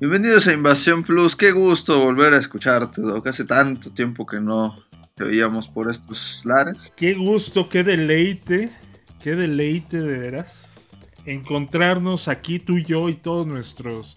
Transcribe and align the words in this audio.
Bienvenidos 0.00 0.46
a 0.46 0.54
Invasión 0.54 1.02
Plus. 1.02 1.36
Qué 1.36 1.52
gusto 1.52 2.00
volver 2.00 2.32
a 2.32 2.38
escucharte, 2.38 3.02
Doc. 3.02 3.26
Hace 3.26 3.44
tanto 3.44 3.90
tiempo 3.90 4.24
que 4.24 4.40
no 4.40 4.82
te 5.14 5.24
oíamos 5.24 5.68
por 5.68 5.90
estos 5.90 6.40
lares. 6.46 6.90
Qué 6.96 7.12
gusto, 7.12 7.68
qué 7.68 7.84
deleite, 7.84 8.70
qué 9.22 9.36
deleite 9.36 10.00
de 10.00 10.18
veras 10.18 10.96
encontrarnos 11.26 12.28
aquí 12.28 12.58
tú 12.58 12.78
y 12.78 12.84
yo 12.86 13.10
y 13.10 13.14
todos 13.14 13.46
nuestros 13.46 14.16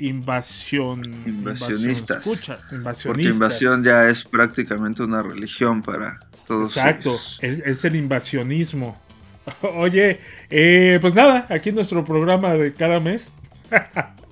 invasión 0.00 1.04
invasionistas. 1.24 2.26
escuchas, 2.26 2.72
invasionistas. 2.72 3.04
Porque 3.04 3.22
invasión 3.22 3.84
ya 3.84 4.08
es 4.08 4.24
prácticamente 4.24 5.04
una 5.04 5.22
religión 5.22 5.80
para 5.80 6.18
todos. 6.48 6.76
Exacto, 6.76 7.16
es, 7.40 7.60
es 7.60 7.84
el 7.84 7.94
invasionismo. 7.94 9.00
Oye, 9.76 10.18
eh, 10.50 10.98
pues 11.00 11.14
nada, 11.14 11.46
aquí 11.50 11.70
nuestro 11.70 12.04
programa 12.04 12.54
de 12.54 12.74
cada 12.74 12.98
mes. 12.98 13.32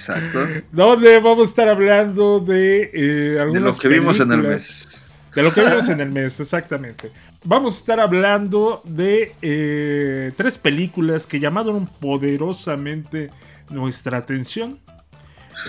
Exacto. 0.00 0.38
Donde 0.72 1.18
vamos 1.20 1.48
a 1.48 1.50
estar 1.50 1.68
hablando 1.68 2.40
de 2.40 2.90
eh, 2.94 3.38
algunas 3.38 3.62
De 3.62 3.68
lo 3.68 3.76
que 3.76 3.88
vimos 3.88 4.18
en 4.18 4.32
el 4.32 4.38
mes. 4.38 4.88
De 5.34 5.42
lo 5.42 5.52
que 5.52 5.60
vimos 5.60 5.90
en 5.90 6.00
el 6.00 6.10
mes, 6.10 6.40
exactamente. 6.40 7.10
Vamos 7.44 7.74
a 7.74 7.76
estar 7.76 8.00
hablando 8.00 8.80
de 8.84 9.34
eh, 9.42 10.32
tres 10.36 10.56
películas 10.56 11.26
que 11.26 11.38
llamaron 11.38 11.86
poderosamente 11.86 13.30
nuestra 13.68 14.16
atención. 14.16 14.78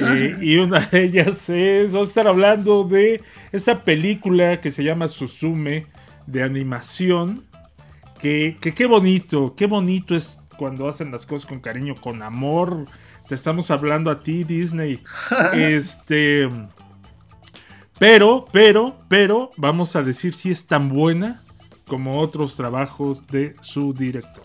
Eh, 0.01 0.37
y 0.39 0.55
una 0.55 0.79
de 0.79 1.03
ellas 1.03 1.49
es, 1.49 1.91
vamos 1.91 2.07
a 2.07 2.11
estar 2.11 2.27
hablando 2.29 2.85
de 2.85 3.21
esta 3.51 3.83
película 3.83 4.61
que 4.61 4.71
se 4.71 4.85
llama 4.85 5.09
Suzume 5.09 5.87
de 6.25 6.41
animación. 6.41 7.43
Que, 8.21 8.55
que 8.61 8.73
qué 8.73 8.85
bonito, 8.85 9.55
qué 9.57 9.65
bonito 9.65 10.15
es 10.15 10.39
cuando 10.55 10.87
hacen 10.87 11.11
las 11.11 11.25
cosas 11.25 11.45
con 11.45 11.59
cariño, 11.59 11.95
con 11.95 12.23
amor. 12.23 12.85
Te 13.31 13.35
estamos 13.35 13.71
hablando 13.71 14.11
a 14.11 14.19
ti, 14.19 14.43
Disney. 14.43 15.01
este. 15.53 16.49
Pero, 17.97 18.45
pero, 18.51 18.97
pero, 19.07 19.51
vamos 19.55 19.95
a 19.95 20.01
decir 20.01 20.33
si 20.33 20.51
es 20.51 20.65
tan 20.65 20.89
buena 20.89 21.41
como 21.87 22.19
otros 22.19 22.57
trabajos 22.57 23.25
de 23.27 23.53
su 23.61 23.93
director. 23.93 24.43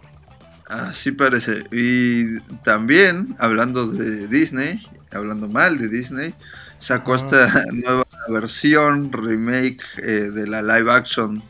Así 0.69 1.11
parece. 1.11 1.65
Y 1.73 2.39
también, 2.63 3.35
hablando 3.41 3.89
de 3.89 4.29
Disney, 4.29 4.81
hablando 5.11 5.49
mal 5.49 5.79
de 5.79 5.89
Disney, 5.89 6.37
sacó 6.79 7.15
Ah. 7.15 7.17
esta 7.17 7.65
nueva 7.73 8.07
versión, 8.29 9.11
remake 9.11 9.83
eh, 10.01 10.31
de 10.31 10.47
la 10.47 10.63
live 10.63 10.93
action. 10.93 11.43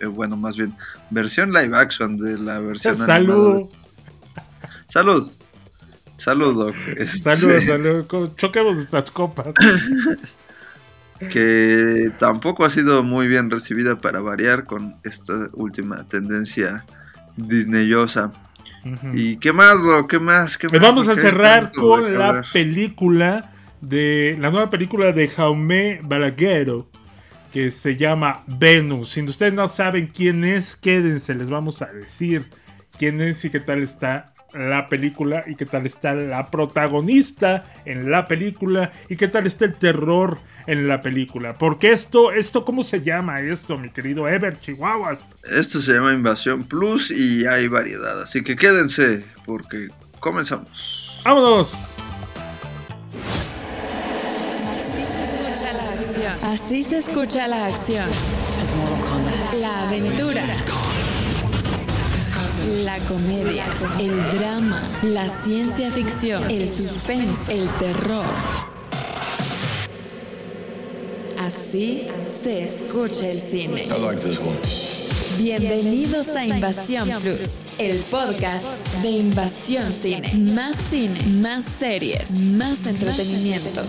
eh, 0.00 0.06
bueno, 0.06 0.38
más 0.38 0.56
bien, 0.56 0.74
versión 1.10 1.52
live 1.52 1.76
action 1.76 2.16
de 2.16 2.38
la 2.38 2.60
versión 2.60 2.94
animada 3.10 3.56
de- 3.58 3.66
Salud, 4.88 5.30
Salud. 6.18 6.54
Salud, 6.54 6.66
Doc. 6.66 6.74
Este, 6.98 7.18
salud, 7.20 7.60
salud. 7.66 8.06
Co- 8.08 8.34
Choquemos 8.36 8.92
las 8.92 9.10
copas. 9.10 9.54
Que 11.30 12.10
tampoco 12.18 12.64
ha 12.64 12.70
sido 12.70 13.02
muy 13.02 13.26
bien 13.26 13.50
recibida 13.50 13.96
para 14.00 14.20
variar 14.20 14.64
con 14.66 14.96
esta 15.04 15.48
última 15.54 16.06
tendencia 16.06 16.84
disneyosa. 17.36 18.32
Ujú. 18.84 19.08
¿Y 19.14 19.36
qué 19.38 19.52
más, 19.52 19.82
Doc? 19.82 20.08
¿Qué 20.08 20.20
más? 20.20 20.56
¿Qué 20.56 20.68
Pues 20.68 20.80
más? 20.80 20.90
vamos 20.90 21.08
a 21.08 21.16
cerrar 21.16 21.72
con 21.72 22.16
la 22.16 22.28
hablar. 22.28 22.44
película 22.52 23.52
de 23.80 24.36
la 24.40 24.50
nueva 24.50 24.70
película 24.70 25.10
de 25.12 25.26
Jaume 25.28 25.98
Balaguero 26.02 26.88
que 27.52 27.70
se 27.72 27.96
llama 27.96 28.44
Venus. 28.46 29.10
Si 29.10 29.22
ustedes 29.22 29.52
no 29.54 29.66
saben 29.66 30.08
quién 30.14 30.44
es, 30.44 30.76
quédense, 30.76 31.34
les 31.34 31.48
vamos 31.48 31.82
a 31.82 31.86
decir 31.86 32.48
quién 32.96 33.20
es 33.20 33.44
y 33.44 33.50
qué 33.50 33.58
tal 33.58 33.82
está 33.82 34.34
la 34.52 34.88
película 34.88 35.44
y 35.46 35.54
qué 35.56 35.66
tal 35.66 35.86
está 35.86 36.14
la 36.14 36.50
protagonista 36.50 37.72
en 37.84 38.10
la 38.10 38.26
película 38.26 38.92
y 39.08 39.16
qué 39.16 39.28
tal 39.28 39.46
está 39.46 39.66
el 39.66 39.74
terror 39.74 40.38
en 40.66 40.88
la 40.88 41.02
película. 41.02 41.56
Porque 41.56 41.92
esto, 41.92 42.32
esto, 42.32 42.64
¿cómo 42.64 42.82
se 42.82 43.02
llama 43.02 43.40
esto, 43.40 43.78
mi 43.78 43.90
querido 43.90 44.28
Ever 44.28 44.58
Chihuahuas? 44.58 45.24
Esto 45.44 45.80
se 45.80 45.94
llama 45.94 46.12
Invasión 46.12 46.64
Plus 46.64 47.10
y 47.10 47.46
hay 47.46 47.68
variedad. 47.68 48.22
Así 48.22 48.42
que 48.42 48.56
quédense 48.56 49.24
porque 49.44 49.88
comenzamos. 50.20 51.20
¡Vámonos! 51.24 51.74
Así 56.42 56.82
se 56.82 56.98
escucha 56.98 57.46
la 57.46 57.66
acción. 57.66 58.08
La 59.60 59.82
aventura. 59.82 60.44
La 62.66 62.98
comedia, 63.06 63.66
el 64.00 64.30
drama, 64.36 64.90
la 65.02 65.28
ciencia 65.28 65.90
ficción, 65.92 66.50
el 66.50 66.68
suspenso, 66.68 67.52
el 67.52 67.68
terror. 67.78 68.26
Así 71.38 72.06
se 72.42 72.64
escucha 72.64 73.28
el 73.28 73.40
cine. 73.40 73.84
Bienvenidos 75.38 76.28
a 76.30 76.44
Invasión 76.44 77.08
Plus, 77.20 77.74
el 77.78 77.98
podcast 78.04 78.66
de 79.02 79.08
Invasión 79.08 79.92
Cine. 79.92 80.32
Más 80.52 80.76
cine, 80.90 81.22
más 81.40 81.64
series, 81.64 82.32
más 82.32 82.86
entretenimiento. 82.86 83.82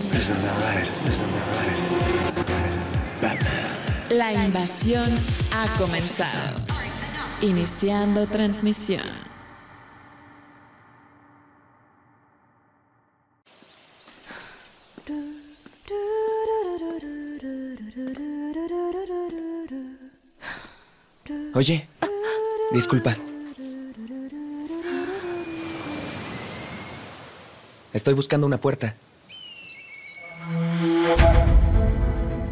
La 4.10 4.32
invasión 4.32 5.08
ha 5.50 5.66
comenzado. 5.76 6.69
Iniciando 7.42 8.26
transmisión. 8.26 9.00
Oye, 21.54 21.88
disculpa. 22.72 23.16
Estoy 27.94 28.14
buscando 28.14 28.46
una 28.46 28.58
puerta. 28.58 28.94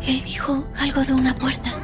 Él 0.07 0.25
dijo 0.25 0.65
algo 0.79 1.05
de 1.05 1.13
una 1.13 1.35
puerta. 1.35 1.79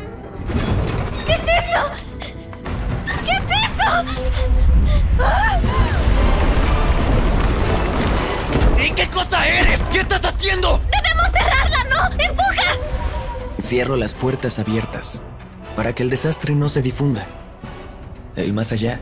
Qué 8.94 9.08
cosa 9.08 9.46
eres? 9.46 9.80
¿Qué 9.92 10.00
estás 10.00 10.24
haciendo? 10.24 10.80
¡Debemos 10.92 11.30
cerrarla, 11.32 11.84
no! 11.84 12.22
¡Empuja! 12.22 12.78
Cierro 13.60 13.96
las 13.96 14.14
puertas 14.14 14.58
abiertas 14.58 15.20
para 15.76 15.94
que 15.94 16.02
el 16.02 16.10
desastre 16.10 16.54
no 16.54 16.68
se 16.68 16.82
difunda. 16.82 17.26
El 18.36 18.52
más 18.52 18.72
allá 18.72 19.00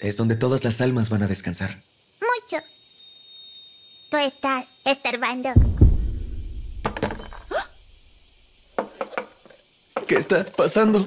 es 0.00 0.16
donde 0.16 0.34
todas 0.34 0.64
las 0.64 0.80
almas 0.80 1.10
van 1.10 1.22
a 1.22 1.26
descansar. 1.26 1.78
Mucho. 2.20 2.62
Tú 4.10 4.16
estás 4.16 4.66
estorbando. 4.84 5.50
¿Qué 10.08 10.16
está 10.16 10.44
pasando? 10.44 11.06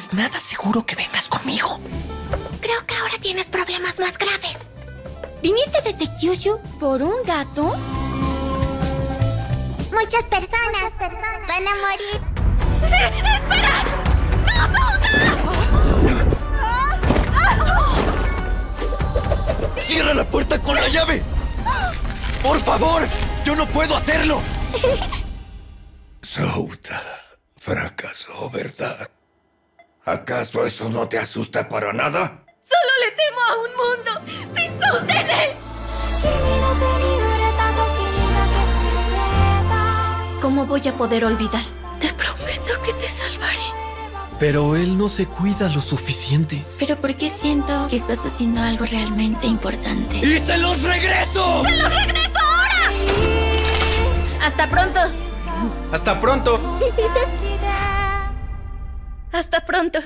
Es 0.00 0.14
nada 0.14 0.40
seguro 0.40 0.86
que 0.86 0.96
vengas 0.96 1.28
conmigo. 1.28 1.78
Creo 2.62 2.86
que 2.86 2.94
ahora 2.94 3.18
tienes 3.20 3.50
problemas 3.50 3.98
más 3.98 4.16
graves. 4.16 4.70
¿Viniste 5.42 5.82
desde 5.84 6.14
Kyushu 6.14 6.58
por 6.78 7.02
un 7.02 7.22
gato? 7.22 7.76
Muchas 9.92 10.24
personas 10.24 10.92
van 10.98 11.68
a 11.68 11.74
morir. 11.84 12.18
¡Cierra 19.80 20.14
la 20.14 20.24
puerta 20.24 20.62
con 20.62 20.76
la 20.76 20.88
llave! 20.88 21.22
¡Por 22.42 22.58
favor! 22.60 23.02
¡Yo 23.44 23.54
no 23.54 23.66
puedo 23.66 23.96
hacerlo! 23.96 24.40
Souta 26.22 27.02
fracasó, 27.58 28.48
¿verdad? 28.48 29.10
¿Acaso 30.04 30.64
eso 30.64 30.88
no 30.88 31.06
te 31.08 31.18
asusta 31.18 31.68
para 31.68 31.92
nada? 31.92 32.42
¡Solo 32.62 32.90
le 33.04 33.10
temo 33.12 33.40
a 33.50 33.54
un 33.58 33.70
mundo 33.76 34.10
sin 34.56 34.72
Souta 34.80 35.20
en 35.20 35.30
él! 35.30 35.50
¿Cómo 40.40 40.64
voy 40.64 40.88
a 40.88 40.94
poder 40.94 41.26
olvidar? 41.26 41.62
Te 42.00 42.10
prometo 42.14 42.80
que 42.82 42.94
te 42.94 43.08
salvaré. 43.08 43.58
Pero 44.38 44.74
él 44.74 44.96
no 44.96 45.10
se 45.10 45.26
cuida 45.26 45.68
lo 45.68 45.82
suficiente. 45.82 46.64
Pero 46.78 46.96
¿por 46.96 47.14
qué 47.14 47.28
siento 47.28 47.86
que 47.90 47.96
estás 47.96 48.20
haciendo 48.24 48.62
algo 48.62 48.86
realmente 48.86 49.46
importante? 49.46 50.16
¡Y 50.16 50.38
se 50.38 50.56
los 50.56 50.82
regreso! 50.82 51.62
¡Hasta 54.40 54.66
pronto! 54.66 55.00
¡Hasta 55.92 56.18
pronto! 56.18 56.78
¡Hasta 59.32 59.64
pronto! 59.64 60.00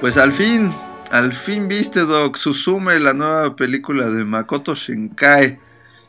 Pues 0.00 0.16
al 0.16 0.32
fin, 0.32 0.70
al 1.10 1.32
fin 1.32 1.68
viste, 1.68 2.00
Doc, 2.00 2.36
Susume, 2.36 2.98
la 2.98 3.12
nueva 3.12 3.54
película 3.54 4.08
de 4.08 4.24
Makoto 4.24 4.74
Shinkai. 4.74 5.58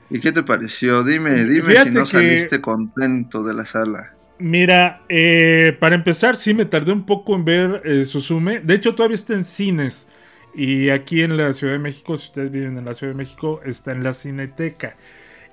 ¿Y 0.09 0.19
qué 0.19 0.31
te 0.31 0.43
pareció? 0.43 1.03
Dime, 1.03 1.43
dime 1.45 1.61
Fíjate 1.71 1.91
si 1.91 1.97
no 1.97 2.03
que- 2.03 2.09
saliste 2.09 2.61
contento 2.61 3.43
de 3.43 3.53
la 3.53 3.65
sala. 3.65 4.13
Mira, 4.39 5.03
eh, 5.07 5.77
para 5.79 5.93
empezar, 5.93 6.35
sí 6.35 6.53
me 6.55 6.65
tardé 6.65 6.91
un 6.91 7.05
poco 7.05 7.35
en 7.35 7.45
ver 7.45 7.81
eh, 7.85 8.05
Suzume. 8.05 8.59
De 8.59 8.73
hecho, 8.73 8.95
todavía 8.95 9.15
está 9.15 9.33
en 9.33 9.43
cines. 9.43 10.07
Y 10.55 10.89
aquí 10.89 11.21
en 11.21 11.37
la 11.37 11.53
Ciudad 11.53 11.73
de 11.73 11.79
México, 11.79 12.17
si 12.17 12.25
ustedes 12.25 12.51
viven 12.51 12.77
en 12.77 12.83
la 12.85 12.93
Ciudad 12.93 13.13
de 13.13 13.17
México, 13.17 13.61
está 13.63 13.91
en 13.91 14.03
la 14.03 14.13
Cineteca. 14.13 14.95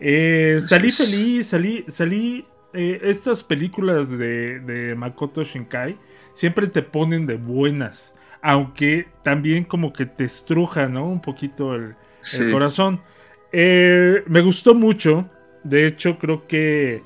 Eh, 0.01 0.59
salí 0.63 0.91
feliz, 0.91 1.49
salí, 1.49 1.85
salí. 1.89 2.47
Eh, 2.73 3.01
estas 3.03 3.43
películas 3.43 4.11
de, 4.11 4.61
de 4.61 4.95
Makoto 4.95 5.43
Shinkai 5.43 5.97
siempre 6.35 6.67
te 6.67 6.83
ponen 6.83 7.27
de 7.27 7.37
buenas. 7.37 8.15
Aunque 8.41 9.09
también 9.25 9.65
como 9.65 9.93
que 9.93 10.07
te 10.07 10.25
estruja, 10.25 10.89
¿no? 10.89 11.09
Un 11.09 11.21
poquito 11.21 11.75
el, 11.75 11.97
corazón. 12.53 13.01
Eh, 13.53 14.23
me 14.27 14.41
gustó 14.43 14.75
mucho. 14.75 15.29
De 15.65 15.87
hecho, 15.87 16.19
creo 16.19 16.47
que 16.47 17.03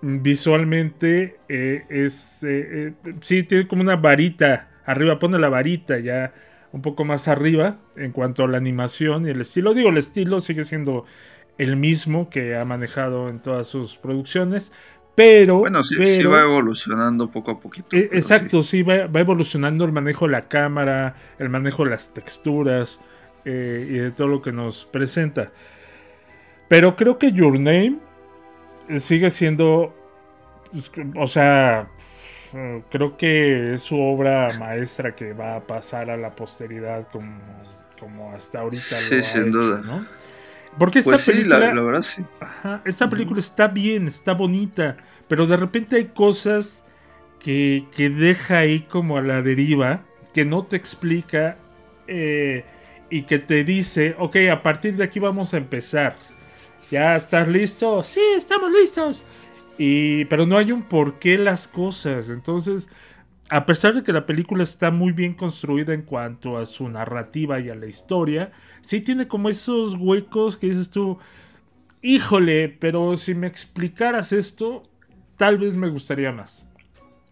visualmente 0.00 1.38
eh, 1.48 1.84
es. 1.88 2.46
sí, 3.22 3.42
tiene 3.42 3.66
como 3.66 3.82
una 3.82 3.96
varita. 3.96 4.68
Arriba, 4.84 5.18
pone 5.18 5.38
la 5.38 5.48
varita 5.48 5.98
ya 5.98 6.32
un 6.72 6.82
poco 6.82 7.04
más 7.04 7.26
arriba 7.28 7.78
en 7.96 8.12
cuanto 8.12 8.44
a 8.44 8.48
la 8.48 8.58
animación 8.58 9.26
y 9.26 9.30
el 9.30 9.40
estilo. 9.40 9.74
Digo, 9.74 9.88
el 9.88 9.96
estilo 9.96 10.40
sigue 10.40 10.64
siendo 10.64 11.04
el 11.62 11.76
mismo 11.76 12.30
que 12.30 12.56
ha 12.56 12.64
manejado 12.64 13.28
en 13.28 13.40
todas 13.40 13.66
sus 13.68 13.96
producciones. 13.96 14.72
Pero. 15.14 15.58
Bueno, 15.58 15.82
sí, 15.84 15.96
sí 16.06 16.22
va 16.24 16.42
evolucionando 16.42 17.30
poco 17.30 17.50
a 17.52 17.60
poquito. 17.60 17.88
eh, 17.96 18.08
pero 18.08 18.18
Exacto, 18.18 18.62
sí, 18.62 18.82
va, 18.82 19.06
va 19.06 19.20
evolucionando 19.20 19.84
el 19.84 19.92
manejo 19.92 20.26
de 20.26 20.32
la 20.32 20.48
cámara, 20.48 21.16
el 21.38 21.48
manejo 21.50 21.84
de 21.84 21.90
las 21.90 22.12
texturas 22.12 23.00
eh, 23.44 23.86
y 23.90 23.94
de 23.98 24.10
todo 24.12 24.28
lo 24.28 24.42
que 24.42 24.52
nos 24.52 24.86
presenta. 24.86 25.52
Pero 26.68 26.96
creo 26.96 27.18
que 27.18 27.32
Your 27.32 27.54
Name 27.58 27.98
eh, 28.88 29.00
sigue 29.00 29.30
siendo, 29.30 29.94
pues, 30.72 30.90
o 31.16 31.26
sea, 31.28 31.90
eh, 32.52 32.84
creo 32.90 33.16
que 33.16 33.74
es 33.74 33.82
su 33.82 33.98
obra 34.00 34.52
maestra 34.52 35.14
que 35.14 35.32
va 35.34 35.56
a 35.56 35.66
pasar 35.66 36.10
a 36.10 36.16
la 36.16 36.34
posteridad 36.36 37.08
como, 37.10 37.40
como 37.98 38.32
hasta 38.32 38.60
ahorita 38.60 39.00
Sí, 39.00 39.10
lo 39.10 39.18
ha 39.18 39.22
sin 39.22 39.48
hecho, 39.48 39.50
duda. 39.50 39.82
¿no? 39.82 40.06
Porque 40.78 41.00
esta 41.00 41.18
Pues 41.18 41.22
sí, 41.22 41.44
la, 41.44 41.58
película... 41.58 41.74
la 41.74 41.82
verdad 41.82 42.02
sí. 42.02 42.24
Ajá, 42.40 42.82
esta 42.84 43.08
película 43.10 43.40
está 43.40 43.68
bien, 43.68 44.06
está 44.08 44.32
bonita, 44.34 44.96
pero 45.28 45.46
de 45.46 45.56
repente 45.56 45.96
hay 45.96 46.06
cosas 46.06 46.84
que, 47.38 47.88
que 47.92 48.10
deja 48.10 48.58
ahí 48.58 48.82
como 48.82 49.16
a 49.18 49.22
la 49.22 49.42
deriva, 49.42 50.04
que 50.32 50.44
no 50.44 50.64
te 50.64 50.76
explica 50.76 51.58
eh, 52.06 52.64
y 53.10 53.22
que 53.24 53.38
te 53.38 53.64
dice, 53.64 54.14
ok, 54.18 54.36
a 54.52 54.62
partir 54.62 54.96
de 54.96 55.04
aquí 55.04 55.18
vamos 55.20 55.54
a 55.54 55.58
empezar. 55.58 56.16
¿Ya 56.90 57.16
estás 57.16 57.48
listo? 57.48 58.02
Sí, 58.04 58.20
estamos 58.36 58.70
listos. 58.72 59.24
Y, 59.78 60.24
pero 60.26 60.46
no 60.46 60.58
hay 60.58 60.72
un 60.72 60.82
por 60.82 61.18
qué 61.18 61.38
las 61.38 61.68
cosas. 61.68 62.28
Entonces, 62.28 62.88
a 63.50 63.66
pesar 63.66 63.94
de 63.94 64.02
que 64.04 64.12
la 64.12 64.26
película 64.26 64.62
está 64.62 64.90
muy 64.92 65.12
bien 65.12 65.34
construida 65.34 65.92
en 65.92 66.02
cuanto 66.02 66.56
a 66.56 66.66
su 66.66 66.88
narrativa 66.88 67.58
y 67.58 67.68
a 67.68 67.74
la 67.74 67.86
historia, 67.86 68.52
sí 68.80 69.00
tiene 69.00 69.26
como 69.26 69.48
esos 69.48 69.94
huecos 69.94 70.56
que 70.56 70.68
dices 70.68 70.88
tú, 70.90 71.18
híjole, 72.00 72.68
pero 72.68 73.16
si 73.16 73.34
me 73.34 73.48
explicaras 73.48 74.32
esto, 74.32 74.82
tal 75.36 75.58
vez 75.58 75.74
me 75.74 75.88
gustaría 75.88 76.30
más. 76.30 76.66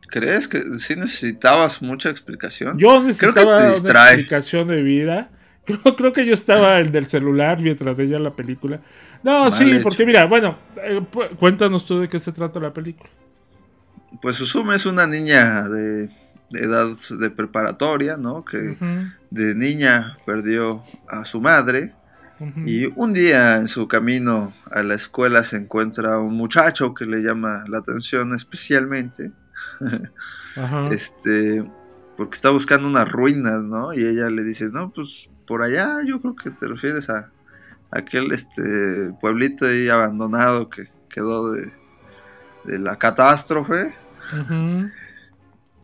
¿Crees 0.09 0.49
que 0.49 0.61
sí 0.79 0.97
necesitabas 0.97 1.83
mucha 1.83 2.11
explicación? 2.11 2.79
Yo 2.79 3.01
necesitaba 3.03 3.59
una 3.59 3.69
explicación 3.71 4.69
de 4.69 4.83
vida. 4.83 5.31
Creo, 5.69 5.97
creo 5.97 6.13
que 6.15 6.25
yo 6.25 6.33
estaba 6.33 6.81
en 6.81 6.97
el 6.97 7.07
celular 7.09 7.61
mientras 7.61 7.95
veía 7.95 8.19
la 8.19 8.35
película. 8.35 8.81
No, 9.23 9.43
Mal 9.43 9.53
sí, 9.53 9.71
hecho. 9.71 9.83
porque 9.83 10.07
mira, 10.07 10.25
bueno, 10.25 10.57
eh, 10.83 11.03
cuéntanos 11.39 11.85
tú 11.85 12.01
de 12.01 12.09
qué 12.09 12.19
se 12.19 12.33
trata 12.33 12.59
la 12.59 12.73
película. 12.73 13.11
Pues 14.21 14.37
Susume 14.37 14.75
es 14.75 14.87
una 14.87 15.07
niña 15.07 15.69
de, 15.69 16.11
de 16.51 16.61
edad 16.61 16.89
de 17.11 17.31
preparatoria, 17.31 18.17
¿no? 18.17 18.45
Que 18.45 18.77
de 19.31 19.55
niña 19.55 20.19
perdió 20.25 20.83
a 21.09 21.25
su 21.25 21.41
madre 21.41 21.95
y 22.65 22.87
un 22.95 23.13
día 23.13 23.57
en 23.57 23.67
su 23.67 23.89
camino 23.89 24.53
a 24.71 24.83
la 24.83 24.95
escuela 24.95 25.43
se 25.43 25.57
encuentra 25.57 26.19
un 26.19 26.35
muchacho 26.35 26.95
que 26.95 27.05
le 27.05 27.21
llama 27.21 27.65
la 27.67 27.79
atención 27.79 28.33
especialmente, 28.33 29.33
este, 30.93 31.69
porque 32.17 32.37
está 32.37 32.51
buscando 32.51 32.87
unas 32.87 33.11
ruinas, 33.11 33.63
¿no? 33.65 33.93
Y 33.93 34.05
ella 34.05 34.31
le 34.31 34.45
dice, 34.45 34.71
no, 34.71 34.91
pues 34.93 35.31
por 35.49 35.63
allá 35.63 35.99
yo 36.07 36.21
creo 36.21 36.37
que 36.37 36.51
te 36.51 36.69
refieres 36.69 37.11
a 37.11 37.33
aquel 37.91 38.31
este 38.31 39.13
pueblito 39.21 39.67
ahí 39.67 39.89
abandonado 39.89 40.71
que 40.71 40.89
quedó 41.09 41.53
de, 41.53 41.73
de 42.65 42.79
la 42.79 42.97
catástrofe. 42.97 43.95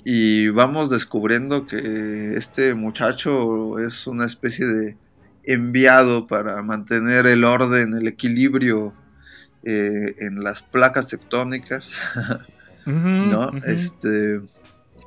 Y 0.05 0.49
vamos 0.49 0.91
descubriendo 0.91 1.67
que 1.67 2.35
este 2.35 2.75
muchacho 2.75 3.79
es 3.79 4.07
una 4.07 4.27
especie 4.27 4.67
de 4.67 4.97
enviado 5.45 6.27
para 6.27 6.63
mantener 6.63 7.27
el 7.27 7.45
orden, 7.45 7.95
el 7.95 8.07
equilibrio 8.07 8.93
eh, 9.63 10.15
en 10.21 10.43
las 10.43 10.63
placas 10.63 11.09
tectónicas, 11.09 11.91
¿no? 12.87 13.51
Este 13.67 14.41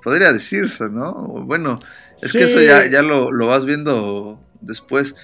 podría 0.04 0.32
decirse, 0.32 0.90
¿no? 0.90 1.14
Bueno, 1.14 1.80
es 2.22 2.32
que 2.32 2.46
eso 2.46 2.62
ya, 2.62 2.90
ya 2.90 3.02
lo, 3.02 3.32
lo 3.32 3.48
vas 3.48 3.66
viendo 3.66 4.42
después. 4.62 5.16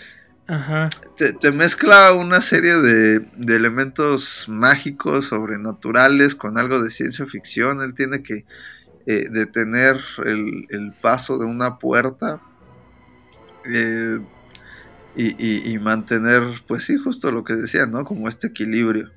Ajá. 0.48 0.90
Te, 1.18 1.34
te 1.34 1.52
mezcla 1.52 2.12
una 2.14 2.42
serie 2.42 2.78
de, 2.78 3.20
de 3.20 3.56
elementos 3.56 4.46
mágicos, 4.50 5.28
sobrenaturales, 5.28 6.36
con 6.36 6.58
algo 6.58 6.82
de 6.82 6.90
ciencia 6.92 7.26
ficción. 7.26 7.82
Él 7.82 7.94
tiene 7.94 8.24
que 8.24 8.46
eh, 9.06 9.28
detener 9.30 9.98
el, 10.26 10.66
el 10.70 10.94
paso 11.02 11.38
de 11.38 11.46
una 11.46 11.78
puerta 11.78 12.42
eh, 13.70 14.20
y, 15.16 15.28
y- 15.46 15.74
y 15.74 15.80
mantener, 15.80 16.44
pues 16.68 16.84
sí, 16.86 16.98
justo 16.98 17.32
lo 17.32 17.44
que 17.44 17.54
decía, 17.54 17.86
¿no? 17.86 18.04
Como 18.04 18.28
este 18.28 18.48
equilibrio. 18.48 19.12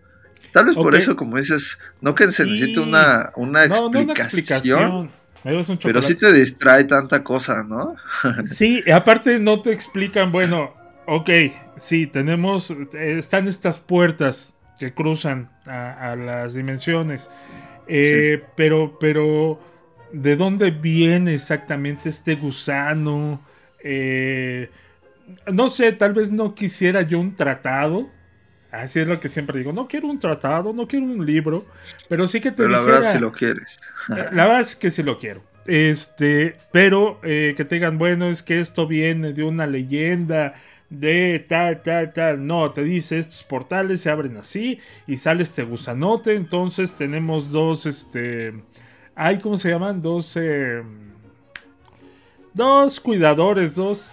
Tal 0.53 0.67
vez 0.67 0.75
por 0.75 0.95
eso, 0.95 1.17
como 1.17 1.37
dices, 1.39 1.79
no 2.01 2.15
que 2.15 2.31
se 2.31 2.45
necesite 2.47 2.81
una, 2.81 3.31
una 3.37 3.67
No, 3.67 3.91
no 3.91 4.01
una 4.01 4.13
explicación, 4.13 5.11
explicación. 5.45 5.79
Pero 5.83 6.03
sí 6.03 6.15
te 6.15 6.33
distrae 6.33 6.85
tanta 6.85 7.23
cosa, 7.23 7.65
¿no? 7.65 7.95
Sí, 8.45 8.83
aparte 8.91 9.39
no 9.39 9.61
te 9.63 9.73
explican, 9.73 10.33
bueno, 10.33 10.75
ok, 11.07 11.31
sí, 11.77 12.07
tenemos, 12.07 12.71
eh, 12.71 13.17
están 13.19 13.49
estas 13.49 13.79
puertas 13.79 14.55
que 14.79 14.93
cruzan 14.93 15.51
a, 15.67 16.13
a 16.13 16.17
las 16.17 16.55
dimensiones, 16.55 17.31
eh, 17.89 18.43
pero, 18.57 18.99
pero, 18.99 19.59
¿de 20.13 20.37
dónde 20.37 20.71
viene 20.71 21.35
exactamente 21.35 22.09
este 22.09 22.35
gusano? 22.35 23.41
Eh, 23.83 24.71
no 25.53 25.71
sé, 25.71 25.93
tal 25.93 26.13
vez 26.13 26.31
no 26.33 26.55
quisiera 26.55 27.03
yo 27.03 27.19
un 27.21 27.35
tratado. 27.37 28.11
Así 28.73 29.01
es 29.01 29.07
lo 29.07 29.21
que 29.21 29.29
siempre 29.29 29.59
digo. 29.59 29.73
No 29.73 29.89
quiero 29.89 30.09
un 30.09 30.19
tratado, 30.19 30.73
no 30.73 30.87
quiero 30.87 31.07
un 31.07 31.25
libro, 31.25 31.65
pero 32.09 32.27
sí 32.27 32.41
que 32.41 32.51
te 32.51 32.59
Pero 32.59 32.69
la 32.71 32.79
dijera- 32.81 32.97
verdad, 32.99 33.13
si 33.13 33.19
lo 33.21 33.33
quieres. 33.33 33.81
La 34.09 34.45
verdad 34.47 34.61
es 34.61 34.77
que 34.77 34.91
sí 34.91 35.03
lo 35.03 35.19
quiero. 35.19 35.43
Este, 35.67 36.57
pero 36.73 37.19
eh, 37.25 37.55
que 37.57 37.65
te 37.65 37.77
digan, 37.77 37.97
bueno, 37.99 38.29
es 38.29 38.43
que 38.43 38.61
esto 38.61 38.87
viene 38.87 39.33
de 39.33 39.43
una 39.45 39.67
leyenda 39.67 40.55
de 40.91 41.45
tal, 41.49 41.83
tal, 41.83 42.13
tal. 42.13 42.47
No, 42.47 42.71
te 42.73 42.83
dice, 42.83 43.19
estos 43.19 43.45
portales 43.45 44.01
se 44.03 44.11
abren 44.11 44.37
así 44.37 44.81
y 45.07 45.17
sale 45.17 45.43
este 45.43 45.63
gusanote. 45.65 46.35
Entonces 46.35 46.95
tenemos 46.95 47.51
dos, 47.51 47.87
este... 47.87 48.55
Ay, 49.15 49.39
¿cómo 49.39 49.57
se 49.57 49.71
llaman? 49.71 50.01
Dos... 50.03 50.37
eh, 50.37 50.83
dos 52.55 53.01
cuidadores, 53.01 53.75
dos... 53.75 54.11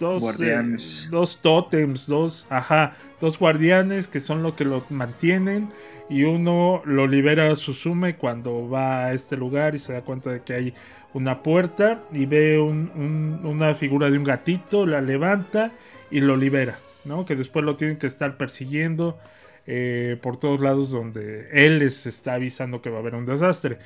Dos, 0.00 0.16
eh, 0.20 0.26
Guardianes. 0.26 1.06
dos 1.12 1.38
tótems, 1.40 2.08
dos, 2.08 2.44
ajá, 2.50 2.96
dos 3.20 3.38
guardianes 3.38 4.08
que 4.08 4.18
son 4.18 4.42
lo 4.42 4.56
que 4.56 4.64
lo 4.64 4.84
mantienen 4.90 5.68
y 6.10 6.24
uno 6.24 6.82
lo 6.84 7.06
libera 7.06 7.52
a 7.52 7.54
Suzume 7.54 8.16
cuando 8.16 8.68
va 8.68 9.04
a 9.04 9.12
este 9.12 9.36
lugar 9.36 9.76
y 9.76 9.78
se 9.78 9.92
da 9.92 10.00
cuenta 10.02 10.30
de 10.32 10.42
que 10.42 10.54
hay 10.54 10.74
una 11.14 11.44
puerta 11.44 12.02
y 12.12 12.26
ve 12.26 12.58
un- 12.58 12.90
un- 12.96 13.40
una 13.46 13.76
figura 13.76 14.10
de 14.10 14.18
un 14.18 14.24
gatito, 14.24 14.86
la 14.86 15.00
levanta 15.00 15.70
y 16.12 16.20
lo 16.20 16.36
libera, 16.36 16.78
¿no? 17.04 17.24
Que 17.24 17.34
después 17.34 17.64
lo 17.64 17.76
tienen 17.76 17.96
que 17.96 18.06
estar 18.06 18.36
persiguiendo 18.36 19.18
eh, 19.66 20.18
por 20.20 20.38
todos 20.38 20.60
lados 20.60 20.90
donde 20.90 21.48
él 21.52 21.78
les 21.78 22.06
está 22.06 22.34
avisando 22.34 22.82
que 22.82 22.90
va 22.90 22.98
a 22.98 23.00
haber 23.00 23.14
un 23.14 23.24
desastre. 23.24 23.78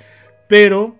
Pero, 0.48 0.96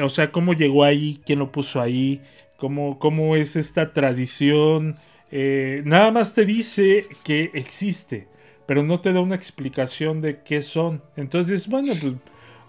o 0.00 0.08
sea, 0.08 0.30
¿cómo 0.30 0.52
llegó 0.54 0.84
ahí? 0.84 1.20
¿Quién 1.24 1.38
lo 1.38 1.50
puso 1.50 1.80
ahí? 1.80 2.20
¿Cómo, 2.56 2.98
cómo 2.98 3.34
es 3.36 3.56
esta 3.56 3.92
tradición? 3.92 4.96
Eh, 5.30 5.82
nada 5.84 6.10
más 6.10 6.34
te 6.34 6.44
dice 6.44 7.06
que 7.24 7.50
existe, 7.54 8.28
pero 8.66 8.82
no 8.82 9.00
te 9.00 9.12
da 9.12 9.20
una 9.20 9.34
explicación 9.34 10.20
de 10.20 10.40
qué 10.42 10.62
son. 10.62 11.02
Entonces, 11.16 11.66
bueno, 11.66 11.94
pues, 12.00 12.14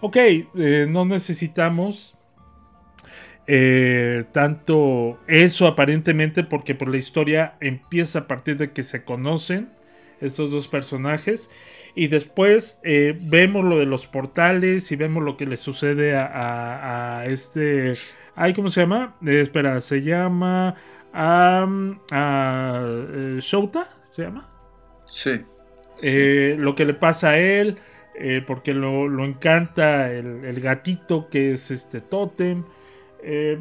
ok, 0.00 0.16
eh, 0.16 0.86
no 0.88 1.04
necesitamos 1.04 2.14
Eh, 3.46 4.24
tanto 4.32 5.18
eso 5.26 5.66
aparentemente 5.66 6.44
porque 6.44 6.74
por 6.74 6.88
la 6.88 6.96
historia 6.96 7.56
empieza 7.60 8.20
a 8.20 8.26
partir 8.26 8.56
de 8.56 8.72
que 8.72 8.82
se 8.84 9.04
conocen 9.04 9.68
estos 10.22 10.50
dos 10.50 10.66
personajes 10.66 11.50
y 11.94 12.06
después 12.06 12.80
eh, 12.84 13.18
vemos 13.20 13.62
lo 13.62 13.78
de 13.78 13.84
los 13.84 14.06
portales 14.06 14.90
y 14.92 14.96
vemos 14.96 15.22
lo 15.22 15.36
que 15.36 15.44
le 15.44 15.58
sucede 15.58 16.16
a, 16.16 17.24
este 17.26 17.92
ay 18.34 18.54
cómo 18.54 18.70
se 18.70 18.80
llama 18.80 19.14
eh, 19.26 19.42
espera 19.42 19.78
se 19.82 20.00
llama 20.00 20.76
a, 21.12 21.66
Shouta 23.40 23.86
se 24.08 24.22
llama 24.22 24.48
sí, 25.04 25.42
lo 26.00 26.74
que 26.74 26.86
le 26.86 26.94
pasa 26.94 27.32
a 27.32 27.38
él 27.38 27.76
porque 28.46 28.72
lo, 28.72 29.22
encanta 29.22 30.10
el, 30.10 30.46
el, 30.46 30.60
gatito 30.60 31.28
que 31.28 31.50
es 31.50 31.70
este 31.70 32.00
Totem 32.00 32.64
eh, 33.24 33.60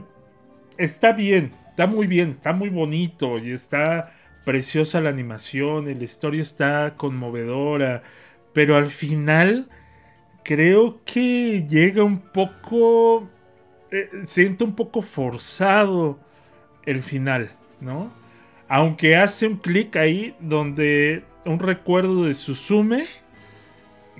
está 0.77 1.13
bien, 1.13 1.53
está 1.69 1.87
muy 1.87 2.05
bien, 2.05 2.29
está 2.29 2.51
muy 2.53 2.69
bonito 2.69 3.39
y 3.39 3.51
está 3.51 4.13
preciosa 4.43 4.99
la 4.99 5.09
animación, 5.09 5.85
la 5.85 6.03
historia 6.03 6.41
está 6.41 6.95
conmovedora, 6.97 8.03
pero 8.53 8.75
al 8.75 8.87
final 8.89 9.69
creo 10.43 10.99
que 11.05 11.65
llega 11.67 12.03
un 12.03 12.19
poco, 12.19 13.29
eh, 13.91 14.09
siento 14.27 14.65
un 14.65 14.75
poco 14.75 15.01
forzado 15.01 16.19
el 16.85 17.01
final, 17.01 17.51
¿no? 17.79 18.11
Aunque 18.67 19.15
hace 19.15 19.47
un 19.47 19.57
clic 19.57 19.95
ahí 19.95 20.35
donde 20.41 21.23
un 21.45 21.59
recuerdo 21.59 22.25
de 22.25 22.33
Suzume 22.33 23.03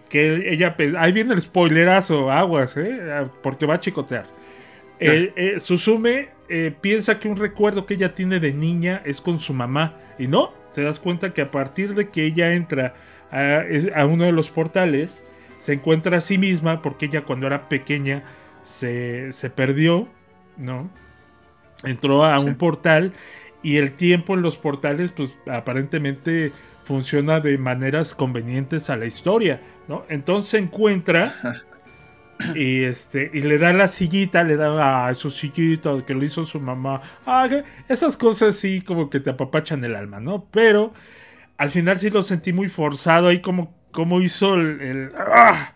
que 0.09 0.53
ella 0.53 0.75
ahí 1.00 1.12
viene 1.12 1.33
el 1.33 1.41
spoilerazo, 1.41 2.31
aguas, 2.31 2.77
¿eh? 2.77 3.27
porque 3.41 3.65
va 3.65 3.75
a 3.75 3.79
chicotear 3.79 4.42
eh, 5.00 5.33
eh, 5.35 5.59
Susume 5.59 6.29
eh, 6.50 6.73
piensa 6.79 7.19
que 7.19 7.27
un 7.27 7.38
recuerdo 7.38 7.85
que 7.85 7.95
ella 7.95 8.13
tiene 8.13 8.39
de 8.39 8.53
niña 8.53 9.01
es 9.05 9.21
con 9.21 9.39
su 9.39 9.53
mamá. 9.53 9.97
Y 10.19 10.27
no, 10.27 10.53
te 10.73 10.81
das 10.81 11.00
cuenta 11.00 11.33
que 11.33 11.41
a 11.41 11.51
partir 11.51 11.95
de 11.95 12.09
que 12.09 12.25
ella 12.25 12.53
entra 12.53 12.95
a, 13.31 14.05
uno 14.05 14.25
de 14.25 14.31
los 14.31 14.51
portales, 14.51 15.23
se 15.57 15.73
encuentra 15.73 16.17
a 16.17 16.21
sí 16.21 16.38
misma 16.38 16.81
porque 16.81 17.07
ella 17.07 17.23
cuando 17.23 17.47
era 17.47 17.67
pequeña 17.67 18.23
se, 18.63 19.31
perdió, 19.55 20.07
¿no? 20.57 20.89
Entró 21.83 22.23
a 22.23 22.39
un 22.39 22.55
portal 22.55 23.13
y 23.63 23.77
el 23.77 23.93
tiempo 23.93 24.35
en 24.35 24.43
los 24.43 24.57
portales, 24.57 25.12
pues 25.12 25.33
aparentemente 25.47 26.51
funciona 26.83 27.39
de 27.39 27.57
maneras 27.57 28.13
convenientes 28.13 28.89
a 28.89 28.97
la 28.97 29.05
historia, 29.05 29.62
¿no? 29.88 30.05
Entonces 30.09 30.51
se 30.51 30.57
encuentra 30.59 31.63
y 32.56 32.84
este 32.84 33.30
y 33.34 33.42
le 33.42 33.58
da 33.58 33.74
la 33.74 33.88
sillita, 33.88 34.44
le 34.44 34.56
da 34.56 35.08
a 35.08 35.13
su 35.13 35.30
sillita 35.30 35.92
que 36.06 36.13
lo 36.13 36.24
hizo 36.24 36.46
su 36.46 36.60
mamá. 36.60 37.02
Ah, 37.25 37.48
esas 37.88 38.18
cosas 38.18 38.56
sí 38.56 38.82
como 38.82 39.10
que 39.10 39.20
te 39.20 39.30
apapachan 39.30 39.84
el 39.84 39.96
alma, 39.96 40.20
¿no? 40.20 40.48
Pero 40.52 40.94
al 41.58 41.70
final 41.70 41.98
sí 41.98 42.10
lo 42.10 42.24
sentí 42.24 42.54
muy 42.54 42.70
forzado 42.70 43.28
ahí 43.28 43.42
como, 43.42 43.75
como 43.92 44.22
hizo 44.22 44.56
el, 44.56 44.82
el, 44.82 45.12
¡ah! 45.18 45.74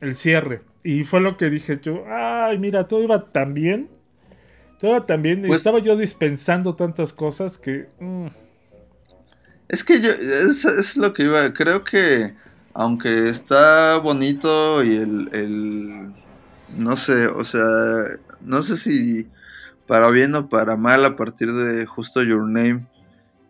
el 0.00 0.14
cierre. 0.14 0.62
Y 0.82 1.04
fue 1.04 1.20
lo 1.20 1.36
que 1.36 1.50
dije 1.50 1.78
yo, 1.82 2.04
ay, 2.08 2.58
mira, 2.58 2.88
todo 2.88 3.02
iba 3.02 3.30
tan 3.32 3.54
bien. 3.54 3.90
Todo 4.78 4.92
iba 4.92 5.06
tan 5.06 5.22
bien. 5.22 5.44
y 5.44 5.48
pues 5.48 5.58
estaba 5.58 5.78
yo 5.80 5.96
dispensando 5.96 6.74
tantas 6.74 7.12
cosas 7.12 7.58
que... 7.58 7.88
Mm. 7.98 8.28
Es 9.68 9.84
que 9.84 10.00
yo, 10.00 10.10
es, 10.10 10.64
es 10.64 10.96
lo 10.96 11.12
que 11.12 11.24
iba, 11.24 11.52
creo 11.52 11.84
que 11.84 12.34
aunque 12.74 13.28
está 13.28 13.98
bonito 13.98 14.84
y 14.84 14.96
el, 14.96 16.12
no 16.76 16.96
sé, 16.96 17.26
o 17.26 17.44
sea, 17.44 17.66
no 18.40 18.62
sé 18.62 18.76
si 18.76 19.28
para 19.86 20.08
bien 20.10 20.34
o 20.34 20.48
para 20.48 20.76
mal 20.76 21.04
a 21.04 21.16
partir 21.16 21.52
de 21.52 21.84
justo 21.86 22.22
Your 22.22 22.48
Name 22.48 22.86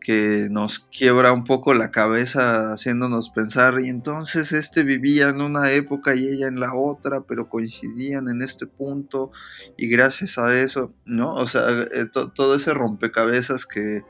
que 0.01 0.49
nos 0.51 0.79
quiebra 0.79 1.33
un 1.33 1.45
poco 1.45 1.75
la 1.75 1.91
cabeza 1.91 2.73
haciéndonos 2.73 3.29
pensar 3.29 3.77
y 3.81 3.89
entonces 3.89 4.53
este 4.53 4.83
vivía 4.83 5.29
en 5.29 5.43
una 5.43 5.71
época 5.73 6.15
y 6.15 6.27
ella 6.27 6.49
en 6.49 6.59
la 6.59 6.75
otra 6.75 7.21
pero 7.21 7.51
coincidían 7.51 8.29
en 8.31 8.41
este 8.41 8.67
punto 8.67 9.31
y 9.77 9.89
gracias 9.89 10.39
a 10.39 10.59
eso 10.59 10.95
no 11.05 11.35
o 11.35 11.47
sea 11.47 11.63
eh, 11.69 12.07
todo 12.35 12.55
ese 12.55 12.73
rompecabezas 12.73 13.67
que 13.67 14.01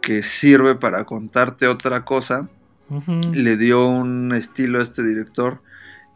que 0.00 0.22
sirve 0.22 0.76
para 0.76 1.04
contarte 1.04 1.68
otra 1.68 2.04
cosa 2.04 2.48
le 3.32 3.56
dio 3.56 3.88
un 3.88 4.32
estilo 4.32 4.78
a 4.78 4.82
este 4.82 5.02
director 5.02 5.62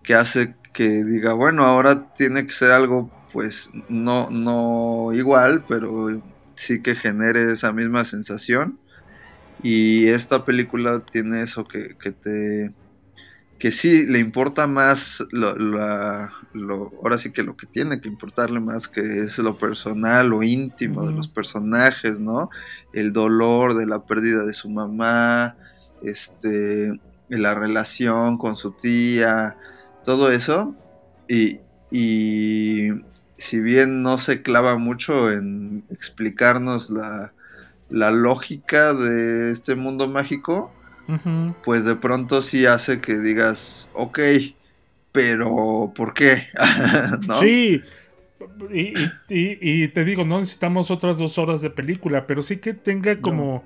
que 0.03 0.15
hace 0.15 0.55
que 0.73 1.05
diga, 1.05 1.33
bueno, 1.33 1.65
ahora 1.65 2.12
tiene 2.15 2.47
que 2.47 2.53
ser 2.53 2.71
algo 2.71 3.11
pues 3.33 3.71
no, 3.89 4.31
no 4.31 5.12
igual, 5.12 5.65
pero 5.69 6.23
sí 6.55 6.83
que 6.83 6.95
genere 6.95 7.53
esa 7.53 7.73
misma 7.73 8.05
sensación. 8.05 8.79
Y 9.62 10.07
esta 10.07 10.45
película 10.45 11.00
tiene 11.00 11.43
eso 11.43 11.65
que, 11.65 11.97
que 11.99 12.12
te 12.12 12.73
que 13.59 13.73
sí 13.73 14.07
le 14.07 14.21
importa 14.21 14.67
más 14.67 15.23
lo, 15.33 15.55
lo, 15.55 16.93
ahora 17.03 17.19
sí 17.19 17.31
que 17.31 17.43
lo 17.43 17.59
que 17.59 17.67
tiene 17.67 18.00
que 18.00 18.09
importarle 18.09 18.59
más 18.59 18.89
que 18.89 19.03
es 19.03 19.37
lo 19.37 19.59
personal, 19.59 20.31
lo 20.31 20.43
íntimo 20.43 21.07
de 21.07 21.12
los 21.12 21.29
personajes, 21.29 22.19
¿no? 22.19 22.49
El 22.95 23.12
dolor 23.12 23.75
de 23.75 23.85
la 23.85 24.07
pérdida 24.07 24.47
de 24.47 24.55
su 24.55 24.71
mamá, 24.71 25.57
este, 26.02 26.99
la 27.28 27.54
relación 27.54 28.38
con 28.38 28.57
su 28.57 28.73
tía, 28.73 29.57
todo 30.04 30.30
eso. 30.30 30.75
Y, 31.28 31.61
si 33.37 33.61
bien 33.61 34.02
no 34.02 34.19
se 34.19 34.42
clava 34.42 34.76
mucho 34.76 35.30
en 35.33 35.83
explicarnos 35.90 36.90
la, 36.90 37.33
lógica 37.88 38.95
de 38.95 39.50
este 39.50 39.75
mundo 39.75 40.09
mágico, 40.09 40.73
pues 41.64 41.85
de 41.85 41.97
pronto 41.97 42.42
sí 42.42 42.66
hace 42.66 43.00
que 43.00 43.19
digas, 43.19 43.88
ok, 43.95 44.21
pero 45.12 45.92
¿por 45.95 46.14
qué? 46.14 46.49
Sí. 47.40 47.83
Y, 49.28 49.88
te 49.88 50.04
digo, 50.04 50.25
no 50.25 50.38
necesitamos 50.38 50.90
otras 50.90 51.19
dos 51.19 51.38
horas 51.38 51.61
de 51.61 51.71
película, 51.71 52.26
pero 52.26 52.42
sí 52.42 52.59
que 52.59 52.75
tenga 52.75 53.21
como 53.21 53.64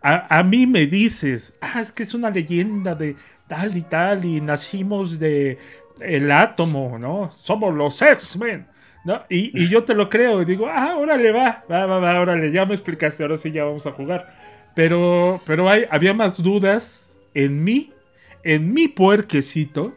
a, 0.00 0.42
mí 0.42 0.66
me 0.66 0.86
dices, 0.86 1.52
ah, 1.60 1.80
es 1.80 1.92
que 1.92 2.04
es 2.04 2.14
una 2.14 2.30
leyenda 2.30 2.94
de 2.94 3.16
tal 3.48 3.76
y 3.76 3.82
tal 3.82 4.24
y 4.24 4.40
nacimos 4.40 5.18
de 5.18 5.58
el 6.00 6.30
átomo, 6.30 6.98
¿no? 6.98 7.32
Somos 7.32 7.74
los 7.74 8.00
X-Men. 8.00 8.66
¿no? 9.04 9.22
Y, 9.28 9.68
yo 9.68 9.84
te 9.84 9.94
lo 9.94 10.10
creo 10.10 10.42
y 10.42 10.44
digo, 10.44 10.68
ah, 10.68 10.96
órale, 10.96 11.32
va, 11.32 11.64
va, 11.70 11.86
va, 11.86 11.98
va, 11.98 12.20
órale, 12.20 12.52
ya 12.52 12.66
me 12.66 12.74
explicaste, 12.74 13.22
ahora 13.22 13.36
sí 13.36 13.50
ya 13.50 13.64
vamos 13.64 13.86
a 13.86 13.92
jugar. 13.92 14.26
Pero, 14.74 15.40
pero 15.46 15.68
hay, 15.68 15.84
había 15.90 16.14
más 16.14 16.42
dudas 16.42 17.12
en 17.34 17.64
mí, 17.64 17.92
en 18.44 18.72
mi 18.72 18.88
puerquecito, 18.88 19.94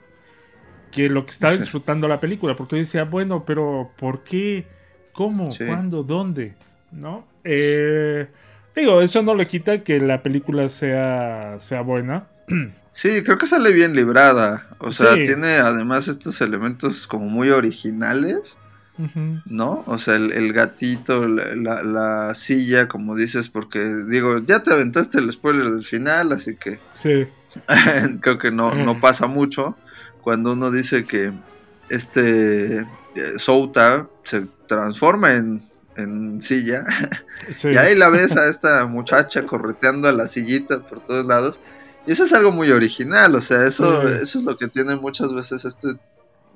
que 0.91 1.10
lo 1.10 1.25
que 1.25 1.31
estaba 1.31 1.55
disfrutando 1.55 2.08
la 2.08 2.20
película, 2.20 2.55
porque 2.55 2.77
yo 2.77 2.81
decía, 2.81 3.03
bueno, 3.03 3.43
pero 3.46 3.91
¿por 3.98 4.24
qué? 4.24 4.65
¿Cómo? 5.13 5.50
¿Cuándo? 5.55 6.03
¿Dónde? 6.03 6.55
¿No? 6.91 7.25
Eh, 7.43 8.27
Digo, 8.75 9.01
eso 9.01 9.21
no 9.21 9.35
le 9.35 9.45
quita 9.45 9.83
que 9.83 9.99
la 9.99 10.23
película 10.23 10.69
sea, 10.69 11.57
sea 11.59 11.81
buena. 11.81 12.27
Sí, 12.93 13.23
creo 13.23 13.37
que 13.37 13.47
sale 13.47 13.71
bien 13.71 13.95
librada. 13.95 14.67
O 14.79 14.91
sea, 14.91 15.13
tiene 15.13 15.55
además 15.55 16.09
estos 16.09 16.41
elementos 16.41 17.07
como 17.07 17.27
muy 17.27 17.49
originales. 17.49 18.57
¿No? 19.45 19.83
O 19.87 19.97
sea, 19.97 20.15
el, 20.15 20.51
gatito, 20.51 21.25
la, 21.25 22.35
silla, 22.35 22.89
como 22.89 23.15
dices, 23.15 23.47
porque 23.47 23.79
digo, 24.09 24.39
ya 24.39 24.61
te 24.61 24.73
aventaste 24.73 25.19
el 25.19 25.31
spoiler 25.31 25.69
del 25.69 25.85
final, 25.85 26.33
así 26.33 26.57
que. 26.57 26.79
Sí. 27.01 27.27
creo 28.19 28.37
que 28.37 28.51
no, 28.51 28.75
no 28.75 28.99
pasa 28.99 29.27
mucho. 29.27 29.77
Cuando 30.21 30.51
uno 30.51 30.69
dice 30.69 31.05
que 31.05 31.31
este 31.89 32.79
eh, 32.79 32.85
Souta 33.37 34.07
se 34.23 34.47
transforma 34.67 35.33
en 35.33 35.70
en 35.95 36.41
silla. 36.41 36.86
y 37.63 37.77
ahí 37.77 37.95
la 37.95 38.10
ves 38.10 38.36
a 38.38 38.48
esta 38.48 38.86
muchacha 38.86 39.45
correteando 39.45 40.07
a 40.07 40.12
la 40.12 40.27
sillita 40.27 40.79
por 40.81 41.03
todos 41.03 41.25
lados. 41.25 41.60
Y 42.05 42.12
eso 42.12 42.24
es 42.24 42.33
algo 42.33 42.51
muy 42.51 42.71
original, 42.71 43.36
o 43.36 43.41
sea, 43.41 43.67
eso, 43.67 44.01
eso 44.07 44.39
es 44.39 44.43
lo 44.45 44.57
que 44.57 44.67
tiene 44.67 44.95
muchas 44.95 45.33
veces 45.33 45.65
este 45.65 45.89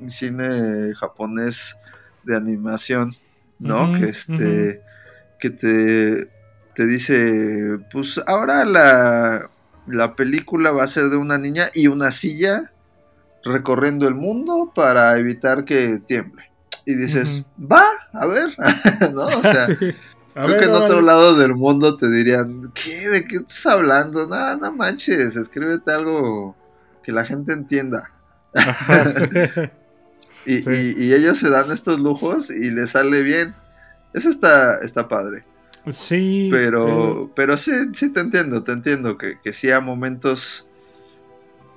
cine 0.07 0.93
japonés 0.95 1.75
de 2.23 2.35
animación, 2.35 3.15
¿no? 3.59 3.93
que 3.93 4.05
este, 4.05 4.81
que 5.39 5.49
te, 5.51 6.31
te 6.73 6.85
dice, 6.87 7.77
pues 7.91 8.19
ahora 8.25 8.65
la, 8.65 9.51
la 9.85 10.15
película 10.15 10.71
va 10.71 10.83
a 10.83 10.87
ser 10.87 11.09
de 11.09 11.17
una 11.17 11.37
niña 11.37 11.67
y 11.75 11.87
una 11.87 12.11
silla 12.11 12.73
recorriendo 13.43 14.07
el 14.07 14.15
mundo 14.15 14.71
para 14.73 15.15
evitar 15.19 15.63
que 15.63 15.99
tiemble 15.99 16.44
y 16.85 16.93
dices, 16.93 17.43
va, 17.59 17.83
a 18.13 18.27
ver, 18.27 18.55
¿no? 19.13 19.25
O 19.25 19.41
sea, 19.41 19.67
creo 20.33 20.59
que 20.59 20.65
en 20.65 20.71
otro 20.71 21.01
lado 21.01 21.35
del 21.35 21.55
mundo 21.55 21.97
te 21.97 22.09
dirían, 22.09 22.71
¿qué? 22.73 23.09
¿De 23.09 23.27
qué 23.27 23.37
estás 23.37 23.65
hablando? 23.65 24.27
No, 24.27 24.57
no 24.57 24.71
manches, 24.71 25.35
escríbete 25.35 25.91
algo 25.91 26.55
que 27.03 27.11
la 27.11 27.25
gente 27.25 27.53
entienda. 27.53 28.11
y, 30.45 30.53
y, 30.69 31.13
ellos 31.13 31.39
se 31.39 31.49
dan 31.49 31.71
estos 31.71 31.99
lujos 31.99 32.49
y 32.49 32.71
les 32.71 32.91
sale 32.91 33.21
bien. 33.21 33.53
Eso 34.13 34.29
está, 34.29 34.79
está 34.79 35.09
padre. 35.09 35.43
Sí. 35.91 36.49
Pero, 36.51 37.31
pero 37.35 37.57
sí, 37.57 37.71
sí 37.93 38.09
te 38.09 38.21
entiendo, 38.21 38.63
te 38.63 38.71
entiendo 38.71 39.17
que, 39.17 39.39
que 39.43 39.53
sí 39.53 39.71
a 39.71 39.81
momentos 39.81 40.67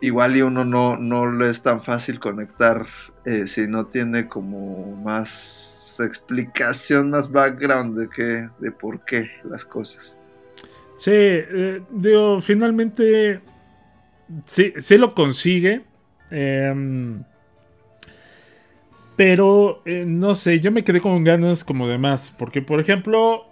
igual 0.01 0.37
y 0.37 0.43
uno 0.43 0.65
no, 0.65 0.97
no 0.97 1.31
le 1.31 1.51
es 1.51 1.63
tan 1.63 1.83
fácil 1.83 2.21
conectar 2.21 2.87
eh, 3.25 3.47
si 3.47 3.67
no 3.67 3.87
tiene 3.87 4.29
como 4.29 4.97
más 4.97 5.99
explicación, 6.01 7.11
más 7.11 7.31
background 7.31 7.99
de 7.99 8.09
qué, 8.09 8.49
de 8.59 8.71
por 8.71 9.05
qué 9.05 9.31
las 9.45 9.65
cosas. 9.65 10.17
Sí, 10.97 11.11
eh, 11.13 11.83
digo, 11.91 12.41
finalmente 12.41 13.41
sí, 14.47 14.73
sí 14.79 14.99
lo 14.99 15.15
consigue. 15.15 15.83
Em, 16.31 17.23
pero 19.17 19.83
eh, 19.85 20.05
no 20.07 20.37
sé, 20.37 20.61
yo 20.61 20.71
me 20.71 20.85
quedé 20.85 21.01
con 21.01 21.25
ganas 21.25 21.65
como 21.65 21.89
de 21.89 21.99
más. 21.99 22.33
Porque, 22.39 22.63
por 22.63 22.79
ejemplo, 22.79 23.47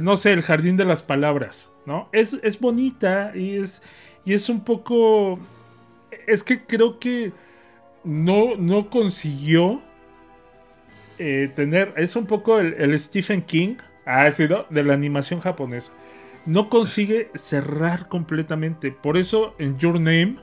no 0.00 0.16
sé, 0.16 0.32
el 0.32 0.42
jardín 0.42 0.76
de 0.76 0.84
las 0.84 1.02
palabras, 1.02 1.70
¿no? 1.84 2.08
Es, 2.12 2.36
es 2.42 2.60
bonita 2.60 3.32
y 3.34 3.56
es 3.56 3.82
y 4.28 4.34
es 4.34 4.50
un 4.50 4.60
poco... 4.62 5.38
Es 6.26 6.44
que 6.44 6.62
creo 6.62 6.98
que 6.98 7.32
no, 8.04 8.56
no 8.58 8.90
consiguió 8.90 9.80
eh, 11.18 11.50
tener... 11.56 11.94
Es 11.96 12.14
un 12.14 12.26
poco 12.26 12.58
el, 12.58 12.98
Stephen 12.98 13.40
King, 13.40 13.76
ha 14.04 14.30
sido 14.32 14.66
de 14.68 14.84
la 14.84 14.92
animación 14.92 15.40
japonesa. 15.40 15.92
No 16.44 16.68
consigue 16.68 17.30
cerrar 17.36 18.08
completamente. 18.08 18.92
Por 18.92 19.16
eso 19.16 19.54
en 19.58 19.78
Your 19.78 19.94
Name 19.94 20.36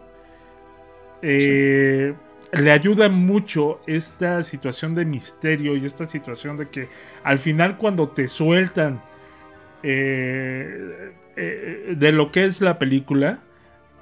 eh, 1.22 2.16
le 2.54 2.72
ayuda 2.72 3.08
mucho 3.08 3.82
esta 3.86 4.42
situación 4.42 4.96
de 4.96 5.06
misterio 5.06 5.78
y 5.78 5.86
esta 5.86 6.08
situación 6.08 6.58
de 6.58 6.70
que 6.70 6.90
al 7.24 7.38
final 7.38 7.78
cuando 7.78 8.10
te 8.10 8.30
sueltan 8.30 9.00
eh, 9.84 11.14
de 11.36 12.12
lo 12.12 12.32
que 12.32 12.46
es 12.46 12.62
la 12.62 12.80
película, 12.80 13.45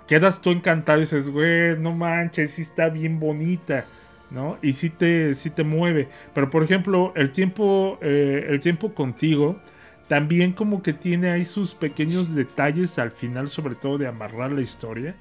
quedas 0.08 0.42
tú 0.42 0.52
encantado 0.52 1.00
y 1.00 1.02
dices, 1.02 1.30
güey, 1.30 1.78
no 1.78 1.94
manches, 1.94 2.52
sí 2.52 2.62
está 2.62 2.90
bien 2.90 3.20
bonita, 3.20 3.86
¿no? 4.30 4.58
Y 4.62 4.74
sí 4.74 4.90
te, 4.90 5.34
sí 5.36 5.50
te 5.50 5.64
mueve. 5.64 6.10
Pero 6.34 6.50
por 6.50 6.64
ejemplo, 6.64 7.14
el 7.16 7.32
tiempo, 7.32 7.98
eh, 8.02 8.46
el 8.50 8.60
tiempo 8.60 8.94
contigo 8.94 9.60
también 10.08 10.54
como 10.54 10.84
que 10.84 10.94
tiene 10.94 11.32
ahí 11.32 11.46
sus 11.46 11.74
pequeños 11.74 12.36
detalles 12.36 13.00
al 13.00 13.12
final, 13.12 13.48
sobre 13.50 13.76
todo 13.76 13.98
de 13.98 14.08
amarrar 14.08 14.52
la 14.52 14.62
historia. 14.62 15.16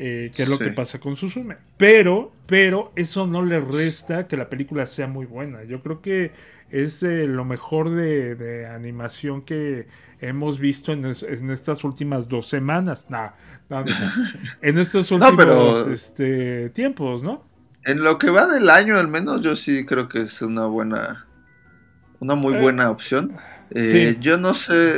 Eh, 0.00 0.30
que 0.32 0.44
es 0.44 0.48
lo 0.48 0.58
que 0.60 0.70
pasa 0.70 1.00
con 1.00 1.16
Susume. 1.16 1.56
Pero, 1.76 2.30
pero 2.46 2.92
eso 2.94 3.26
no 3.26 3.44
le 3.44 3.58
resta 3.58 4.28
que 4.28 4.36
la 4.36 4.48
película 4.48 4.86
sea 4.86 5.08
muy 5.08 5.26
buena. 5.26 5.64
Yo 5.64 5.82
creo 5.82 6.00
que 6.00 6.30
es 6.70 7.02
eh, 7.02 7.26
lo 7.26 7.44
mejor 7.44 7.90
de, 7.90 8.68
animación 8.72 9.42
que 9.42 9.88
hemos 10.20 10.60
visto 10.60 10.92
en, 10.92 11.04
estas 11.06 11.82
últimas 11.82 12.28
dos 12.28 12.48
semanas. 12.48 13.06
en 14.62 14.78
estos 14.78 15.10
últimos 15.10 15.88
este, 15.88 16.70
tiempos, 16.70 17.24
¿no? 17.24 17.44
En 17.84 18.04
lo 18.04 18.18
que 18.18 18.30
va 18.30 18.46
del 18.46 18.70
año, 18.70 18.98
al 18.98 19.08
menos, 19.08 19.40
yo 19.40 19.56
sí 19.56 19.84
creo 19.84 20.08
que 20.08 20.22
es 20.22 20.42
una 20.42 20.66
buena, 20.66 21.26
una 22.20 22.36
muy 22.36 22.54
eh, 22.54 22.60
buena 22.60 22.90
opción. 22.90 23.32
Eh, 23.70 24.16
yo 24.20 24.36
no 24.36 24.54
sé, 24.54 24.92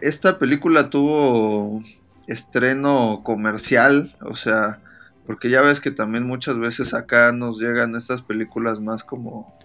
esta 0.00 0.38
película 0.38 0.90
tuvo 0.90 1.82
estreno 2.26 3.22
comercial, 3.24 4.16
o 4.20 4.34
sea, 4.34 4.80
porque 5.26 5.50
ya 5.50 5.60
ves 5.60 5.80
que 5.80 5.90
también 5.90 6.24
muchas 6.24 6.58
veces 6.58 6.94
acá 6.94 7.32
nos 7.32 7.58
llegan 7.58 7.96
estas 7.96 8.22
películas 8.22 8.80
más 8.80 9.04
como 9.04 9.56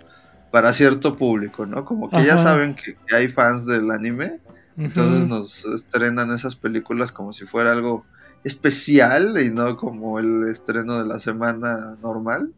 para 0.51 0.73
cierto 0.73 1.15
público, 1.15 1.65
¿no? 1.65 1.85
Como 1.85 2.09
que 2.09 2.25
ya 2.25 2.37
saben 2.37 2.75
que, 2.75 2.97
hay 3.15 3.29
fans 3.29 3.65
del 3.65 3.89
anime, 3.91 4.39
entonces 4.77 5.27
nos 5.27 5.65
estrenan 5.65 6.31
esas 6.31 6.55
películas 6.55 7.11
como 7.11 7.33
si 7.33 7.45
fuera 7.45 7.71
algo 7.71 8.05
especial 8.43 9.41
y 9.41 9.49
no 9.49 9.77
como 9.77 10.19
el 10.19 10.47
estreno 10.49 10.99
de 10.99 11.05
la 11.05 11.19
semana 11.19 11.95
normal, 12.01 12.51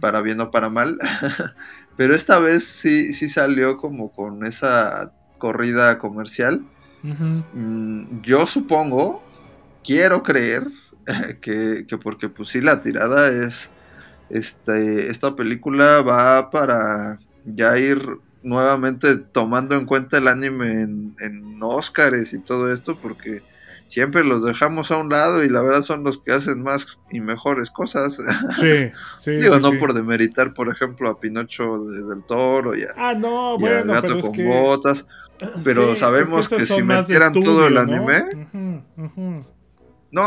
para 0.00 0.22
bien 0.22 0.40
o 0.40 0.50
para 0.50 0.68
mal. 0.68 0.98
Pero 1.96 2.14
esta 2.14 2.38
vez 2.38 2.64
sí, 2.64 3.12
sí 3.12 3.28
salió 3.28 3.76
como 3.76 4.12
con 4.12 4.46
esa 4.46 5.12
corrida 5.38 5.98
comercial. 5.98 6.64
Mm, 7.02 8.20
yo 8.22 8.46
supongo, 8.46 9.22
quiero 9.84 10.22
creer 10.22 10.66
que, 11.40 11.86
que 11.88 11.98
porque 11.98 12.28
pues 12.28 12.50
sí 12.50 12.60
la 12.60 12.82
tirada 12.82 13.28
es 13.28 13.70
este, 14.30 15.10
esta 15.10 15.34
película 15.34 16.02
va 16.02 16.50
para 16.50 17.18
ya 17.44 17.76
ir 17.78 18.00
nuevamente 18.42 19.16
tomando 19.16 19.74
en 19.74 19.86
cuenta 19.86 20.18
el 20.18 20.28
anime 20.28 20.82
en, 20.82 21.14
en 21.20 21.62
Oscars 21.62 22.32
y 22.32 22.38
todo 22.38 22.72
esto, 22.72 22.96
porque 22.96 23.42
siempre 23.86 24.24
los 24.24 24.44
dejamos 24.44 24.90
a 24.92 24.96
un 24.96 25.08
lado 25.10 25.42
y 25.42 25.48
la 25.48 25.62
verdad 25.62 25.82
son 25.82 26.04
los 26.04 26.18
que 26.18 26.32
hacen 26.32 26.62
más 26.62 26.98
y 27.10 27.20
mejores 27.20 27.70
cosas. 27.70 28.18
Sí, 28.60 28.90
sí. 29.22 29.30
Digo, 29.32 29.58
no 29.58 29.78
por 29.78 29.94
demeritar, 29.94 30.54
por 30.54 30.70
ejemplo, 30.70 31.10
a 31.10 31.18
Pinocho 31.18 31.84
del 31.84 32.22
Toro 32.24 32.76
y 32.76 32.82
a, 32.82 32.94
ah, 32.96 33.14
no, 33.14 33.58
bueno, 33.58 33.92
Gato 33.92 34.20
con 34.20 34.32
Botas, 34.46 35.06
pero 35.64 35.94
sabemos 35.96 36.48
que, 36.48 36.66
si 36.66 36.82
metieran 36.82 37.32
todo 37.32 37.66
el 37.66 37.76
anime, 37.76 38.24
no, 40.12 40.22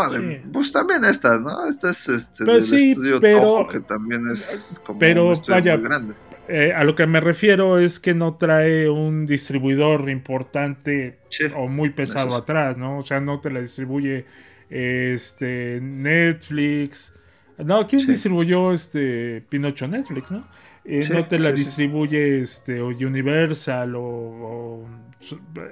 pues 0.52 0.72
también 0.72 1.04
estas, 1.04 1.42
¿no? 1.42 1.66
Esta 1.68 1.92
es 1.92 2.08
este 2.08 2.46
del 2.46 2.58
estudio 2.58 3.20
pero, 3.20 3.68
que 3.70 3.82
también 3.82 4.26
es 4.32 4.82
como 4.86 5.00
pero, 5.00 5.30
un 5.30 5.42
vaya, 5.48 5.76
muy 5.76 5.86
grande. 5.86 6.16
Eh, 6.48 6.74
a 6.74 6.84
lo 6.84 6.96
que 6.96 7.06
me 7.06 7.20
refiero 7.20 7.80
es 7.80 8.00
que 8.00 8.14
no 8.14 8.36
trae 8.36 8.90
un 8.90 9.26
distribuidor 9.26 10.10
importante 10.10 11.20
o 11.56 11.68
muy 11.68 11.90
pesado 11.92 12.36
atrás, 12.36 12.78
¿no? 12.78 13.00
O 13.00 13.04
sea, 13.04 13.20
no 13.20 13.40
te 13.40 13.50
la 13.50 13.60
distribuye 13.62 14.26
este 14.70 15.80
Netflix. 15.82 17.14
No, 17.58 17.86
¿quién 17.88 18.06
distribuyó 18.08 18.74
este 18.74 19.44
Pinocho 19.50 19.88
Netflix, 19.88 20.32
no? 20.32 20.48
Eh, 20.86 21.08
no 21.12 21.26
te 21.26 21.40
la 21.40 21.52
distribuye 21.52 22.42
este 22.42 22.82
o 22.82 22.88
Universal 22.88 23.94
o, 23.96 24.86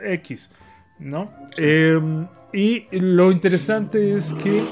X, 0.06 0.50
¿no? 1.00 1.32
Eh, 1.58 2.00
y 2.54 2.88
lo 2.92 3.32
interesante 3.32 4.14
es 4.14 4.34
que 4.34 4.66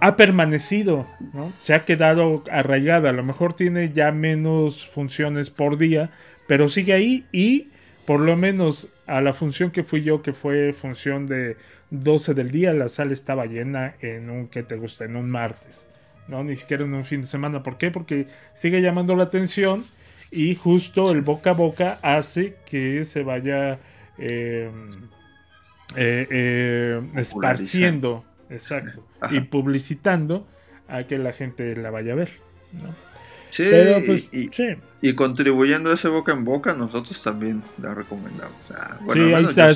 ha 0.00 0.16
permanecido, 0.16 1.06
¿no? 1.34 1.52
Se 1.60 1.74
ha 1.74 1.84
quedado 1.84 2.44
arraigada. 2.50 3.10
A 3.10 3.12
lo 3.12 3.22
mejor 3.22 3.54
tiene 3.54 3.92
ya 3.92 4.12
menos 4.12 4.86
funciones 4.86 5.50
por 5.50 5.76
día, 5.76 6.10
pero 6.46 6.68
sigue 6.68 6.92
ahí 6.92 7.26
y 7.32 7.68
por 8.06 8.20
lo 8.20 8.36
menos 8.36 8.88
a 9.06 9.20
la 9.20 9.32
función 9.32 9.70
que 9.70 9.84
fui 9.84 10.02
yo, 10.02 10.22
que 10.22 10.32
fue 10.32 10.72
función 10.72 11.26
de 11.26 11.56
12 11.90 12.34
del 12.34 12.50
día, 12.50 12.72
la 12.72 12.88
sala 12.88 13.12
estaba 13.12 13.46
llena 13.46 13.94
en 14.00 14.30
un, 14.30 14.48
que 14.48 14.62
te 14.62 14.76
gusta? 14.76 15.04
En 15.04 15.16
un 15.16 15.30
martes, 15.30 15.88
¿no? 16.28 16.44
Ni 16.44 16.56
siquiera 16.56 16.84
en 16.84 16.94
un 16.94 17.04
fin 17.04 17.22
de 17.22 17.26
semana. 17.26 17.62
¿Por 17.62 17.78
qué? 17.78 17.90
Porque 17.90 18.26
sigue 18.54 18.80
llamando 18.80 19.16
la 19.16 19.24
atención 19.24 19.84
y 20.30 20.54
justo 20.54 21.10
el 21.10 21.22
boca 21.22 21.50
a 21.50 21.54
boca 21.54 21.98
hace 22.02 22.56
que 22.66 23.04
se 23.04 23.22
vaya... 23.22 23.78
Eh, 24.18 24.70
eh, 25.96 26.26
eh, 26.30 27.02
esparciendo, 27.16 28.22
exacto, 28.50 29.02
y 29.30 29.40
publicitando 29.40 30.46
a 30.86 31.04
que 31.04 31.16
la 31.16 31.32
gente 31.32 31.74
la 31.76 31.90
vaya 31.90 32.12
a 32.12 32.16
ver. 32.16 32.28
Sí, 33.48 33.64
pues, 34.06 34.28
y, 35.00 35.14
contribuyendo 35.14 35.90
a 35.90 35.94
ese 35.94 36.08
boca 36.08 36.32
en 36.32 36.44
boca, 36.44 36.74
nosotros 36.74 37.22
también 37.22 37.62
la 37.80 37.94
recomendamos. 37.94 38.56
sí, 39.12 39.18
ahí 39.18 39.44
está. 39.44 39.74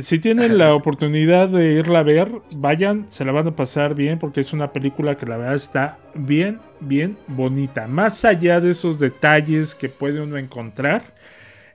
Si, 0.00 0.18
tienen 0.18 0.58
la 0.58 0.74
oportunidad 0.74 1.48
de 1.48 1.74
irla 1.74 2.00
a 2.00 2.02
ver, 2.02 2.42
vayan, 2.50 3.08
se 3.10 3.24
la 3.24 3.30
van 3.30 3.46
a 3.46 3.56
pasar 3.56 3.94
bien 3.94 4.18
porque 4.18 4.40
es 4.40 4.52
una 4.52 4.72
película 4.72 5.16
que 5.16 5.24
la 5.24 5.36
verdad 5.36 5.54
está 5.54 5.98
bien, 6.14 6.58
bien 6.80 7.16
bonita. 7.28 7.86
Más 7.86 8.24
allá 8.24 8.60
de 8.60 8.70
esos 8.70 8.98
detalles 8.98 9.74
que 9.74 9.88
puede 9.88 10.20
uno 10.20 10.36
encontrar, 10.36 11.14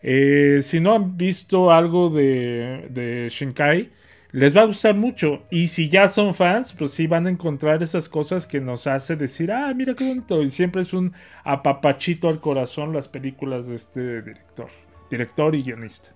eh, 0.01 0.59
si 0.61 0.79
no 0.81 0.95
han 0.95 1.17
visto 1.17 1.71
algo 1.71 2.09
de, 2.09 3.29
Shinkai, 3.31 3.89
les 4.31 4.55
va 4.55 4.61
a 4.61 4.65
gustar 4.65 4.95
mucho. 4.95 5.43
Y 5.49 5.67
si 5.67 5.87
ya 5.87 6.09
son 6.09 6.35
fans, 6.35 6.73
pues 6.73 6.91
sí 6.91 7.07
van 7.07 7.27
a 7.27 7.29
encontrar 7.29 7.81
esas 7.81 8.09
cosas 8.09 8.45
que 8.45 8.59
nos 8.59 8.85
hace 8.87 9.15
decir, 9.15 9.51
ah, 9.51 9.73
mira 9.73 9.93
qué 9.93 10.07
bonito. 10.07 10.41
Y 10.43 10.51
siempre 10.51 10.81
es 10.81 10.93
un 10.93 11.13
apapachito 11.43 12.27
al 12.27 12.39
corazón 12.41 12.93
las 12.93 13.07
películas 13.07 13.67
de 13.67 13.75
este 13.75 14.21
director, 14.21 14.69
director 15.09 15.55
y 15.55 15.63
guionista. 15.63 16.09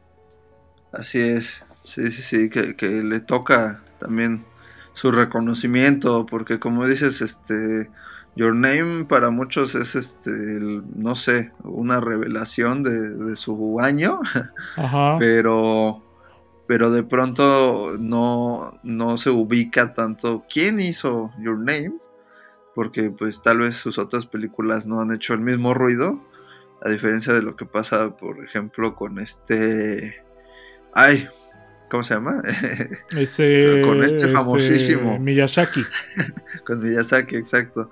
Así 0.91 1.19
es, 1.19 1.63
sí, 1.83 2.09
sí, 2.11 2.21
sí, 2.23 2.49
que, 2.49 2.75
que 2.75 2.87
le 3.03 3.19
toca 3.19 3.83
también 3.99 4.45
su 4.93 5.11
reconocimiento, 5.11 6.25
porque 6.25 6.59
como 6.59 6.85
dices, 6.85 7.21
este 7.21 7.89
Your 8.35 8.55
Name 8.55 9.05
para 9.05 9.29
muchos 9.29 9.75
es 9.75 9.95
este, 9.95 10.31
no 10.95 11.15
sé, 11.15 11.51
una 11.63 11.99
revelación 11.99 12.83
de, 12.83 13.35
su 13.35 13.79
año, 13.79 14.19
pero 15.19 16.01
pero 16.65 16.91
de 16.91 17.03
pronto 17.03 17.89
no, 17.99 18.79
no 18.83 19.17
se 19.17 19.29
ubica 19.29 19.93
tanto 19.93 20.45
quién 20.51 20.79
hizo 20.79 21.31
Your 21.39 21.57
Name, 21.57 21.93
porque 22.73 23.11
pues 23.11 23.41
tal 23.41 23.59
vez 23.59 23.75
sus 23.75 23.97
otras 23.97 24.25
películas 24.25 24.85
no 24.85 25.01
han 25.01 25.13
hecho 25.13 25.33
el 25.33 25.41
mismo 25.41 25.73
ruido, 25.73 26.19
A 26.81 26.89
diferencia 26.89 27.33
de 27.33 27.43
lo 27.43 27.55
que 27.55 27.65
pasa, 27.65 28.15
por 28.17 28.43
ejemplo, 28.43 28.95
con 28.95 29.19
este... 29.19 30.23
Ay, 30.93 31.27
¿cómo 31.93 32.03
se 32.03 32.15
llama? 32.15 32.41
Ese, 33.11 33.83
con 33.85 34.03
este 34.03 34.27
famosísimo. 34.29 35.19
Miyazaki. 35.19 35.85
con 36.65 36.79
Miyazaki, 36.79 37.35
exacto. 37.35 37.91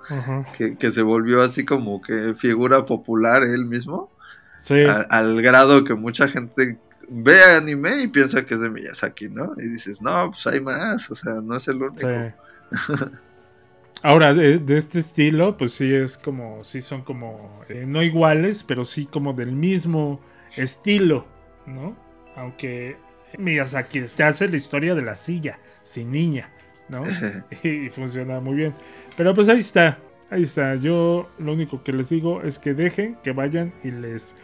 Que, 0.58 0.76
que, 0.76 0.90
se 0.90 1.02
volvió 1.02 1.40
así 1.40 1.64
como 1.64 2.02
que 2.02 2.34
figura 2.34 2.84
popular 2.84 3.44
él 3.44 3.64
mismo. 3.64 4.10
Sí. 4.58 4.82
A, 4.82 5.02
al 5.02 5.40
grado 5.40 5.84
que 5.84 5.94
mucha 5.94 6.26
gente 6.26 6.78
ve 7.08 7.36
anime 7.56 8.02
y 8.02 8.08
piensa 8.08 8.44
que 8.44 8.54
es 8.54 8.60
de 8.60 8.70
Miyazaki, 8.70 9.28
¿no? 9.28 9.54
Y 9.56 9.68
dices, 9.68 10.02
no, 10.02 10.32
pues 10.32 10.48
hay 10.48 10.60
más, 10.60 11.08
o 11.08 11.14
sea, 11.14 11.34
no 11.34 11.56
es 11.56 11.68
el 11.68 11.80
único. 11.80 12.00
Sí. 12.00 12.84
Ahora, 14.02 14.34
de, 14.34 14.58
de, 14.58 14.76
este 14.78 14.98
estilo, 14.98 15.56
pues 15.56 15.74
sí 15.74 15.94
es 15.94 16.18
como, 16.18 16.64
sí 16.64 16.82
son 16.82 17.02
como, 17.02 17.62
eh, 17.68 17.84
no 17.86 18.02
iguales, 18.02 18.64
pero 18.64 18.84
sí 18.84 19.06
como 19.06 19.32
del 19.32 19.52
mismo 19.52 20.20
estilo, 20.56 21.24
¿no? 21.66 21.96
Aunque 22.34 22.96
Miyazaki 23.38 24.02
te 24.02 24.24
hace 24.24 24.48
la 24.48 24.56
historia 24.56 24.94
de 24.94 25.02
la 25.02 25.14
silla, 25.14 25.58
sin 25.82 26.10
niña, 26.12 26.50
¿no? 26.88 27.00
y, 27.62 27.86
y 27.86 27.90
funciona 27.90 28.40
muy 28.40 28.54
bien. 28.54 28.74
Pero 29.16 29.34
pues 29.34 29.48
ahí 29.48 29.60
está, 29.60 29.98
ahí 30.30 30.42
está. 30.42 30.74
Yo 30.76 31.30
lo 31.38 31.52
único 31.52 31.82
que 31.82 31.92
les 31.92 32.08
digo 32.08 32.42
es 32.42 32.58
que 32.58 32.74
dejen 32.74 33.16
que 33.22 33.32
vayan 33.32 33.72
y 33.82 33.90
les 33.90 34.34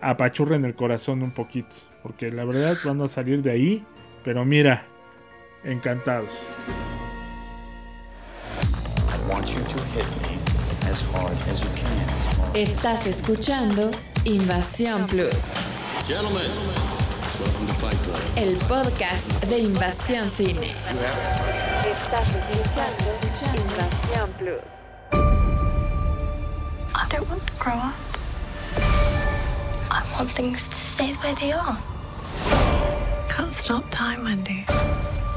apachurren 0.00 0.64
el 0.64 0.74
corazón 0.74 1.22
un 1.22 1.32
poquito. 1.32 1.74
Porque 2.02 2.30
la 2.30 2.44
verdad 2.44 2.76
van 2.84 3.02
a 3.02 3.08
salir 3.08 3.42
de 3.42 3.50
ahí. 3.50 3.84
Pero 4.24 4.44
mira, 4.44 4.86
encantados. 5.64 6.30
Estás 12.54 13.06
escuchando 13.06 13.90
Invasión 14.24 15.06
Plus. 15.06 15.54
El 18.36 18.56
podcast 18.68 19.26
de 19.46 19.60
Invasión 19.60 20.28
Cine. 20.28 20.74
Estás 21.86 22.28
escuchando 22.28 23.62
Invasión 23.62 24.30
Plus. 24.38 24.60
I 26.94 27.08
don't 27.08 27.26
want 27.30 27.46
to 27.46 27.52
grow 27.58 27.72
up. 27.72 27.94
I 29.90 30.02
want 30.12 30.32
things 30.32 30.68
to 30.68 30.74
stay 30.74 31.12
the 31.14 31.28
way 31.28 31.34
they 31.40 31.52
are. 31.52 31.78
Can't 33.30 33.54
stop 33.54 33.84
time, 33.90 34.24
Wendy. 34.24 34.66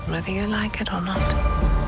Whether 0.10 0.32
you 0.32 0.48
like 0.48 0.82
it 0.82 0.92
or 0.92 1.00
not. 1.00 1.79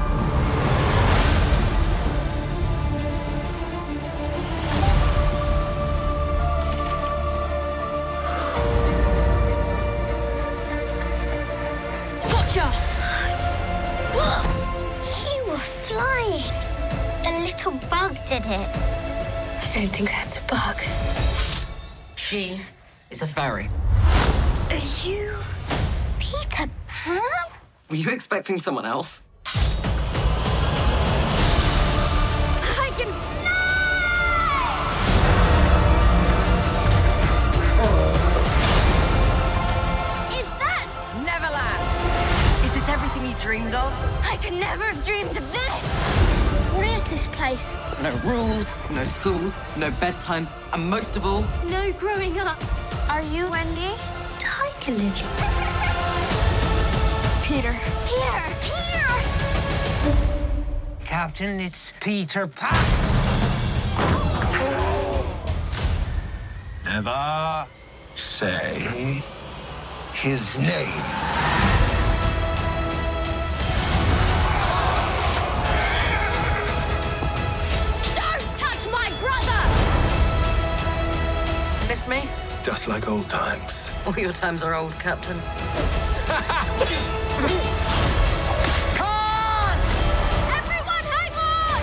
Bug 18.32 18.44
did 18.44 18.52
it. 18.52 18.68
I 18.70 19.72
don't 19.76 19.88
think 19.88 20.10
that's 20.10 20.40
a 20.40 20.42
bug. 20.44 20.80
She 22.16 22.62
is 23.10 23.22
a 23.22 23.28
fairy. 23.28 23.68
Are 24.70 24.78
you 25.04 25.36
Peter 26.18 26.70
Pan? 26.88 27.22
Were 27.90 27.98
you 27.98 28.10
expecting 28.10 28.62
someone 28.62 28.86
else? 28.86 29.24
I 29.46 29.52
can 32.96 33.12
fly! 33.12 33.60
Is 40.40 40.50
that 40.52 40.90
Neverland! 41.26 41.84
Is 42.66 42.72
this 42.74 42.88
everything 42.88 43.26
you 43.30 43.36
dreamed 43.42 43.76
of? 43.76 43.92
I 44.24 44.38
could 44.38 44.54
never 44.54 44.86
have 44.86 45.04
dreamed 45.04 45.36
of 45.36 45.52
this. 45.52 46.01
What 47.02 47.12
is 47.12 47.26
this 47.26 47.36
place? 47.36 47.78
No 48.04 48.16
rules, 48.24 48.74
no 48.92 49.06
schools, 49.06 49.58
no 49.76 49.90
bedtimes, 49.90 50.54
and 50.72 50.88
most 50.88 51.18
of 51.18 51.26
all, 51.26 51.44
No 51.68 51.92
growing 51.94 52.38
up. 52.38 52.62
Are 53.10 53.24
you 53.24 53.50
Wendy? 53.50 53.96
Tiger 54.38 54.92
Lily. 54.92 55.12
Peter. 57.42 57.76
Peter! 58.06 58.44
Peter! 58.62 59.10
Captain, 61.04 61.60
it's 61.60 61.92
Peter 62.00 62.46
Pan. 62.46 62.70
Never 66.86 67.68
say 68.16 69.24
his 70.14 70.60
name. 70.60 71.41
Me? 82.12 82.30
Just 82.62 82.90
like 82.90 83.08
old 83.08 83.30
times. 83.30 83.90
All 84.06 84.14
your 84.20 84.34
times 84.34 84.64
are 84.64 84.76
old, 84.76 84.92
Captain. 85.00 85.38
Everyone, 90.60 91.06
hang 91.16 91.34
on! 91.40 91.82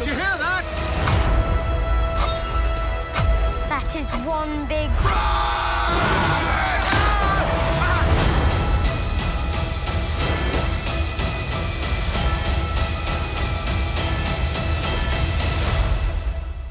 Did 0.00 0.08
you 0.08 0.14
hear 0.14 0.36
that? 0.46 0.64
That 3.68 3.94
is 3.94 4.08
one 4.26 4.66
big. 4.66 4.90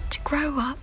To 0.09 0.19
grow 0.25 0.59
up 0.59 0.82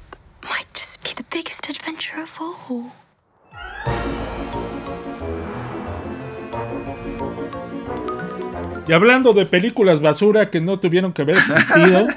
Y 8.86 8.92
hablando 8.92 9.32
de 9.32 9.46
películas 9.46 10.00
basura 10.00 10.50
que 10.50 10.60
no 10.60 10.80
tuvieron 10.80 11.12
que 11.12 11.22
haber 11.22 11.36
existido. 11.36 12.06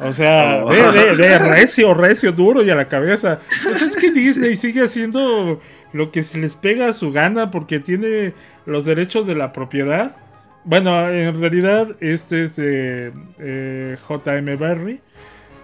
O 0.00 0.12
sea, 0.12 0.62
Oh. 0.64 0.70
de, 0.70 0.92
de, 0.92 1.16
de 1.16 1.38
recio, 1.40 1.92
recio, 1.92 2.30
duro 2.30 2.62
y 2.62 2.70
a 2.70 2.76
la 2.76 2.86
cabeza. 2.86 3.40
Pues 3.64 3.82
es 3.82 3.96
que 3.96 4.12
Disney 4.12 4.54
sigue 4.54 4.84
haciendo 4.84 5.60
lo 5.92 6.12
que 6.12 6.22
se 6.22 6.38
les 6.38 6.54
pega 6.54 6.86
a 6.86 6.92
su 6.92 7.10
gana 7.10 7.50
porque 7.50 7.80
tiene 7.80 8.32
los 8.64 8.84
derechos 8.84 9.26
de 9.26 9.34
la 9.34 9.52
propiedad. 9.52 10.14
Bueno, 10.62 11.10
en 11.10 11.40
realidad 11.40 11.96
este 11.98 12.44
es 12.44 12.54
de 12.54 13.12
eh, 13.40 13.96
JM 14.08 14.56
Barry. 14.56 15.00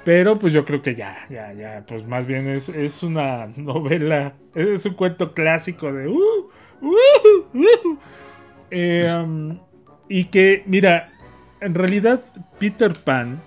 Pero 0.05 0.39
pues 0.39 0.53
yo 0.53 0.65
creo 0.65 0.83
que 0.83 0.95
ya, 0.95 1.27
ya, 1.31 1.53
ya. 1.55 1.85
Pues 1.87 2.07
más 2.07 2.27
bien 2.27 2.49
es, 2.49 2.69
es 2.69 3.03
una 3.03 3.47
novela. 3.57 4.35
Es 4.55 4.85
un 4.87 4.95
cuento 4.95 5.33
clásico 5.33 5.93
de... 5.93 6.09
Uh, 6.09 6.51
uh, 6.83 7.59
uh. 7.59 7.99
Eh, 8.71 9.11
um, 9.11 9.59
y 10.09 10.27
que, 10.27 10.63
mira, 10.67 11.13
en 11.61 11.75
realidad 11.75 12.21
Peter 12.59 12.93
Pan 12.93 13.41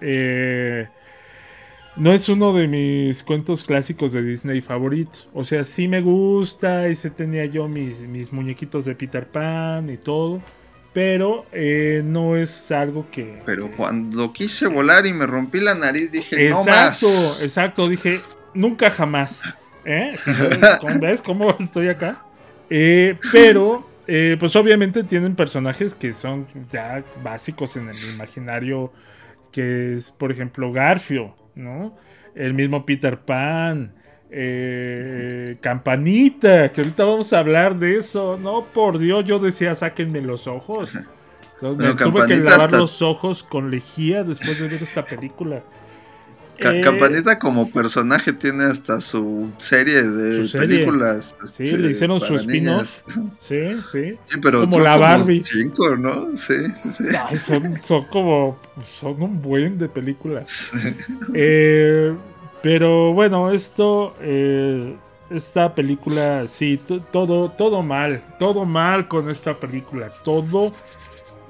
eh, 0.00 0.86
no 1.96 2.12
es 2.12 2.28
uno 2.28 2.52
de 2.52 2.68
mis 2.68 3.22
cuentos 3.22 3.64
clásicos 3.64 4.12
de 4.12 4.22
Disney 4.22 4.60
favoritos. 4.60 5.28
O 5.34 5.44
sea, 5.44 5.64
sí 5.64 5.88
me 5.88 6.00
gusta, 6.00 6.86
ese 6.86 7.10
tenía 7.10 7.46
yo 7.46 7.68
mis, 7.68 7.98
mis 8.00 8.32
muñequitos 8.32 8.84
de 8.84 8.94
Peter 8.94 9.26
Pan 9.26 9.90
y 9.90 9.96
todo. 9.96 10.40
Pero 10.92 11.46
eh, 11.52 12.02
no 12.04 12.36
es 12.36 12.72
algo 12.72 13.06
que... 13.10 13.40
Pero 13.46 13.70
cuando 13.76 14.32
quise 14.32 14.66
volar 14.66 15.06
y 15.06 15.12
me 15.12 15.24
rompí 15.26 15.60
la 15.60 15.74
nariz, 15.74 16.10
dije, 16.10 16.48
Exacto, 16.48 17.08
no 17.08 17.28
más. 17.28 17.42
exacto. 17.42 17.88
Dije, 17.88 18.22
nunca 18.54 18.90
jamás. 18.90 19.42
¿Eh? 19.84 20.16
¿Cómo 20.80 20.98
¿Ves 21.00 21.22
cómo 21.22 21.56
estoy 21.58 21.88
acá? 21.88 22.24
Eh, 22.68 23.16
pero, 23.32 23.88
eh, 24.06 24.36
pues 24.38 24.54
obviamente 24.56 25.04
tienen 25.04 25.34
personajes 25.34 25.94
que 25.94 26.12
son 26.12 26.46
ya 26.70 27.02
básicos 27.22 27.76
en 27.76 27.88
el 27.88 27.98
imaginario, 28.10 28.92
que 29.52 29.94
es, 29.94 30.10
por 30.10 30.32
ejemplo, 30.32 30.72
Garfio, 30.72 31.34
¿no? 31.54 31.96
El 32.34 32.54
mismo 32.54 32.84
Peter 32.86 33.18
Pan, 33.18 33.94
eh, 34.30 35.56
Campanita, 35.60 36.70
que 36.72 36.80
ahorita 36.82 37.04
vamos 37.04 37.32
a 37.32 37.38
hablar 37.40 37.78
de 37.78 37.96
eso. 37.96 38.38
No, 38.40 38.64
por 38.64 38.98
Dios, 38.98 39.24
yo 39.24 39.38
decía, 39.38 39.74
sáquenme 39.74 40.20
los 40.20 40.46
ojos. 40.46 40.92
Entonces, 41.54 41.94
me 41.96 42.04
tuve 42.04 42.26
que 42.26 42.36
lavar 42.36 42.66
hasta- 42.66 42.78
los 42.78 43.02
ojos 43.02 43.42
con 43.42 43.70
lejía 43.70 44.24
después 44.24 44.58
de 44.60 44.68
ver 44.68 44.82
esta 44.82 45.04
película. 45.04 45.62
Ca- 46.58 46.74
Eh, 46.76 46.82
Campanita 46.82 47.38
como 47.38 47.70
personaje 47.70 48.34
tiene 48.34 48.64
hasta 48.64 49.00
su 49.00 49.50
serie 49.56 50.02
de 50.02 50.42
Su 50.42 50.48
serie. 50.48 50.68
películas. 50.68 51.34
Sí, 51.46 51.64
este, 51.64 51.78
le 51.78 51.90
hicieron 51.90 52.20
su 52.20 52.34
spin-off. 52.36 53.00
Sí, 53.40 53.56
sí. 53.90 54.18
Sí, 54.28 54.38
pero 54.42 54.60
como 54.60 54.72
son 54.74 54.82
la 54.84 54.96
Barbie. 54.98 55.42
cinco, 55.42 55.96
¿no? 55.96 56.36
Sí, 56.36 56.54
sí, 56.82 56.90
sí. 56.90 57.04
Ay, 57.26 57.36
son, 57.38 57.80
son 57.82 58.04
como. 58.06 58.58
Son 58.98 59.22
un 59.22 59.40
buen 59.40 59.78
de 59.78 59.88
películas. 59.88 60.70
Eh, 61.34 62.14
Pero 62.62 63.12
bueno, 63.12 63.50
esto, 63.50 64.14
eh, 64.20 64.94
esta 65.30 65.74
película, 65.74 66.46
sí, 66.48 66.76
to- 66.76 67.00
todo, 67.00 67.50
todo 67.50 67.82
mal, 67.82 68.22
todo 68.38 68.64
mal 68.64 69.08
con 69.08 69.30
esta 69.30 69.54
película, 69.54 70.10
todo 70.24 70.72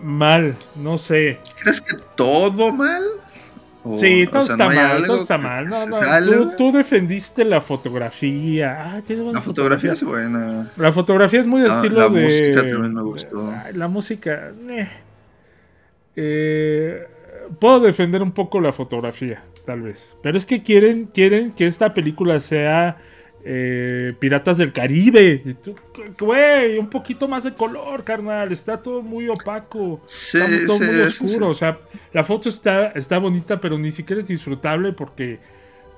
mal, 0.03 0.55
no 0.77 0.99
sé. 0.99 1.41
¿Crees 1.63 1.81
que 1.81 1.97
todo 2.15 2.73
mal? 2.73 3.03
O- 3.83 3.93
Sí, 3.97 4.27
todo 4.31 4.43
sea, 4.45 4.53
está 4.53 4.65
¿no 4.65 4.71
hay 4.71 4.77
mal, 4.77 5.05
todo 5.07 5.17
está 5.17 5.39
mal. 5.39 5.67
No, 5.67 5.87
no, 5.87 5.97
tú, 6.23 6.51
tú 6.57 6.73
defendiste 6.73 7.45
la 7.47 7.63
fotografía. 7.63 8.79
Ah, 8.99 9.03
La 9.33 9.41
fotografía 9.41 9.93
es 9.95 10.03
buena. 10.05 10.71
La 10.77 10.93
fotografía 10.93 11.41
es 11.41 11.47
muy 11.47 11.63
de 11.63 11.69
La- 11.69 11.75
estilo 11.77 11.97
la 12.01 12.09
de. 12.11 12.25
música 12.25 12.57
también 12.71 12.95
me 12.95 13.03
gustó. 13.03 13.51
Ay, 13.65 13.73
La 13.73 13.89
música. 13.89 14.53
eh. 14.69 14.89
Eh, 16.17 17.07
puedo 17.59 17.81
defender 17.81 18.23
un 18.23 18.33
poco 18.33 18.61
la 18.61 18.73
fotografía, 18.73 19.43
tal 19.65 19.83
vez. 19.83 20.17
Pero 20.23 20.39
es 20.39 20.47
que 20.47 20.63
quieren, 20.63 21.07
quieren 21.07 21.53
que 21.53 21.67
esta 21.67 21.95
película 21.95 22.41
sea 22.41 22.99
eh, 23.45 24.15
Piratas 24.19 24.59
del 24.59 24.73
Caribe. 24.73 25.43
Y 25.45 25.55
tú, 25.55 25.75
Güey, 26.19 26.79
un 26.79 26.89
poquito 26.91 27.29
más 27.29 27.45
de 27.45 27.55
color, 27.55 28.05
carnal. 28.05 28.53
Está 28.53 28.83
todo 28.83 29.03
muy 29.03 29.29
opaco. 29.29 30.01
Sí, 30.05 30.39
está 30.39 30.67
todo 30.67 30.79
sí, 30.79 30.85
muy 30.85 31.01
oscuro. 31.01 31.47
sí. 31.47 31.51
O 31.51 31.55
sea, 31.55 31.81
la 32.13 32.25
foto 32.25 32.49
está, 32.49 32.89
está 32.89 33.19
bonita, 33.19 33.61
pero 33.61 33.79
ni 33.79 33.91
siquiera 33.93 34.23
es 34.23 34.29
disfrutable 34.29 34.93
porque 34.93 35.41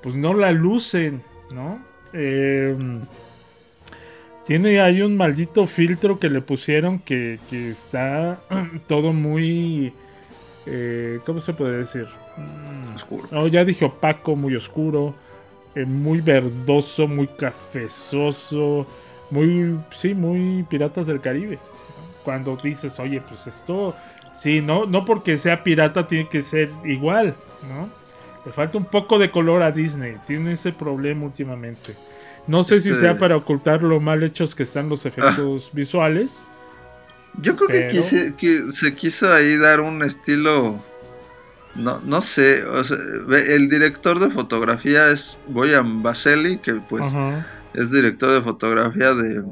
pues 0.01 0.15
no 0.15 0.33
la 0.33 0.51
lucen, 0.51 1.23
¿no? 1.49 1.85
Eh, 2.13 2.75
tiene 4.45 4.81
ahí 4.81 5.01
un 5.01 5.15
maldito 5.17 5.67
filtro 5.67 6.19
que 6.19 6.29
le 6.29 6.41
pusieron 6.41 6.99
que, 6.99 7.39
que 7.49 7.69
está 7.71 8.41
todo 8.87 9.13
muy... 9.13 9.93
eh, 10.65 11.19
¿Cómo 11.25 11.39
se 11.41 11.53
puede 11.53 11.77
decir? 11.77 12.07
Mm, 12.37 12.95
Oscuro. 12.95 13.27
No, 13.31 13.47
ya 13.47 13.63
dije 13.65 13.85
opaco, 13.85 14.35
muy 14.35 14.55
oscuro, 14.55 15.13
eh, 15.75 15.85
muy 15.85 16.21
verdoso, 16.21 17.07
muy 17.07 17.27
cafezoso, 17.27 18.85
muy... 19.31 19.77
Sí, 19.95 20.13
muy 20.13 20.63
Piratas 20.69 21.07
del 21.07 21.21
Caribe. 21.21 21.59
Cuando 22.23 22.57
dices, 22.57 22.99
oye, 22.99 23.21
pues 23.21 23.47
esto... 23.47 23.95
Sí, 24.33 24.61
no, 24.61 24.85
no 24.87 25.05
porque 25.05 25.37
sea 25.37 25.63
pirata 25.63 26.07
tiene 26.07 26.27
que 26.27 26.41
ser 26.41 26.69
igual, 26.85 27.35
¿no? 27.69 27.87
Le 28.45 28.51
falta 28.51 28.79
un 28.79 28.85
poco 28.85 29.19
de 29.19 29.29
color 29.29 29.61
a 29.61 29.71
Disney. 29.71 30.17
Tiene 30.25 30.53
ese 30.53 30.71
problema 30.71 31.25
últimamente. 31.25 31.95
No 32.47 32.63
sé 32.63 32.81
si 32.81 32.89
Este- 32.89 33.01
sea 33.01 33.17
para 33.19 33.35
ocultar 33.37 33.83
lo 33.83 33.99
mal 33.99 34.23
hechos 34.23 34.55
que 34.55 34.63
están 34.63 34.89
los 34.89 35.05
efectos 35.05 35.69
visuales. 35.71 36.45
Yo 37.41 37.55
creo 37.55 37.67
Pero- 37.67 37.87
que, 37.89 37.97
quise- 37.99 38.35
que 38.35 38.71
se 38.71 38.95
quiso 38.95 39.31
ahí 39.31 39.55
dar 39.57 39.79
un 39.79 40.01
estilo. 40.03 40.79
No, 41.75 42.01
no 42.05 42.21
sé. 42.21 42.63
o 42.65 42.83
sea, 42.83 42.97
el 43.47 43.69
director 43.69 44.19
de 44.19 44.29
fotografía 44.29 45.09
es 45.09 45.37
Boyan 45.47 46.03
Baseli, 46.03 46.57
que 46.59 46.75
pues 46.75 47.03
es 47.73 47.91
director 47.91 48.33
de 48.33 48.41
fotografía 48.41 49.13
de 49.13 49.43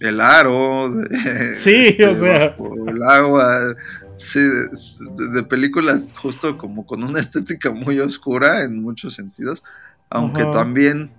El 0.00 0.20
Aro, 0.20 0.90
de, 0.90 1.56
Sí, 1.56 1.96
o 2.04 2.20
sea. 2.20 2.56
El 2.86 3.02
agua. 3.02 3.74
Sí, 4.16 4.38
de, 4.38 5.28
de 5.32 5.42
películas 5.42 6.14
justo 6.16 6.56
como 6.56 6.86
con 6.86 7.02
una 7.02 7.18
estética 7.18 7.72
muy 7.72 7.98
oscura 7.98 8.62
en 8.62 8.80
muchos 8.80 9.14
sentidos. 9.14 9.62
Aunque 10.10 10.44
también 10.44 11.10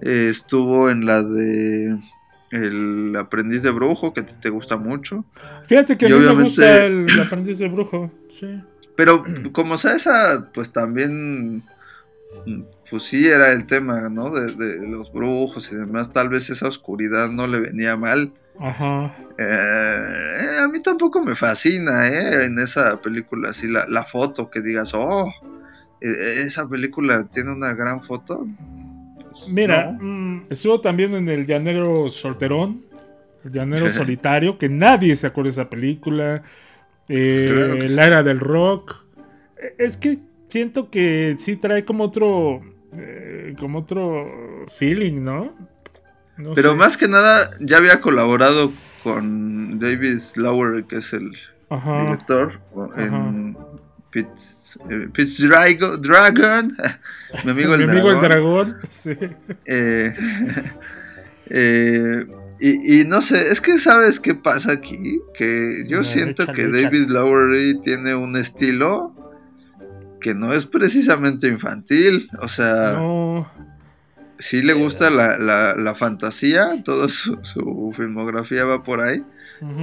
eh, 0.00 0.28
estuvo 0.30 0.90
en 0.90 1.06
la 1.06 1.22
de 1.22 1.96
El 2.50 3.14
aprendiz 3.16 3.62
de 3.62 3.70
brujo, 3.70 4.12
que 4.12 4.22
te, 4.22 4.32
te 4.32 4.50
gusta 4.50 4.76
mucho. 4.76 5.24
Fíjate 5.66 5.96
que 5.96 6.06
a 6.06 6.08
mí 6.08 6.16
me 6.16 6.42
gusta 6.42 6.86
el 6.86 7.06
aprendiz 7.20 7.58
de 7.58 7.68
brujo. 7.68 8.10
Sí. 8.40 8.60
Pero 8.96 9.24
como 9.52 9.76
sea 9.76 9.94
esa, 9.94 10.50
pues 10.52 10.72
también, 10.72 11.62
pues 12.90 13.04
sí 13.04 13.26
era 13.26 13.52
el 13.52 13.66
tema, 13.66 14.08
¿no? 14.08 14.30
De, 14.30 14.52
de 14.54 14.88
los 14.88 15.12
brujos 15.12 15.72
y 15.72 15.76
demás. 15.76 16.12
Tal 16.12 16.28
vez 16.28 16.50
esa 16.50 16.68
oscuridad 16.68 17.30
no 17.30 17.46
le 17.46 17.60
venía 17.60 17.96
mal. 17.96 18.32
Ajá. 18.58 19.16
Eh, 19.38 20.58
a 20.62 20.68
mí 20.68 20.80
tampoco 20.82 21.22
me 21.22 21.34
fascina, 21.34 22.06
¿eh? 22.08 22.44
En 22.46 22.58
esa 22.58 23.00
película, 23.00 23.50
así 23.50 23.66
la, 23.66 23.86
la 23.88 24.04
foto, 24.04 24.50
que 24.50 24.60
digas, 24.60 24.92
oh, 24.94 25.32
eh, 26.00 26.44
esa 26.46 26.68
película 26.68 27.24
tiene 27.32 27.52
una 27.52 27.72
gran 27.74 28.02
foto. 28.04 28.46
Pues, 29.30 29.48
Mira, 29.48 29.92
no. 29.92 29.98
mm, 30.02 30.46
estuvo 30.50 30.80
también 30.80 31.14
en 31.14 31.28
el 31.28 31.46
Llanero 31.46 32.10
Solterón, 32.10 32.82
el 33.44 33.52
Llanero 33.52 33.90
Solitario, 33.92 34.58
que 34.58 34.68
nadie 34.68 35.16
se 35.16 35.26
acuerda 35.26 35.48
de 35.48 35.52
esa 35.52 35.70
película. 35.70 36.42
Eh, 37.14 37.44
Claro 37.46 37.74
sí. 37.88 37.94
La 37.94 38.06
era 38.06 38.22
del 38.22 38.40
rock. 38.40 38.96
Eh, 39.58 39.74
Es 39.78 39.96
que 39.98 40.18
siento 40.48 40.88
que 40.90 41.36
sí 41.38 41.56
trae 41.56 41.84
como 41.84 42.04
otro, 42.04 42.62
eh, 42.96 43.54
como 43.58 43.80
otro 43.80 44.64
feeling, 44.68 45.22
¿no? 45.22 45.54
No 46.38 46.54
Pero 46.54 46.70
sé. 46.70 46.76
más 46.76 46.96
que 46.96 47.08
nada, 47.08 47.50
ya 47.60 47.76
había 47.76 48.00
colaborado 48.00 48.72
con 49.02 49.78
David 49.78 50.20
Lower, 50.36 50.84
que 50.84 50.96
es 50.96 51.12
el 51.12 51.30
Ajá. 51.68 51.98
director, 52.02 52.60
en 52.96 53.56
Pitch, 54.10 54.76
eh, 54.90 55.08
Drago- 55.48 55.96
Dragon, 55.98 56.74
mi 57.44 57.50
amigo 57.50 57.74
el 57.74 57.84
Mi 57.84 57.90
amigo 57.90 58.10
el 58.12 58.20
dragón. 58.20 58.70
dragón. 58.70 58.76
Sí. 58.90 59.10
Eh, 59.66 60.14
eh, 61.50 62.26
y, 62.62 63.00
y 63.00 63.04
no 63.04 63.20
sé, 63.22 63.50
es 63.50 63.60
que 63.60 63.78
sabes 63.78 64.20
qué 64.20 64.34
pasa 64.34 64.72
aquí, 64.72 65.20
que 65.34 65.84
yo 65.88 65.98
No, 65.98 66.04
siento 66.04 66.44
échale, 66.44 66.56
que 66.56 66.62
échale. 66.68 66.82
David 66.82 67.08
Lowery 67.08 67.80
tiene 67.82 68.14
un 68.14 68.36
estilo 68.36 69.14
que 70.20 70.34
no 70.34 70.52
es 70.54 70.66
precisamente 70.66 71.48
infantil, 71.48 72.28
o 72.40 72.48
sea, 72.48 72.92
No. 72.92 73.50
sí 74.38 74.62
le 74.62 74.72
gusta 74.74 75.10
la, 75.10 75.36
la- 75.38 75.74
la 75.74 75.94
fantasía, 75.96 76.82
toda 76.84 77.08
su, 77.08 77.38
su 77.42 77.92
filmografía 77.96 78.64
va 78.64 78.82
por 78.84 79.00
ahí, 79.00 79.22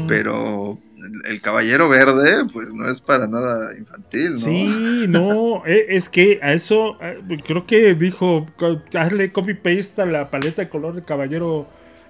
pero 0.08 0.80
el, 1.26 1.42
Caballero 1.42 1.88
Verde, 1.89 2.46
pues 2.52 2.74
no 2.74 2.89
es 2.89 3.00
para 3.02 3.28
nada 3.28 3.78
infantil, 3.78 4.32
¿no? 4.32 4.38
Sí, 4.38 5.06
no, 5.08 5.65
eh, 5.65 5.86
es 5.89 6.10
que 6.10 6.39
a 6.42 6.54
eso 6.54 6.98
eh, 7.02 7.20
creo 7.46 7.65
que 7.65 7.96
dijo, 7.96 8.48
hazle 8.94 9.32
copy 9.32 9.54
paste 9.54 10.02
a 10.02 10.06
la 10.06 10.30
paleta 10.30 10.62
de 10.62 10.70
color 10.70 10.96
de 10.96 11.04
caballero 11.04 11.68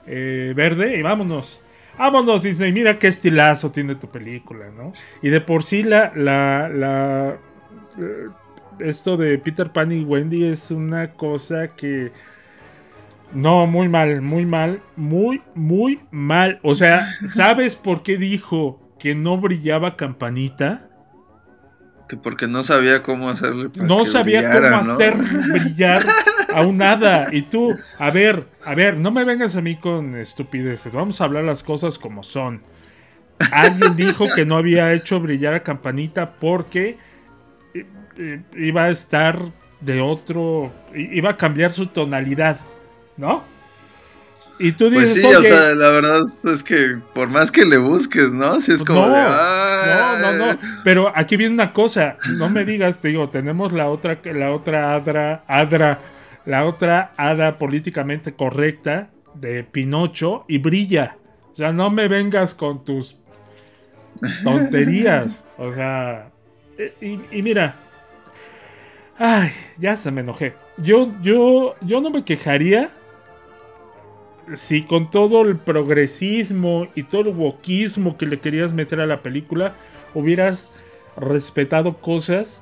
eh, 0.10 0.54
verde 0.56 0.98
y 0.98 1.02
vámonos. 1.04 1.62
Vámonos, 1.98 2.44
Disney, 2.44 2.72
mira 2.72 2.98
qué 2.98 3.08
estilazo 3.08 3.72
tiene 3.72 3.94
tu 3.96 4.10
película, 4.10 4.70
¿no? 4.76 4.94
Y 5.22 5.30
de 5.30 5.42
por 5.42 5.64
sí 5.64 5.84
la, 5.84 6.12
la, 6.16 6.70
la, 6.70 7.38
eh, 8.00 8.30
esto 8.80 9.18
de 9.18 9.38
Peter 9.38 9.72
Pan 9.72 9.92
y 9.92 10.04
Wendy 10.04 10.46
es 10.46 10.72
una 10.72 11.12
cosa 11.12 11.76
que... 11.76 12.12
No, 13.34 13.68
muy 13.68 13.90
mal, 13.90 14.22
muy 14.22 14.46
mal, 14.46 14.82
muy, 14.96 15.44
muy 15.54 16.00
mal. 16.10 16.60
O 16.64 16.74
sea, 16.74 17.08
¿sabes 17.28 17.76
por 17.76 18.02
qué 18.02 18.18
dijo 18.18 18.82
que 18.98 19.14
no 19.14 19.38
brillaba 19.38 19.96
campanita? 19.96 20.90
Que 22.08 22.18
porque 22.18 22.48
no 22.48 22.64
sabía 22.64 23.04
cómo 23.04 23.30
hacerle. 23.30 23.70
para 23.70 23.86
no 23.86 24.00
que 24.00 24.10
sabía 24.10 24.40
brillara, 24.40 24.80
cómo 24.80 24.88
¿no? 24.88 24.94
hacer 24.94 25.16
brillar 25.16 26.06
a 26.54 26.62
un 26.62 26.82
hada. 26.82 27.28
Y 27.32 27.44
tú, 27.44 27.78
a 27.98 28.12
ver, 28.12 28.46
a 28.66 28.76
ver, 28.76 28.98
no 28.98 29.12
me 29.12 29.24
vengas 29.24 29.56
a 29.56 29.62
mí 29.62 29.76
con 29.76 30.16
estupideces. 30.16 30.94
Vamos 30.94 31.22
a 31.22 31.26
hablar 31.26 31.44
las 31.44 31.64
cosas 31.64 31.98
como 32.00 32.24
son. 32.24 32.62
Alguien 33.52 33.96
dijo 33.96 34.28
que 34.36 34.46
no 34.46 34.58
había 34.58 34.94
hecho 34.94 35.20
brillar 35.20 35.54
a 35.54 35.64
Campanita 35.64 36.32
porque 36.40 36.98
eh, 37.74 37.86
eh, 38.18 38.42
iba 38.58 38.84
a 38.84 38.90
estar 38.90 39.40
de 39.80 40.02
otro. 40.02 40.72
iba 40.94 41.32
a 41.32 41.38
cambiar 41.38 41.72
su 41.72 41.88
tonalidad, 41.88 42.60
¿no? 43.16 43.44
Y 44.62 44.74
tú 44.74 44.90
dices, 44.90 45.22
Pues 45.22 45.22
sí, 45.22 45.26
o 45.26 45.40
"Oye, 45.40 45.48
sea, 45.48 45.74
la 45.74 45.90
verdad 45.92 46.22
es 46.52 46.64
que 46.64 46.98
por 47.14 47.30
más 47.30 47.50
que 47.50 47.64
le 47.64 47.78
busques, 47.78 48.34
¿no? 48.34 48.60
Si 48.60 48.74
es 48.74 48.84
como 48.84 49.06
no, 49.08 49.10
de. 49.10 49.22
no, 49.22 50.20
no, 50.20 50.34
no. 50.34 50.60
Pero 50.84 51.14
aquí 51.16 51.38
viene 51.38 51.54
una 51.54 51.72
cosa. 51.72 52.18
No 52.36 52.50
me 52.50 52.66
digas, 52.66 53.00
te 53.00 53.08
digo, 53.08 53.30
tenemos 53.30 53.72
la 53.72 53.88
otra, 53.88 54.20
la 54.26 54.52
otra 54.52 54.96
adra, 54.96 55.46
adra, 55.48 56.00
la 56.46 56.66
otra 56.66 57.14
hada 57.18 57.58
políticamente 57.58 58.34
correcta 58.34 59.10
de 59.34 59.64
Pinocho 59.64 60.46
y 60.48 60.58
brilla. 60.58 61.18
O 61.54 61.56
sea, 61.56 61.72
no 61.72 61.90
me 61.90 62.08
vengas 62.08 62.54
con 62.54 62.84
tus 62.84 63.18
tonterías. 64.44 65.46
O 65.58 65.72
sea, 65.72 66.32
eh, 66.78 66.94
y, 67.02 67.38
y 67.38 67.42
mira. 67.42 67.76
Ay, 69.18 69.52
ya 69.78 69.98
se 69.98 70.12
me 70.12 70.22
enojé. 70.22 70.54
Yo, 70.78 71.12
yo, 71.22 71.76
yo 71.82 72.00
no 72.00 72.10
me 72.10 72.24
quejaría 72.24 72.92
si 74.56 74.84
con 74.84 75.12
todo 75.12 75.42
el 75.44 75.58
progresismo 75.58 76.88
y 76.96 77.04
todo 77.04 77.22
el 77.22 77.36
wokismo 77.36 78.18
que 78.18 78.26
le 78.26 78.40
querías 78.40 78.74
meter 78.74 79.00
a 79.00 79.06
la 79.06 79.22
película, 79.22 79.76
hubieras 80.14 80.74
respetado 81.18 81.98
cosas 81.98 82.62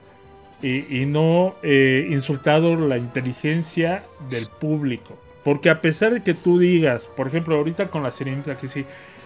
y, 0.62 1.02
y 1.02 1.06
no 1.06 1.56
eh, 1.63 2.08
insultado 2.12 2.76
la 2.76 2.98
inteligencia 2.98 4.04
del 4.30 4.48
público. 4.48 5.17
Porque 5.43 5.70
a 5.70 5.82
pesar 5.82 6.13
de 6.13 6.24
que 6.24 6.34
tú 6.34 6.60
digas, 6.60 7.08
por 7.15 7.28
ejemplo, 7.28 7.56
ahorita 7.56 7.89
con 7.89 8.04
la 8.04 8.12
sirenita 8.12 8.58
que 8.58 8.67
sí, 8.67 8.86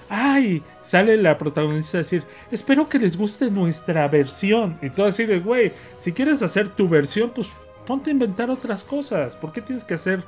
ay, 0.09 0.61
sale 0.83 1.17
la 1.17 1.37
protagonista 1.37 1.97
a 1.97 1.99
decir, 1.99 2.23
espero 2.51 2.87
que 2.89 2.99
les 2.99 3.17
guste 3.17 3.49
nuestra 3.49 4.07
versión. 4.07 4.77
Y 4.81 4.89
todo 4.91 5.07
así 5.07 5.25
de, 5.25 5.39
güey, 5.39 5.71
si 5.97 6.11
quieres 6.11 6.43
hacer 6.43 6.69
tu 6.69 6.87
versión, 6.87 7.31
pues 7.33 7.47
ponte 7.87 8.09
a 8.11 8.13
inventar 8.13 8.49
otras 8.51 8.83
cosas. 8.83 9.35
¿Por 9.35 9.51
qué 9.51 9.61
tienes 9.61 9.83
que 9.83 9.95
hacer 9.95 10.23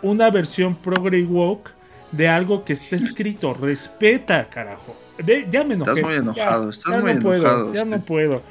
una 0.00 0.30
versión 0.30 0.74
progre 0.76 1.22
woke 1.24 1.70
de 2.12 2.28
algo 2.28 2.64
que 2.64 2.72
está 2.72 2.96
escrito? 2.96 3.52
Respeta, 3.52 4.48
carajo. 4.48 4.96
De- 5.18 5.46
ya 5.50 5.64
me 5.64 5.74
enojé. 5.74 5.90
Estás 5.90 6.04
muy 6.06 6.14
enojado, 6.16 6.64
Ya, 6.64 6.70
estás 6.70 6.94
ya 6.94 7.00
muy 7.00 7.14
no 7.14 7.20
puedo, 7.20 7.34
enojado, 7.42 7.74
ya 7.74 7.84
no 7.84 8.00
puedo. 8.00 8.42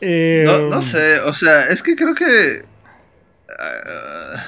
Eh, 0.00 0.44
No, 0.46 0.68
no 0.70 0.82
sé, 0.82 1.20
o 1.20 1.34
sea, 1.34 1.68
es 1.70 1.82
que 1.82 1.96
creo 1.96 2.14
que. 2.14 2.62
ah, 3.58 4.44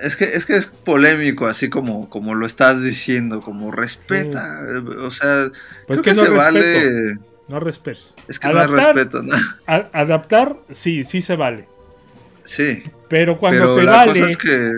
es 0.00 0.14
que 0.16 0.24
es 0.36 0.46
que 0.46 0.54
es 0.56 0.68
polémico, 0.68 1.46
así 1.46 1.68
como, 1.68 2.08
como 2.08 2.34
lo 2.36 2.46
estás 2.46 2.82
diciendo, 2.82 3.40
como 3.40 3.72
respeta. 3.72 4.60
O 5.04 5.10
sea, 5.10 5.50
Pues 5.86 6.00
creo 6.02 6.02
que 6.02 6.10
que, 6.10 6.14
no 6.14 6.24
se 6.24 6.30
respeto. 6.30 6.38
vale. 6.38 7.18
No 7.48 7.60
respeto. 7.60 8.00
Es 8.28 8.38
que 8.38 8.48
no 8.48 8.66
respeto, 8.66 9.22
¿no? 9.22 9.34
a- 9.66 9.88
adaptar, 9.92 10.56
sí, 10.70 11.02
sí 11.04 11.22
se 11.22 11.34
vale. 11.34 11.66
Sí. 12.44 12.82
Pero 13.08 13.38
cuando 13.38 13.58
Pero 13.60 13.74
te 13.76 13.82
la 13.82 13.90
vale. 13.92 14.20
cosa 14.20 14.30
es 14.30 14.36
que. 14.36 14.72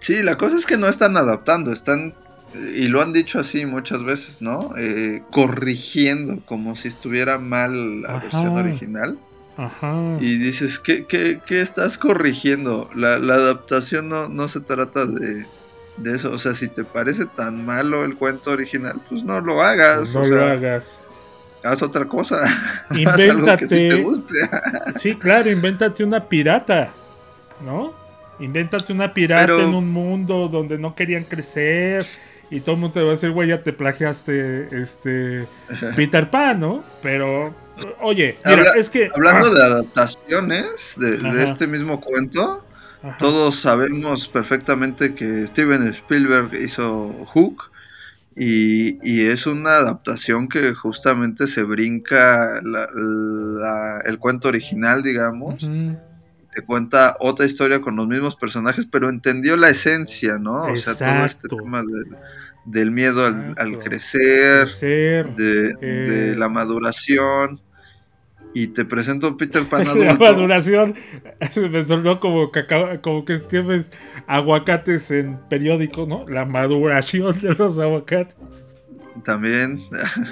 Sí, 0.00 0.22
la 0.22 0.36
cosa 0.36 0.56
es 0.56 0.66
que 0.66 0.76
no 0.76 0.88
están 0.88 1.16
adaptando, 1.16 1.72
están. 1.72 2.14
Y 2.54 2.88
lo 2.88 3.00
han 3.02 3.12
dicho 3.12 3.38
así 3.40 3.64
muchas 3.66 4.02
veces, 4.04 4.42
¿no? 4.42 4.72
Eh, 4.76 5.22
corrigiendo, 5.30 6.38
como 6.44 6.76
si 6.76 6.88
estuviera 6.88 7.38
mal 7.38 8.02
la 8.02 8.08
Ajá. 8.10 8.18
versión 8.22 8.48
original. 8.58 9.18
Ajá. 9.56 10.16
Y 10.20 10.38
dices, 10.38 10.78
¿qué, 10.78 11.04
qué, 11.06 11.40
qué 11.46 11.60
estás 11.60 11.98
corrigiendo? 11.98 12.90
La, 12.94 13.18
la 13.18 13.34
adaptación 13.34 14.08
no, 14.08 14.28
no 14.28 14.48
se 14.48 14.60
trata 14.60 15.06
de, 15.06 15.46
de 15.98 16.16
eso. 16.16 16.32
O 16.32 16.38
sea, 16.38 16.54
si 16.54 16.68
te 16.68 16.84
parece 16.84 17.26
tan 17.26 17.64
malo 17.64 18.04
el 18.04 18.16
cuento 18.16 18.50
original, 18.50 19.00
pues 19.08 19.22
no 19.24 19.40
lo 19.40 19.62
hagas. 19.62 20.14
no 20.14 20.20
o 20.22 20.26
lo 20.26 20.38
sea, 20.38 20.50
hagas. 20.52 20.98
Haz 21.64 21.82
otra 21.82 22.06
cosa. 22.06 22.36
haz 22.88 23.20
algo 23.20 23.56
que 23.56 23.68
sí 23.68 23.76
te 23.76 23.82
Invéntate. 23.96 24.02
guste. 24.02 24.34
Sí, 24.98 25.14
claro, 25.16 25.50
invéntate 25.50 26.02
una 26.04 26.28
pirata, 26.28 26.90
¿no? 27.64 27.94
Invéntate 28.40 28.92
una 28.92 29.12
pirata 29.14 29.46
Pero- 29.46 29.60
en 29.62 29.74
un 29.74 29.90
mundo 29.90 30.48
donde 30.48 30.76
no 30.78 30.94
querían 30.94 31.24
crecer 31.24 32.06
y 32.54 32.60
todo 32.60 32.74
el 32.74 32.80
mundo 32.82 32.94
te 32.94 33.00
va 33.00 33.08
a 33.08 33.10
decir, 33.12 33.30
güey, 33.30 33.48
ya 33.48 33.62
te 33.62 33.72
plagiaste 33.72 34.68
este 34.82 35.46
Peter 35.96 36.30
Pan, 36.30 36.60
¿no? 36.60 36.84
Pero, 37.02 37.54
oye, 38.00 38.36
mira, 38.44 38.58
Habla- 38.58 38.72
es 38.76 38.90
que 38.90 39.10
Hablando 39.14 39.46
ah, 39.48 39.54
de 39.54 39.62
adaptaciones 39.64 40.94
de, 40.98 41.16
de 41.18 41.44
este 41.44 41.66
mismo 41.66 42.00
cuento, 42.00 42.64
Ajá. 43.02 43.16
todos 43.18 43.56
sabemos 43.60 44.28
perfectamente 44.28 45.14
que 45.14 45.46
Steven 45.46 45.88
Spielberg 45.88 46.54
hizo 46.54 47.08
Hook 47.32 47.70
y, 48.36 48.98
y 49.02 49.26
es 49.26 49.46
una 49.46 49.76
adaptación 49.76 50.48
que 50.48 50.72
justamente 50.74 51.48
se 51.48 51.62
brinca 51.64 52.60
la- 52.62 52.88
la- 52.94 53.98
el 54.04 54.18
cuento 54.18 54.48
original, 54.48 55.02
digamos. 55.02 55.68
Te 56.54 56.60
cuenta 56.60 57.16
otra 57.18 57.46
historia 57.46 57.80
con 57.80 57.96
los 57.96 58.06
mismos 58.06 58.36
personajes, 58.36 58.84
pero 58.84 59.08
entendió 59.08 59.56
la 59.56 59.70
esencia, 59.70 60.38
¿no? 60.38 60.64
O 60.64 60.76
sea, 60.76 60.94
todo 60.94 61.24
este 61.24 61.48
tema 61.48 61.80
del, 61.80 62.04
del 62.64 62.90
miedo 62.90 63.26
al, 63.26 63.78
crecer, 63.80 64.68
Crecer, 64.68 65.34
de, 65.34 65.76
eh. 65.80 66.32
de 66.32 66.36
la 66.36 66.48
maduración. 66.48 67.60
Y 68.54 68.68
te 68.68 68.84
presento 68.84 69.28
a 69.28 69.36
Peter 69.36 69.64
Pan 69.68 69.84
la 70.02 70.12
adulto. 70.12 70.18
maduración 70.18 70.94
me 71.70 71.84
sonó 71.86 72.20
como, 72.20 72.50
cacao- 72.52 73.00
como 73.00 73.24
que 73.24 73.38
tienes 73.38 73.90
aguacates 74.26 75.10
en 75.10 75.38
periódico, 75.48 76.06
¿no? 76.06 76.28
La 76.28 76.44
maduración 76.44 77.38
de 77.40 77.54
los 77.54 77.78
aguacates. 77.78 78.36
También. 79.24 79.80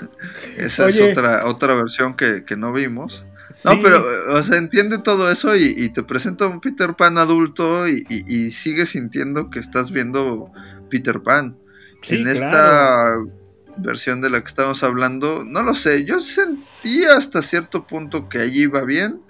Esa 0.57 0.87
Oye. 0.87 1.11
es 1.11 1.19
otra, 1.19 1.47
otra 1.47 1.75
versión 1.75 2.14
que, 2.16 2.45
que 2.45 2.57
no 2.57 2.73
vimos. 2.73 3.25
Sí. 3.53 3.69
No, 3.69 3.83
pero, 3.83 4.03
o 4.31 4.43
sea, 4.43 4.59
entiende 4.59 4.99
todo 4.99 5.31
eso 5.31 5.57
y, 5.57 5.75
y 5.77 5.93
te 5.93 6.03
presenta 6.03 6.47
un 6.47 6.61
Peter 6.61 6.95
Pan 6.95 7.19
adulto 7.19 7.88
y, 7.88 8.05
y, 8.09 8.35
y 8.47 8.51
sigues 8.53 8.90
sintiendo 8.90 9.51
que 9.51 9.59
estás 9.59 9.90
viendo 9.90 10.53
Peter 10.88 11.21
Pan. 11.21 11.57
Sí, 12.02 12.16
en 12.16 12.26
esta 12.28 12.48
claro. 12.48 13.28
versión 13.78 14.20
de 14.20 14.30
la 14.30 14.40
que 14.40 14.48
estamos 14.48 14.82
hablando, 14.82 15.44
no 15.44 15.62
lo 15.62 15.74
sé, 15.74 16.04
yo 16.04 16.20
sentí 16.20 17.04
hasta 17.04 17.42
cierto 17.42 17.86
punto 17.86 18.28
que 18.28 18.38
allí 18.38 18.62
iba 18.62 18.82
bien, 18.84 19.20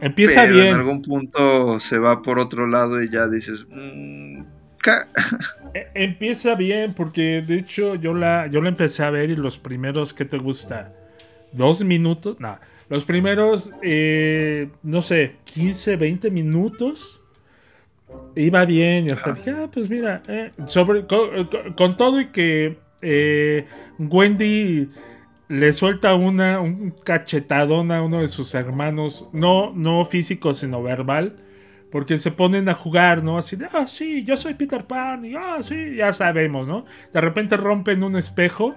Empieza 0.00 0.42
pero 0.42 0.54
bien. 0.54 0.68
en 0.68 0.74
algún 0.74 1.02
punto 1.02 1.80
se 1.80 1.98
va 1.98 2.22
por 2.22 2.38
otro 2.38 2.66
lado 2.66 3.02
y 3.02 3.10
ya 3.10 3.28
dices, 3.28 3.66
"Mm, 3.70 4.42
ca-". 4.78 5.08
E- 5.74 5.88
Empieza 5.94 6.54
bien, 6.54 6.94
porque 6.94 7.42
de 7.46 7.56
hecho 7.58 7.94
yo 7.94 8.14
la, 8.14 8.46
yo 8.48 8.60
la 8.60 8.68
empecé 8.68 9.02
a 9.04 9.10
ver 9.10 9.30
y 9.30 9.36
los 9.36 9.58
primeros, 9.58 10.12
¿qué 10.14 10.24
te 10.24 10.38
gusta? 10.38 10.92
¿Dos 11.52 11.82
minutos? 11.84 12.36
No, 12.40 12.58
los 12.88 13.04
primeros, 13.04 13.72
eh, 13.82 14.68
no 14.82 15.02
sé, 15.02 15.36
15, 15.44 15.96
20 15.96 16.30
minutos. 16.30 17.20
Iba 18.36 18.64
bien 18.64 19.06
y 19.06 19.10
hasta 19.10 19.32
dije, 19.32 19.50
ah, 19.50 19.68
pues 19.72 19.88
mira, 19.88 20.22
eh, 20.26 20.50
sobre, 20.66 21.06
con, 21.06 21.96
todo 21.96 22.20
y 22.20 22.26
que 22.26 22.78
eh, 23.00 23.66
Wendy 23.98 24.88
le 25.48 25.72
suelta 25.72 26.14
una, 26.14 26.60
un 26.60 26.90
cachetadón 26.90 27.92
a 27.92 28.02
uno 28.02 28.20
de 28.20 28.28
sus 28.28 28.54
hermanos, 28.54 29.28
no, 29.32 29.72
no 29.72 30.04
físico, 30.04 30.54
sino 30.54 30.82
verbal. 30.82 31.36
Porque 31.92 32.18
se 32.18 32.32
ponen 32.32 32.68
a 32.68 32.74
jugar, 32.74 33.22
¿no? 33.22 33.38
Así 33.38 33.54
de, 33.54 33.68
ah, 33.72 33.86
sí, 33.86 34.24
yo 34.24 34.36
soy 34.36 34.54
Peter 34.54 34.84
Pan, 34.84 35.24
y 35.24 35.36
ah, 35.36 35.58
sí, 35.60 35.94
ya 35.94 36.12
sabemos, 36.12 36.66
¿no? 36.66 36.86
De 37.12 37.20
repente 37.20 37.56
rompen 37.56 38.02
un 38.02 38.16
espejo 38.16 38.74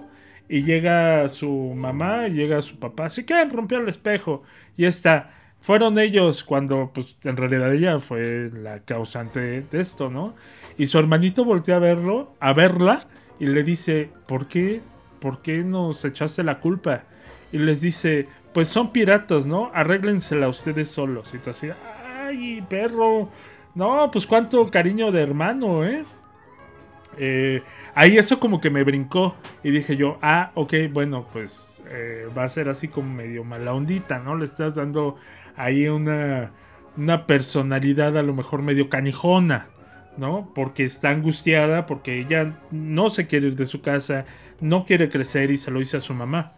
y 0.48 0.62
llega 0.62 1.26
su 1.26 1.74
mamá 1.74 2.28
y 2.28 2.34
llega 2.34 2.62
su 2.62 2.78
papá, 2.78 3.06
así 3.06 3.24
que 3.24 3.44
rompió 3.46 3.78
el 3.78 3.88
espejo. 3.88 4.44
Y 4.76 4.84
está. 4.84 5.37
Fueron 5.68 5.98
ellos 5.98 6.44
cuando, 6.44 6.92
pues, 6.94 7.18
en 7.24 7.36
realidad 7.36 7.74
ella 7.74 8.00
fue 8.00 8.50
la 8.50 8.78
causante 8.78 9.60
de 9.60 9.80
esto, 9.80 10.08
¿no? 10.08 10.34
Y 10.78 10.86
su 10.86 10.98
hermanito 10.98 11.44
voltea 11.44 11.76
a 11.76 11.78
verlo, 11.78 12.32
a 12.40 12.54
verla, 12.54 13.06
y 13.38 13.48
le 13.48 13.62
dice, 13.64 14.08
¿por 14.26 14.46
qué? 14.46 14.80
¿Por 15.20 15.42
qué 15.42 15.58
nos 15.58 16.06
echaste 16.06 16.42
la 16.42 16.60
culpa? 16.60 17.02
Y 17.52 17.58
les 17.58 17.82
dice, 17.82 18.28
pues 18.54 18.68
son 18.68 18.92
piratas, 18.92 19.44
¿no? 19.44 19.70
Arréglensela 19.74 20.48
ustedes 20.48 20.88
solos. 20.88 21.34
Y 21.34 21.38
tú 21.38 21.50
así, 21.50 21.68
ay, 22.24 22.64
perro. 22.66 23.28
No, 23.74 24.10
pues 24.10 24.26
cuánto 24.26 24.70
cariño 24.70 25.12
de 25.12 25.22
hermano, 25.22 25.84
¿eh? 25.84 26.02
Eh, 27.18 27.62
ahí 27.94 28.16
eso 28.16 28.40
como 28.40 28.58
que 28.58 28.70
me 28.70 28.84
brincó 28.84 29.34
y 29.62 29.70
dije 29.70 29.98
yo, 29.98 30.18
ah, 30.22 30.50
ok, 30.54 30.72
bueno, 30.90 31.26
pues 31.30 31.68
eh, 31.90 32.26
va 32.36 32.44
a 32.44 32.48
ser 32.48 32.70
así 32.70 32.88
como 32.88 33.12
medio 33.12 33.44
mala 33.44 33.74
ondita, 33.74 34.18
¿no? 34.18 34.34
Le 34.34 34.46
estás 34.46 34.74
dando 34.74 35.16
ahí 35.58 35.88
una, 35.88 36.54
una 36.96 37.26
personalidad 37.26 38.16
a 38.18 38.22
lo 38.22 38.34
mejor 38.34 38.62
medio 38.62 38.88
canijona, 38.88 39.74
¿no? 40.16 40.52
Porque 40.54 40.84
está 40.84 41.10
angustiada, 41.10 41.86
porque 41.86 42.18
ella 42.20 42.60
no 42.70 43.10
se 43.10 43.26
quiere 43.26 43.48
ir 43.48 43.56
de 43.56 43.66
su 43.66 43.82
casa, 43.82 44.26
no 44.60 44.84
quiere 44.84 45.10
crecer 45.10 45.50
y 45.50 45.58
se 45.58 45.70
lo 45.70 45.80
dice 45.80 45.98
a 45.98 46.00
su 46.00 46.14
mamá. 46.14 46.54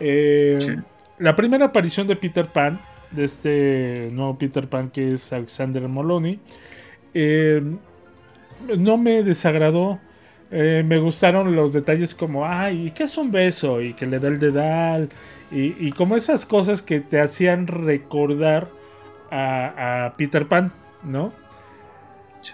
Eh, 0.00 0.82
La 1.18 1.36
primera 1.36 1.66
aparición 1.66 2.06
de 2.06 2.16
Peter 2.16 2.46
Pan, 2.52 2.86
de 3.10 3.24
este 3.24 4.10
nuevo 4.12 4.38
Peter 4.38 4.68
Pan 4.68 4.90
que 4.90 5.14
es 5.14 5.32
Alexander 5.32 5.88
Moloney, 5.88 6.40
eh, 7.14 7.62
no 8.78 8.98
me 8.98 9.22
desagradó. 9.22 10.00
Eh, 10.50 10.84
me 10.86 10.98
gustaron 10.98 11.56
los 11.56 11.72
detalles 11.72 12.14
como, 12.14 12.46
ay, 12.46 12.92
¿qué 12.92 13.04
es 13.04 13.16
un 13.18 13.30
beso? 13.32 13.82
Y 13.82 13.94
que 13.94 14.06
le 14.06 14.20
da 14.20 14.28
el 14.28 14.38
dedal. 14.38 15.10
Y, 15.50 15.86
y 15.86 15.92
como 15.92 16.16
esas 16.16 16.44
cosas 16.44 16.82
que 16.82 17.00
te 17.00 17.20
hacían 17.20 17.66
recordar 17.66 18.68
a, 19.30 20.06
a 20.06 20.16
Peter 20.16 20.46
Pan, 20.46 20.72
¿no? 21.02 21.32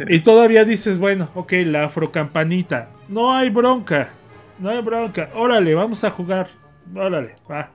Y 0.09 0.21
todavía 0.21 0.65
dices, 0.65 0.99
bueno, 0.99 1.29
ok, 1.35 1.53
la 1.67 1.85
afrocampanita. 1.85 2.89
No 3.09 3.35
hay 3.35 3.51
bronca. 3.51 4.11
No 4.59 4.71
hay 4.71 4.81
bronca. 4.81 5.31
Órale, 5.35 5.75
vamos 5.75 6.03
a 6.05 6.11
jugar. 6.11 6.49
Órale, 6.95 7.35
va. 7.51 7.71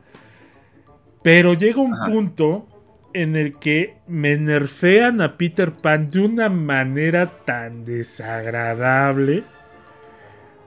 Pero 1.21 1.53
llega 1.53 1.81
un 1.81 1.95
punto 2.05 2.67
en 3.13 3.35
el 3.35 3.57
que 3.57 3.97
me 4.07 4.37
nerfean 4.37 5.21
a 5.21 5.37
Peter 5.37 5.71
Pan 5.71 6.09
de 6.11 6.21
una 6.21 6.49
manera 6.49 7.27
tan 7.45 7.83
desagradable 7.85 9.43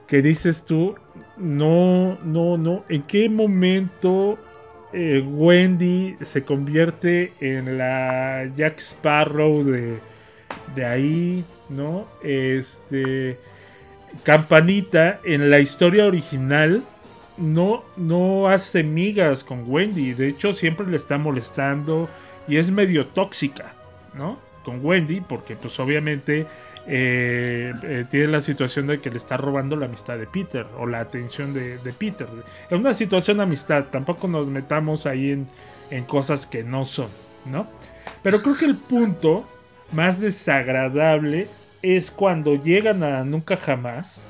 que 0.07 0.21
dices 0.21 0.65
tú, 0.65 0.95
no, 1.37 2.17
no, 2.23 2.57
no, 2.57 2.83
¿en 2.89 3.03
qué 3.03 3.29
momento 3.29 4.37
eh, 4.93 5.23
Wendy 5.25 6.17
se 6.21 6.43
convierte 6.43 7.33
en 7.39 7.77
la 7.77 8.49
Jack 8.55 8.79
Sparrow 8.79 9.63
de, 9.63 9.99
de 10.75 10.85
ahí, 10.85 11.45
¿no? 11.69 12.07
Este, 12.23 13.39
Campanita 14.23 15.19
en 15.23 15.49
la 15.49 15.59
historia 15.59 16.05
original 16.05 16.83
no, 17.37 17.83
no 17.95 18.49
hace 18.49 18.83
migas 18.83 19.43
con 19.43 19.63
Wendy. 19.65 20.13
De 20.13 20.27
hecho, 20.27 20.53
siempre 20.53 20.85
le 20.87 20.97
está 20.97 21.17
molestando 21.17 22.09
y 22.47 22.57
es 22.57 22.69
medio 22.69 23.07
tóxica, 23.07 23.73
¿no? 24.13 24.37
Con 24.63 24.85
Wendy, 24.85 25.21
porque 25.21 25.55
pues 25.55 25.79
obviamente 25.79 26.45
eh, 26.93 27.73
eh, 27.83 28.05
tiene 28.09 28.27
la 28.27 28.41
situación 28.41 28.87
de 28.87 28.99
que 28.99 29.09
le 29.09 29.15
está 29.15 29.37
robando 29.37 29.77
la 29.77 29.85
amistad 29.85 30.17
de 30.17 30.27
Peter 30.27 30.67
o 30.77 30.85
la 30.85 30.99
atención 30.99 31.53
de, 31.53 31.77
de 31.77 31.93
Peter. 31.93 32.27
Es 32.69 32.77
una 32.77 32.93
situación 32.93 33.37
de 33.37 33.43
amistad, 33.43 33.85
tampoco 33.85 34.27
nos 34.27 34.47
metamos 34.47 35.05
ahí 35.05 35.31
en, 35.31 35.47
en 35.89 36.03
cosas 36.03 36.45
que 36.45 36.63
no 36.63 36.85
son, 36.85 37.07
¿no? 37.45 37.65
Pero 38.21 38.41
creo 38.41 38.57
que 38.57 38.65
el 38.65 38.75
punto 38.75 39.47
más 39.93 40.19
desagradable 40.19 41.47
es 41.81 42.11
cuando 42.11 42.55
llegan 42.55 43.03
a 43.03 43.23
Nunca 43.23 43.55
Jamás 43.55 44.21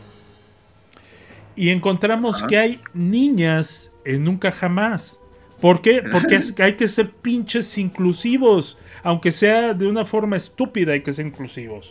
y 1.56 1.70
encontramos 1.70 2.44
que 2.44 2.60
hay 2.60 2.82
niñas 2.94 3.90
en 4.06 4.24
Nunca 4.24 4.52
Jamás. 4.52 5.20
¿Por 5.60 5.82
qué? 5.82 6.04
Porque 6.12 6.40
hay 6.64 6.76
que 6.76 6.88
ser 6.88 7.10
pinches 7.10 7.76
inclusivos. 7.80 8.78
Aunque 9.02 9.32
sea 9.32 9.74
de 9.74 9.88
una 9.88 10.06
forma 10.06 10.38
estúpida, 10.38 10.94
hay 10.94 11.02
que 11.02 11.12
ser 11.12 11.26
inclusivos. 11.26 11.90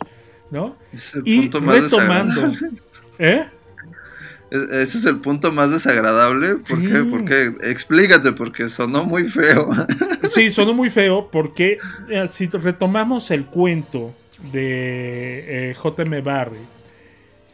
¿No? 0.51 0.75
Es 0.93 1.15
el 1.15 1.23
Y 1.25 1.37
punto 1.41 1.61
más 1.61 1.81
retomando. 1.81 2.51
¿Eh? 3.17 3.45
Es- 4.51 4.69
Ese 4.69 4.97
es 4.97 5.05
el 5.05 5.19
punto 5.21 5.51
más 5.51 5.71
desagradable. 5.71 6.55
¿Por 6.55 6.81
qué? 6.81 7.03
Porque 7.09 7.53
explícate, 7.63 8.33
porque 8.33 8.69
sonó 8.69 9.03
muy 9.05 9.27
feo. 9.29 9.69
Sí, 10.29 10.51
sonó 10.51 10.73
muy 10.73 10.89
feo 10.89 11.29
porque 11.31 11.77
eh, 12.09 12.27
si 12.29 12.47
retomamos 12.47 13.31
el 13.31 13.45
cuento 13.45 14.13
de 14.53 15.71
eh, 15.71 15.73
J.M. 15.75 16.21
Barry, 16.21 16.59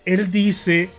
él 0.06 0.30
dice 0.32 0.90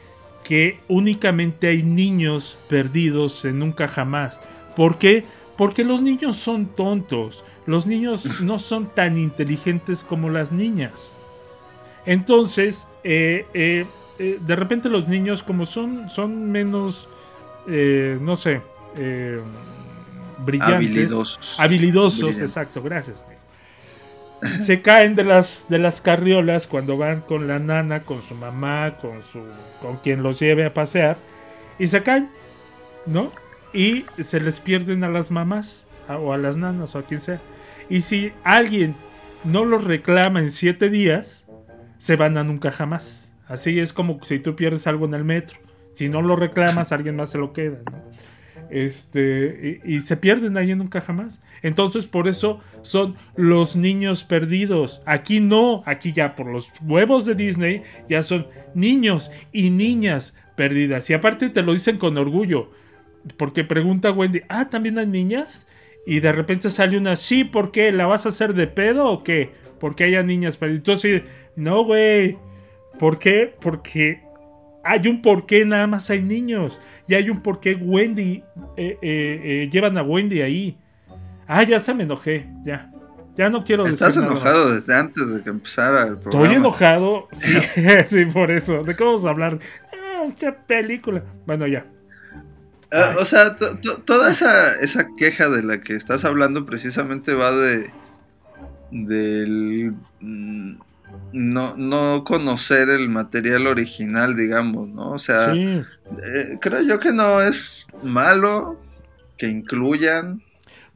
que 0.45 0.81
únicamente 0.89 1.69
hay 1.69 1.83
niños 1.83 2.57
perdidos 2.69 3.45
en 3.45 3.59
Nunca 3.59 3.87
Jamás. 3.87 4.41
¿Por 4.75 4.99
qué? 4.99 5.25
Porque 5.57 5.85
los 5.85 6.01
niños 6.03 6.37
son 6.39 6.67
tontos. 6.67 7.45
Los 7.67 7.87
niños 7.87 8.41
no 8.41 8.59
son 8.59 8.93
tan 8.95 9.19
inteligentes 9.19 10.05
como 10.05 10.31
las 10.31 10.51
niñas. 10.53 11.13
Entonces, 12.09 12.89
eh, 13.05 13.45
eh, 13.53 13.85
eh, 14.19 14.39
de 14.41 14.57
repente 14.57 14.89
los 14.89 15.07
niños 15.09 15.43
como 15.43 15.67
son, 15.67 16.09
son 16.09 16.51
menos, 16.51 17.07
no 17.67 18.35
sé, 18.37 18.63
brillantes. 20.45 20.75
Habilidosos. 20.77 21.61
Habilidosos, 21.61 22.39
exacto, 22.39 22.83
gracias. 22.83 23.23
Se 24.61 24.81
caen 24.81 25.17
de 25.17 25.25
las, 25.25 25.67
de 25.69 25.79
las 25.79 26.01
carriolas 26.01 26.67
cuando 26.67 26.97
van 26.97 27.21
con 27.21 27.47
la 27.47 27.59
nana, 27.59 28.01
con 28.03 28.23
su 28.23 28.35
mamá, 28.35 28.97
con, 29.03 29.23
su, 29.25 29.41
con 29.83 29.97
quien 29.99 30.23
los 30.23 30.39
lleve 30.41 30.65
a 30.65 30.73
pasear. 30.73 31.19
Y 31.79 31.89
se 31.89 32.03
caen, 32.03 32.31
¿no? 33.05 33.33
Y 33.75 34.07
se 34.23 34.41
les 34.41 34.61
pierden 34.61 35.05
a 35.05 35.09
las 35.11 35.31
mamás, 35.31 35.87
a- 36.09 36.17
o 36.19 36.33
a 36.33 36.39
las 36.39 36.57
nanas, 36.57 36.95
o 36.95 37.01
a 37.01 37.03
quien 37.03 37.21
sea. 37.21 37.41
Y 37.91 38.01
si 38.01 38.33
alguien 38.45 38.95
no 39.45 39.65
los 39.67 39.85
reclama 39.85 40.41
en 40.41 40.53
siete 40.53 40.89
días, 40.89 41.45
se 41.99 42.17
van 42.17 42.39
a 42.39 42.45
nunca 42.45 42.71
jamás. 42.71 43.33
Así 43.47 43.79
es 43.81 43.93
como 43.93 44.23
si 44.25 44.39
tú 44.39 44.57
pierdes 44.57 44.87
algo 44.87 45.07
en 45.07 45.15
el 45.15 45.25
metro. 45.25 45.59
Si 45.93 46.09
no 46.09 46.23
lo 46.23 46.37
reclamas, 46.37 46.93
alguien 46.93 47.17
más 47.17 47.31
se 47.31 47.39
lo 47.39 47.53
queda, 47.53 47.79
¿no? 47.91 48.03
Este, 48.71 49.81
y, 49.85 50.01
se 50.01 50.17
pierden 50.17 50.57
ahí 50.57 50.75
nunca 50.75 51.01
jamás. 51.01 51.41
Entonces, 51.63 52.07
por 52.07 52.29
eso 52.29 52.61
son 52.83 53.17
los 53.35 53.77
niños 53.77 54.25
perdidos. 54.25 55.03
Aquí 55.07 55.41
no, 55.41 55.83
aquí 55.87 56.13
ya 56.13 56.37
por 56.37 56.47
los 56.47 56.69
huevos 56.83 57.25
de 57.25 57.35
Disney, 57.35 57.83
ya 58.09 58.23
son 58.23 58.47
niños 58.75 59.31
y 59.53 59.71
niñas 59.71 60.35
perdidas. 60.57 61.09
Y 61.09 61.15
aparte 61.15 61.49
te 61.49 61.63
lo 61.63 61.73
dicen 61.73 61.99
con 61.99 62.19
orgullo. 62.19 62.71
Porque 63.37 63.65
pregunta 63.65 64.13
Wendy, 64.13 64.43
ah, 64.49 64.69
¿también 64.69 64.99
hay 64.99 65.07
niñas? 65.07 65.67
Y 66.07 66.21
de 66.21 66.33
repente 66.33 66.71
sale 66.71 66.97
una, 66.97 67.17
sí, 67.17 67.45
¿por 67.45 67.71
qué? 67.71 67.93
¿La 67.93 68.07
vas 68.07 68.27
a 68.27 68.31
hacer 68.31 68.55
de 68.55 68.67
pedo 68.67 69.07
o 69.07 69.25
qué? 69.25 69.51
Porque 69.81 70.05
haya 70.05 70.23
niñas 70.23 70.57
perdidas. 70.57 70.81
Entonces, 70.81 71.23
no, 71.59 71.85
güey. 71.85 72.39
¿Por 72.99 73.19
qué? 73.19 73.55
Porque 73.61 74.23
hay 74.83 75.07
un 75.09 75.21
porqué, 75.23 75.65
nada 75.65 75.87
más 75.87 76.09
hay 76.11 76.23
niños. 76.23 76.81
Y 77.07 77.15
hay 77.15 77.31
un 77.31 77.43
porqué 77.43 77.75
Wendy, 77.75 78.43
eh, 78.77 78.99
eh, 79.03 79.41
eh, 79.45 79.69
llevan 79.71 79.97
a 79.99 80.03
Wendy 80.03 80.41
ahí. 80.43 80.77
Ah, 81.47 81.63
ya 81.63 81.81
se 81.81 81.95
me 81.95 82.03
enojé, 82.05 82.47
ya. 82.65 82.91
Ya 83.35 83.49
no 83.51 83.63
quiero 83.63 83.87
Estás 83.87 84.15
decir 84.17 84.23
nada 84.23 84.33
enojado 84.35 84.75
desde 84.75 84.95
antes 84.95 85.33
de 85.33 85.43
que 85.43 85.51
empezara 85.51 86.03
el 86.03 86.19
programa. 86.19 86.45
Estoy 86.45 86.57
enojado, 86.57 87.29
sí, 87.33 87.55
sí, 88.11 88.25
por 88.27 88.51
eso. 88.51 88.83
¿De 88.83 88.97
qué 88.97 89.05
vamos 89.05 89.25
a 89.25 89.31
hablar? 89.31 89.59
Ah, 89.93 90.25
mucha 90.25 90.53
película. 90.67 91.23
Bueno, 91.47 91.67
ya. 91.67 91.87
Ah, 92.91 93.15
o 93.21 93.25
sea, 93.25 93.55
to- 93.57 93.79
to- 93.81 93.99
toda 94.03 94.31
esa, 94.31 94.75
esa 94.81 95.07
queja 95.17 95.49
de 95.49 95.63
la 95.63 95.81
que 95.83 95.95
estás 95.95 96.25
hablando 96.25 96.67
precisamente 96.67 97.35
va 97.35 97.53
de 97.53 97.91
del 98.91 99.95
mm, 100.21 100.75
no, 101.33 101.77
no 101.77 102.25
conocer 102.25 102.89
el 102.89 103.09
material 103.09 103.67
original, 103.67 104.37
digamos, 104.37 104.89
¿no? 104.89 105.13
O 105.13 105.19
sea, 105.19 105.53
Sí. 105.53 105.61
eh, 105.63 106.59
creo 106.61 106.81
yo 106.83 106.99
que 107.01 107.13
no 107.13 107.41
es 107.43 107.87
malo 108.03 108.79
que 109.37 109.49
incluyan 109.49 110.43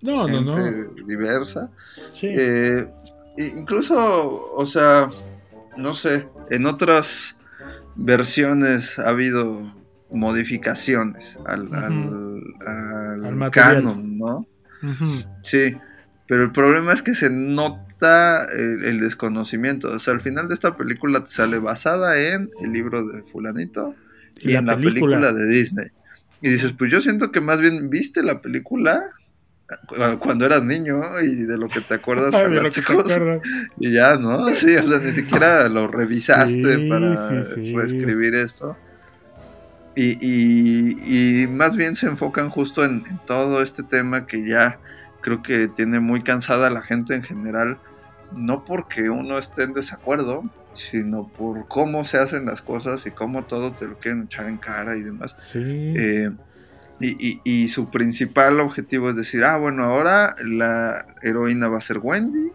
No, 0.01 0.27
no, 0.27 0.41
no. 0.41 0.57
gente 0.57 0.89
diversa. 1.07 1.69
Sí. 2.13 2.29
Eh, 2.35 2.87
incluso, 3.57 4.53
o 4.55 4.67
sea, 4.67 5.09
no 5.77 5.95
sé, 5.95 6.27
en 6.51 6.67
otras 6.67 7.37
versiones 7.95 8.99
ha 8.99 9.11
habido 9.11 9.73
modificaciones 10.11 11.39
al, 11.47 11.73
al, 11.75 12.43
al 13.43 13.51
canon, 13.51 14.19
¿no? 14.19 14.47
Sí, 15.43 15.77
pero 16.33 16.45
el 16.45 16.53
problema 16.53 16.93
es 16.95 17.03
que 17.03 17.15
se 17.15 17.29
nota 17.31 18.47
el, 18.47 18.85
el 18.85 19.01
desconocimiento. 19.01 19.93
O 19.93 19.99
sea, 19.99 20.15
al 20.15 20.23
final 20.23 20.49
de 20.49 20.55
esta 20.55 20.77
película 20.77 21.23
te 21.25 21.31
sale 21.31 21.59
basada 21.59 22.19
en 22.19 22.51
el 22.63 22.73
libro 22.73 23.07
de 23.07 23.23
fulanito 23.25 23.95
Y 24.37 24.49
y, 24.49 24.53
la 24.53 24.61
en 24.61 24.67
la 24.67 24.77
película. 24.81 25.33
de 25.33 25.47
Disney. 25.49 25.89
Y 26.41 26.49
dices, 26.51 26.73
pues 26.79 26.91
yo 26.91 27.01
siento 27.03 27.31
que 27.31 27.41
más 27.43 27.61
bien 27.61 27.91
viste 27.91 28.23
la 28.23 28.41
película 28.41 29.03
cu- 29.87 30.19
cuando 30.21 30.47
eras 30.47 30.65
niño 30.65 31.01
y 31.23 31.45
de 31.47 31.59
lo 31.59 31.69
que 31.69 31.83
te 31.83 31.95
acuerdas 31.95 32.35
Ay, 32.37 32.45
de 32.45 32.51
lo 32.51 32.73
que 32.73 32.83
te 32.83 32.93
fanáticos, 32.93 33.05
acuerdas. 33.13 33.43
y 33.77 33.93
ya, 33.93 34.17
¿no? 34.19 34.53
Sí, 34.55 34.77
o 34.77 34.83
sea, 34.85 35.01
ni 35.01 35.13
siquiera 35.13 35.69
lo 35.69 35.89
revisaste 35.89 36.81
Sí, 36.81 36.87
para 36.89 37.17
sí, 37.17 37.45
sí. 37.45 37.61
reescribir 37.73 38.35
esto. 38.35 38.81
Y, 39.95 40.17
y- 40.23 41.43
y 41.45 41.47
más 41.49 41.77
bien 41.77 41.95
se 41.97 42.07
enfocan 42.07 42.49
justo 42.51 42.85
en, 42.85 43.03
en 43.11 43.21
todo 43.27 43.63
este 43.63 43.83
tema 43.85 44.27
que 44.27 44.47
ya 44.49 44.81
creo 45.23 45.41
que 45.43 45.69
tiene 45.69 46.01
muy 46.01 46.23
cansada 46.23 46.67
a 46.67 46.71
la 46.71 46.83
gente 46.83 47.15
en 47.15 47.23
general, 47.23 47.79
no 48.37 48.65
porque 48.65 49.09
uno 49.09 49.39
esté 49.39 49.63
en 49.63 49.73
desacuerdo, 49.73 50.45
sino 50.75 51.29
por 51.29 51.69
cómo 51.69 52.05
se 52.05 52.19
hacen 52.19 52.45
las 52.47 52.61
cosas 52.63 53.07
y 53.07 53.11
cómo 53.11 53.45
todo 53.45 53.73
te 53.73 53.87
lo 53.87 53.99
quieren 53.99 54.23
echar 54.25 54.47
en 54.49 54.57
cara 54.59 54.97
y 54.97 55.03
demás. 55.03 55.35
Sí. 55.39 55.61
Eh, 55.61 56.31
y, 57.01 57.17
y- 57.29 57.41
y 57.45 57.69
su 57.69 57.91
principal 57.91 58.61
objetivo 58.61 59.11
es 59.11 59.17
decir, 59.17 59.45
ah, 59.45 59.59
bueno, 59.59 59.83
ahora 59.85 60.35
la 60.45 61.07
heroína 61.23 61.69
va 61.69 61.79
a 61.79 61.83
ser 61.83 61.99
Wendy, 61.99 62.51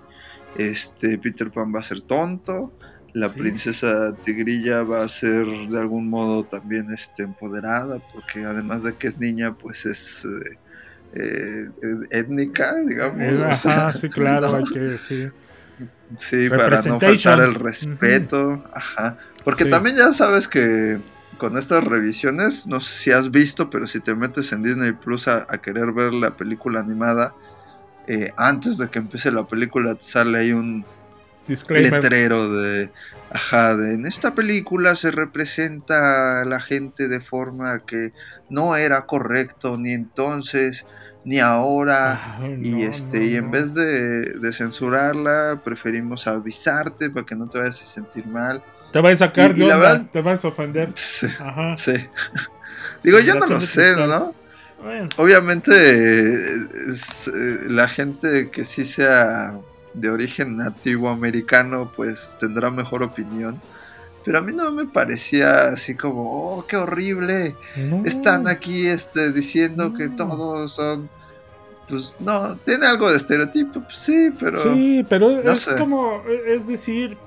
este 0.55 1.17
Peter 1.17 1.51
Pan 1.51 1.73
va 1.75 1.79
a 1.81 1.83
ser 1.83 2.01
tonto, 2.01 2.73
la 3.13 3.29
Sí. 3.29 3.37
princesa 3.39 4.15
tigrilla 4.15 4.83
va 4.83 5.03
a 5.03 5.07
ser 5.07 5.45
de 5.45 5.79
algún 5.79 6.09
modo 6.09 6.43
también 6.45 6.91
este, 6.93 7.23
empoderada, 7.23 7.99
porque 8.13 8.45
además 8.45 8.83
de 8.83 8.95
que 8.95 9.07
es 9.07 9.19
niña, 9.19 9.55
pues 9.57 9.85
es 9.85 10.25
eh, 10.25 10.57
eh, 11.13 11.65
étnica, 12.11 12.75
digamos. 12.87 13.21
Eh, 13.21 13.43
o 13.49 13.53
sea, 13.53 13.87
Ajá, 13.89 13.99
sí, 13.99 14.09
claro, 14.09 14.47
¿no? 14.51 14.55
hay 14.57 14.63
que 14.65 14.79
decir. 14.79 15.33
Sí, 16.17 16.49
para 16.49 16.81
no 16.81 16.99
faltar 16.99 17.41
el 17.41 17.55
respeto. 17.55 18.63
Ajá. 18.73 19.17
Porque 19.43 19.65
Sí. 19.65 19.69
también 19.69 19.95
ya 19.97 20.13
sabes 20.13 20.47
que 20.47 20.99
con 21.37 21.57
estas 21.57 21.83
revisiones, 21.83 22.65
no 22.67 22.79
sé 22.79 22.95
si 22.97 23.11
has 23.11 23.29
visto, 23.29 23.69
pero 23.69 23.85
si 23.87 23.99
te 23.99 24.15
metes 24.15 24.51
en 24.51 24.63
Disney 24.63 24.93
Plus 24.93 25.27
a, 25.27 25.45
a 25.49 25.57
querer 25.59 25.91
ver 25.91 26.13
la 26.13 26.35
película 26.35 26.79
animada, 26.79 27.33
eh, 28.07 28.31
antes 28.37 28.77
de 28.77 28.89
que 28.89 28.99
empiece 28.99 29.31
la 29.31 29.45
película 29.45 29.93
te 29.95 30.03
sale 30.03 30.39
ahí 30.39 30.51
un 30.53 30.85
Disclaimer. 31.45 32.01
letrero 32.01 32.51
de, 32.53 32.89
ajá, 33.29 33.75
de 33.75 33.93
en 33.93 34.05
esta 34.05 34.33
película 34.33 34.95
se 34.95 35.11
representa 35.11 36.41
a 36.41 36.45
la 36.45 36.59
gente 36.59 37.07
de 37.07 37.19
forma 37.19 37.79
que 37.85 38.13
no 38.49 38.75
era 38.75 39.05
correcto 39.05 39.77
ni 39.77 39.91
entonces 39.91 40.85
ni 41.27 41.39
ahora 41.39 42.37
Ay, 42.39 42.59
y 42.63 42.83
este 42.83 43.19
no, 43.19 43.25
y 43.25 43.35
en 43.35 43.45
no. 43.47 43.51
vez 43.51 43.73
de, 43.73 44.21
de 44.39 44.53
censurarla 44.53 45.59
preferimos 45.61 46.25
avisarte 46.25 47.09
para 47.09 47.25
que 47.25 47.35
no 47.35 47.49
te 47.49 47.57
vayas 47.57 47.81
a 47.81 47.85
sentir 47.85 48.25
mal 48.25 48.63
Te 48.93 49.01
vas 49.01 49.15
a 49.21 49.27
sacar 49.27 49.51
Y- 49.51 49.53
y 49.55 49.59
de 49.59 49.65
la 49.67 49.75
onda, 49.75 49.89
verdad- 49.89 50.05
te 50.13 50.21
vas 50.21 50.45
a 50.45 50.47
ofender. 50.47 50.91
sí, 50.95 51.27
Ajá. 51.39 51.75
sí. 51.75 51.91
digo 53.03 53.19
yo 53.19 53.35
no 53.35 53.45
lo 53.45 53.59
sé 53.59 53.93
cristal. 53.93 54.07
no 54.09 54.33
Bueno, 54.81 55.09
obviamente 55.17 55.71
eh, 55.73 56.67
es, 56.93 57.29
la 57.67 57.89
gente 57.89 58.49
que 58.49 58.63
sí 58.63 58.85
sea 58.85 59.59
de 59.93 60.09
origen 60.09 60.55
nativo 60.55 61.09
americano 61.09 61.91
pues 61.93 62.37
tendrá 62.39 62.69
mejor 62.71 63.03
opinión 63.03 63.59
pero 64.23 64.39
a 64.39 64.41
mí 64.41 64.53
no 64.53 64.71
me 64.71 64.85
parecía 64.85 65.69
así 65.69 65.95
como 65.95 66.21
oh 66.57 66.65
qué 66.67 66.77
horrible 66.77 67.55
no. 67.75 68.03
están 68.05 68.47
aquí 68.47 68.87
este 68.87 69.31
diciendo 69.33 69.93
que 69.93 70.07
todos 70.09 70.71
son 70.73 71.09
pues 71.87 72.15
no 72.19 72.57
tiene 72.65 72.85
algo 72.85 73.09
de 73.09 73.17
estereotipo 73.17 73.81
pues 73.81 73.97
sí 73.97 74.29
pero 74.39 74.75
Sí, 74.75 75.05
pero 75.09 75.41
no 75.43 75.51
es 75.53 75.61
sé. 75.61 75.75
como, 75.75 76.23
es 76.47 76.67
decir, 76.67 77.17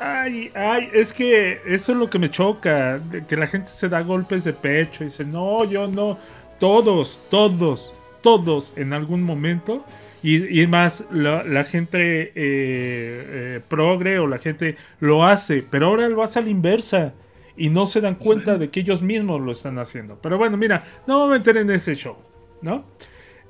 Ay, 0.00 0.50
ay, 0.54 0.90
es 0.92 1.12
que 1.12 1.60
eso 1.66 1.92
es 1.92 1.98
lo 1.98 2.10
que 2.10 2.18
me 2.18 2.28
choca, 2.30 3.00
que 3.28 3.36
la 3.36 3.46
gente 3.46 3.70
se 3.70 3.88
da 3.88 4.00
golpes 4.02 4.42
de 4.44 4.52
pecho 4.52 5.04
y 5.04 5.06
dice, 5.06 5.24
no, 5.24 5.64
yo 5.64 5.86
no, 5.86 6.18
todos, 6.58 7.20
todos, 7.30 7.94
todos 8.20 8.72
en 8.76 8.92
algún 8.92 9.22
momento, 9.22 9.84
y, 10.20 10.60
y 10.62 10.66
más 10.66 11.04
la, 11.10 11.44
la 11.44 11.64
gente 11.64 12.22
eh, 12.28 12.32
eh, 12.34 13.60
progre 13.68 14.18
o 14.18 14.26
la 14.26 14.38
gente 14.38 14.76
lo 14.98 15.24
hace, 15.24 15.62
pero 15.62 15.86
ahora 15.86 16.08
lo 16.08 16.22
hace 16.24 16.40
a 16.40 16.42
la 16.42 16.48
inversa 16.50 17.14
y 17.56 17.70
no 17.70 17.86
se 17.86 18.00
dan 18.00 18.16
cuenta 18.16 18.58
de 18.58 18.70
que 18.70 18.80
ellos 18.80 19.00
mismos 19.02 19.40
lo 19.40 19.52
están 19.52 19.78
haciendo. 19.78 20.18
Pero 20.20 20.38
bueno, 20.38 20.56
mira, 20.56 20.84
no 21.06 21.20
me 21.20 21.26
voy 21.26 21.34
a 21.36 21.38
meter 21.38 21.56
en 21.58 21.70
ese 21.70 21.94
show, 21.94 22.16
¿no? 22.62 22.84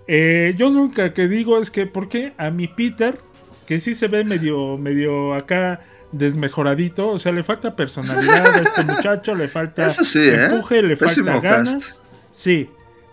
Eh, 0.07 0.55
yo 0.57 0.71
nunca 0.71 1.15
que 1.15 1.29
digo 1.29 1.61
es 1.61 1.71
que, 1.71 1.87
¿por 1.87 2.09
qué 2.09 2.33
a 2.37 2.51
mi 2.51 2.69
Peter, 2.69 3.19
que 3.67 3.79
sí 3.79 3.95
se 3.95 4.09
ve 4.09 4.25
medio, 4.25 4.77
medio 4.77 5.35
acá 5.35 5.81
desmejoradito, 6.13 7.09
o 7.09 7.19
sea, 7.19 7.33
le 7.33 7.43
falta 7.43 7.75
personalidad 7.75 8.47
a 8.47 8.61
este 8.61 8.85
muchacho, 8.85 9.35
le 9.35 9.49
falta 9.49 9.89
¿eh? 9.89 10.47
empuje, 10.51 10.83
le 10.83 10.97
Pésimo 10.97 11.33
falta 11.33 11.49
cast. 11.49 11.67
ganas. 11.67 12.01
Sí, 12.31 12.71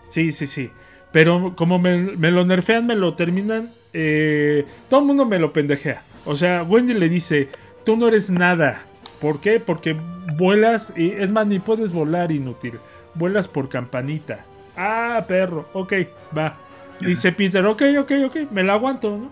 sí, 0.08 0.32
sí, 0.32 0.46
sí. 0.46 0.70
Pero 1.10 1.54
como 1.56 1.78
me, 1.78 1.98
me 1.98 2.30
lo 2.30 2.44
nerfean, 2.44 2.86
me 2.86 2.96
lo 2.96 3.14
terminan, 3.14 3.72
eh, 3.92 4.64
todo 4.88 5.00
el 5.00 5.06
mundo 5.06 5.26
me 5.26 5.38
lo 5.38 5.52
pendejea. 5.52 6.02
O 6.24 6.36
sea, 6.36 6.62
Wendy 6.62 6.94
le 6.94 7.08
dice, 7.08 7.48
tú 7.84 7.96
no 7.96 8.08
eres 8.08 8.30
nada. 8.30 8.82
¿Por 9.20 9.40
qué? 9.40 9.60
Porque 9.60 9.96
vuelas, 10.36 10.92
y 10.96 11.10
es 11.10 11.32
más, 11.32 11.46
ni 11.46 11.58
puedes 11.58 11.92
volar 11.92 12.32
inútil. 12.32 12.78
Vuelas 13.14 13.46
por 13.48 13.68
campanita. 13.68 14.44
Ah, 14.76 15.24
perro, 15.28 15.68
ok, 15.74 15.92
va. 16.36 16.56
Dice 17.00 17.32
Peter, 17.32 17.64
ok, 17.66 17.82
ok, 18.00 18.12
ok, 18.26 18.36
me 18.50 18.62
la 18.62 18.74
aguanto, 18.74 19.16
¿no? 19.16 19.30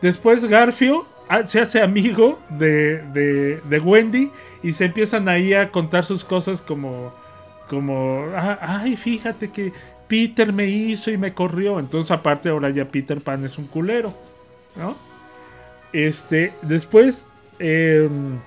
Después 0.00 0.44
Garfio 0.44 1.06
ah, 1.28 1.44
se 1.44 1.60
hace 1.60 1.82
amigo 1.82 2.38
de, 2.50 3.60
de, 3.64 3.78
Wendy 3.78 4.30
y 4.62 4.72
se 4.72 4.86
empiezan 4.86 5.28
ahí 5.28 5.54
a 5.54 5.70
contar 5.70 6.04
sus 6.04 6.24
cosas 6.24 6.60
como, 6.60 7.12
como, 7.68 8.26
"Ah, 8.34 8.58
ay, 8.60 8.96
fíjate 8.96 9.50
que 9.50 9.72
Peter 10.08 10.52
me 10.52 10.66
hizo 10.66 11.10
y 11.10 11.16
me 11.18 11.32
corrió. 11.34 11.78
Entonces 11.78 12.10
aparte 12.10 12.48
ahora 12.48 12.70
ya 12.70 12.84
Peter 12.86 13.20
Pan 13.20 13.44
es 13.44 13.58
un 13.58 13.66
culero, 13.66 14.14
¿no? 14.76 14.96
Este, 15.92 16.52
después 16.62 17.26
em, 17.58 18.38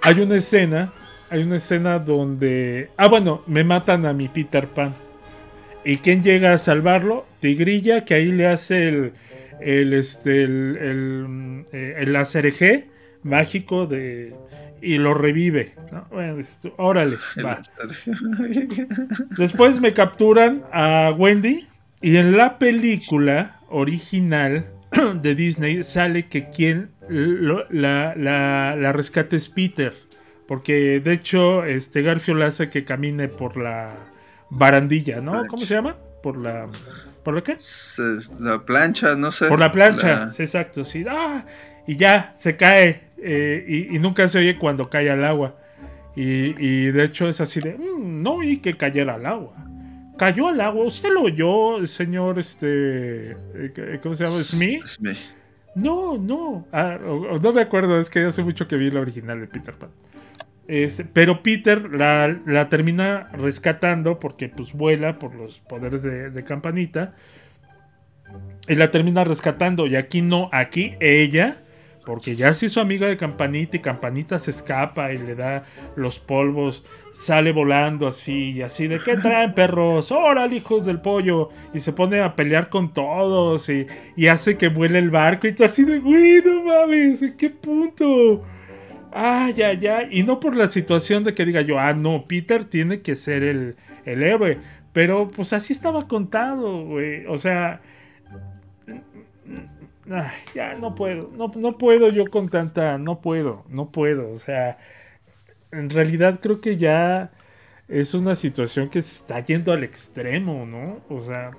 hay 0.00 0.20
una 0.20 0.36
escena, 0.36 0.92
hay 1.28 1.42
una 1.42 1.56
escena 1.56 1.98
donde, 1.98 2.90
ah 2.96 3.08
bueno, 3.08 3.42
me 3.46 3.64
matan 3.64 4.06
a 4.06 4.12
mi 4.12 4.28
Peter 4.28 4.68
Pan. 4.68 4.94
¿Y 5.86 5.98
quién 5.98 6.22
llega 6.22 6.52
a 6.52 6.58
salvarlo? 6.58 7.24
Tigrilla, 7.40 8.04
que 8.04 8.14
ahí 8.14 8.32
le 8.32 8.46
hace 8.48 8.88
el, 8.88 9.12
el, 9.60 9.92
este, 9.92 10.42
el, 10.42 10.76
el, 10.80 11.64
eh, 11.72 11.94
el 11.98 12.86
mágico 13.22 13.86
de, 13.86 14.34
y 14.82 14.98
lo 14.98 15.14
revive. 15.14 15.74
¿no? 15.92 16.06
Bueno, 16.10 16.44
tú, 16.60 16.72
órale, 16.76 17.16
va. 17.44 17.60
Después 19.38 19.80
me 19.80 19.92
capturan 19.92 20.62
a 20.72 21.14
Wendy 21.16 21.66
y 22.02 22.16
en 22.16 22.36
la 22.36 22.58
película 22.58 23.60
original 23.68 24.66
de 25.22 25.34
Disney 25.34 25.82
sale 25.82 26.26
que 26.26 26.48
quien 26.48 26.90
lo- 27.08 27.66
la, 27.70 28.14
la, 28.16 28.76
la 28.76 28.92
rescate 28.92 29.36
es 29.36 29.48
Peter. 29.48 29.94
Porque 30.46 31.00
de 31.00 31.12
hecho 31.12 31.64
este 31.64 32.02
Garfio 32.02 32.34
la 32.34 32.46
hace 32.46 32.68
que 32.68 32.84
camine 32.84 33.26
por 33.28 33.56
la 33.56 33.94
barandilla, 34.50 35.20
¿no? 35.20 35.42
¿Cómo 35.48 35.64
se 35.64 35.74
llama? 35.74 35.96
Por 36.22 36.36
la... 36.38 36.68
¿Por 37.22 37.34
la 37.34 37.42
qué? 37.42 37.56
La 38.38 38.64
plancha, 38.64 39.16
no 39.16 39.32
sé. 39.32 39.48
Por 39.48 39.58
la 39.58 39.72
plancha, 39.72 40.20
La- 40.20 40.30
sí, 40.30 40.42
exacto, 40.44 40.84
sí. 40.84 41.04
¡Ah! 41.08 41.44
Y 41.86 41.96
ya, 41.96 42.32
se 42.38 42.56
cae. 42.56 43.02
eh, 43.18 43.64
y, 43.66 43.96
y 43.96 43.98
nunca 43.98 44.28
se 44.28 44.38
oye 44.38 44.58
cuando 44.58 44.88
cae 44.90 45.10
al 45.10 45.24
agua. 45.24 45.56
Y, 46.14 46.54
y 46.64 46.90
de 46.92 47.04
hecho 47.04 47.28
es 47.28 47.40
así 47.40 47.60
de, 47.60 47.74
"Mm, 47.76 48.22
no 48.22 48.34
oí 48.34 48.58
que 48.58 48.76
cayera 48.76 49.14
al 49.14 49.26
agua. 49.26 49.54
Cayó 50.18 50.48
al 50.48 50.60
agua, 50.60 50.84
¿usted 50.86 51.10
lo 51.12 51.22
oyó, 51.22 51.84
señor, 51.86 52.38
este, 52.38 53.32
eh, 53.32 54.00
¿cómo 54.02 54.14
se 54.14 54.24
llama? 54.24 54.42
¿Smith? 54.42 54.84
No, 55.74 56.16
no. 56.16 56.66
Ah, 56.72 56.96
no 57.42 57.52
me 57.52 57.60
acuerdo, 57.60 58.00
es 58.00 58.08
que 58.08 58.20
hace 58.24 58.42
mucho 58.42 58.66
que 58.66 58.76
vi 58.76 58.90
la 58.90 59.00
original 59.00 59.40
de 59.40 59.46
Peter 59.46 59.74
Pan. 59.74 59.90
Pero 61.12 61.42
Peter 61.42 61.90
la, 61.92 62.68
termina 62.68 63.28
rescatando 63.32 64.18
porque 64.18 64.48
pues 64.48 64.72
vuela 64.72 65.18
por 65.18 65.34
los 65.34 65.58
poderes 65.60 66.02
de, 66.02 66.44
campanita. 66.44 67.14
Y 68.68 68.74
la 68.74 68.90
termina 68.90 69.22
rescatando. 69.22 69.86
Y 69.86 69.94
aquí 69.94 70.22
no, 70.22 70.50
aquí 70.52 70.96
ella, 70.98 71.58
porque 72.04 72.34
ya 72.34 72.52
se 72.52 72.66
hizo 72.66 72.80
amiga 72.80 73.06
de 73.06 73.16
Campanita 73.16 73.76
y 73.76 73.80
Campanita 73.80 74.40
se 74.40 74.50
escapa 74.50 75.12
y 75.12 75.18
le 75.18 75.36
da 75.36 75.64
los 75.94 76.18
polvos, 76.18 76.84
sale 77.14 77.52
volando 77.52 78.08
así 78.08 78.50
y 78.50 78.62
así 78.62 78.88
de 78.88 79.00
¿qué 79.00 79.16
traen 79.16 79.54
perros? 79.54 80.10
¡Órale, 80.10 80.56
hijos 80.56 80.84
del 80.84 81.00
pollo! 81.00 81.50
Y 81.74 81.78
se 81.78 81.92
pone 81.92 82.20
a 82.20 82.34
pelear 82.34 82.70
con 82.70 82.92
todos 82.92 83.68
y, 83.68 83.86
y 84.16 84.26
hace 84.26 84.56
que 84.56 84.68
vuele 84.68 84.98
el 84.98 85.10
barco 85.10 85.46
y 85.46 85.52
tú 85.52 85.62
así 85.62 85.84
de 85.84 86.00
¡Güey, 86.00 86.42
no 86.44 86.64
mames! 86.64 87.22
¿En 87.22 87.36
qué 87.36 87.50
punto? 87.50 88.42
¡Ay, 89.18 89.54
ay, 89.62 89.86
ay! 89.86 90.08
Y 90.10 90.22
no 90.24 90.40
por 90.40 90.54
la 90.54 90.70
situación 90.70 91.24
de 91.24 91.34
que 91.34 91.44
diga 91.46 91.62
yo, 91.62 91.78
ah, 91.78 91.94
no, 91.94 92.26
Peter 92.28 92.64
tiene 92.66 93.00
que 93.00 93.14
ser 93.16 93.42
el, 93.42 93.76
el 94.04 94.22
héroe. 94.22 94.58
Pero 94.92 95.30
pues 95.30 95.52
así 95.52 95.72
estaba 95.72 96.06
contado, 96.08 96.84
güey. 96.84 97.24
O 97.26 97.38
sea, 97.38 97.80
ya 100.54 100.74
no 100.74 100.94
puedo, 100.94 101.30
no, 101.36 101.52
no 101.56 101.78
puedo 101.78 102.10
yo 102.10 102.26
con 102.26 102.48
tanta, 102.48 102.98
no 102.98 103.20
puedo, 103.20 103.64
no 103.68 103.90
puedo, 103.90 104.30
o 104.30 104.38
sea, 104.38 104.78
en 105.72 105.90
realidad 105.90 106.40
creo 106.40 106.60
que 106.60 106.76
ya 106.76 107.32
es 107.88 108.14
una 108.14 108.36
situación 108.36 108.90
que 108.90 109.02
se 109.02 109.16
está 109.16 109.40
yendo 109.40 109.72
al 109.72 109.84
extremo, 109.84 110.66
¿no? 110.66 111.04
O 111.08 111.24
sea, 111.24 111.52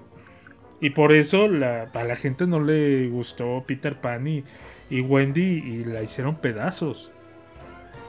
y 0.81 0.91
por 0.91 1.13
eso 1.13 1.47
la, 1.49 1.83
a 1.93 2.03
la 2.03 2.15
gente 2.15 2.47
no 2.47 2.59
le 2.61 3.09
gustó 3.09 3.65
Peter 3.67 3.99
Pan 4.01 4.27
y, 4.27 4.45
y 4.89 5.01
Wendy 5.01 5.41
y 5.41 5.85
la 5.85 6.03
hicieron 6.03 6.37
pedazos. 6.41 7.11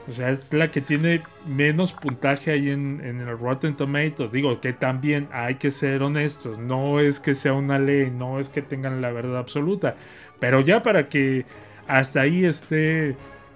O 0.09 0.11
sea, 0.11 0.29
es 0.31 0.51
la 0.53 0.71
que 0.71 0.81
tiene 0.81 1.21
menos 1.47 1.93
puntaje 1.93 2.51
ahí 2.51 2.71
en, 2.71 2.99
en 3.05 3.21
el 3.21 3.37
Rotten 3.37 3.75
Tomatoes. 3.77 4.31
Digo 4.31 4.59
que 4.59 4.73
también 4.73 5.29
hay 5.31 5.55
que 5.55 5.69
ser 5.71 6.01
honestos. 6.01 6.57
No 6.57 6.99
es 6.99 7.19
que 7.19 7.35
sea 7.35 7.53
una 7.53 7.77
ley, 7.77 8.09
no 8.09 8.39
es 8.39 8.49
que 8.49 8.63
tengan 8.63 9.01
la 9.01 9.11
verdad 9.11 9.37
absoluta. 9.37 9.95
Pero 10.39 10.61
ya 10.61 10.81
para 10.81 11.09
que 11.09 11.45
hasta 11.87 12.21
ahí 12.21 12.43
esté 12.45 13.15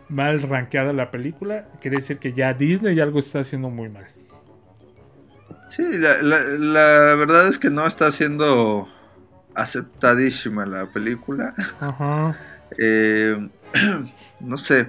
mal 0.09 0.41
rankeada 0.43 0.93
la 0.93 1.09
película, 1.09 1.65
quiere 1.81 1.97
decir 1.97 2.19
que 2.19 2.33
ya 2.33 2.53
Disney 2.53 2.99
algo 2.99 3.17
está 3.19 3.39
haciendo 3.39 3.69
muy 3.71 3.89
mal. 3.89 4.05
Sí, 5.67 5.83
la, 5.97 6.21
la- 6.21 6.39
la 6.43 7.15
verdad 7.15 7.47
es 7.47 7.57
que 7.57 7.69
no 7.71 7.87
está 7.87 8.11
siendo 8.11 8.87
aceptadísima 9.55 10.65
la 10.65 10.85
película. 10.91 11.53
Ajá. 11.79 12.37
Eh, 12.77 13.49
no 14.39 14.57
sé. 14.57 14.87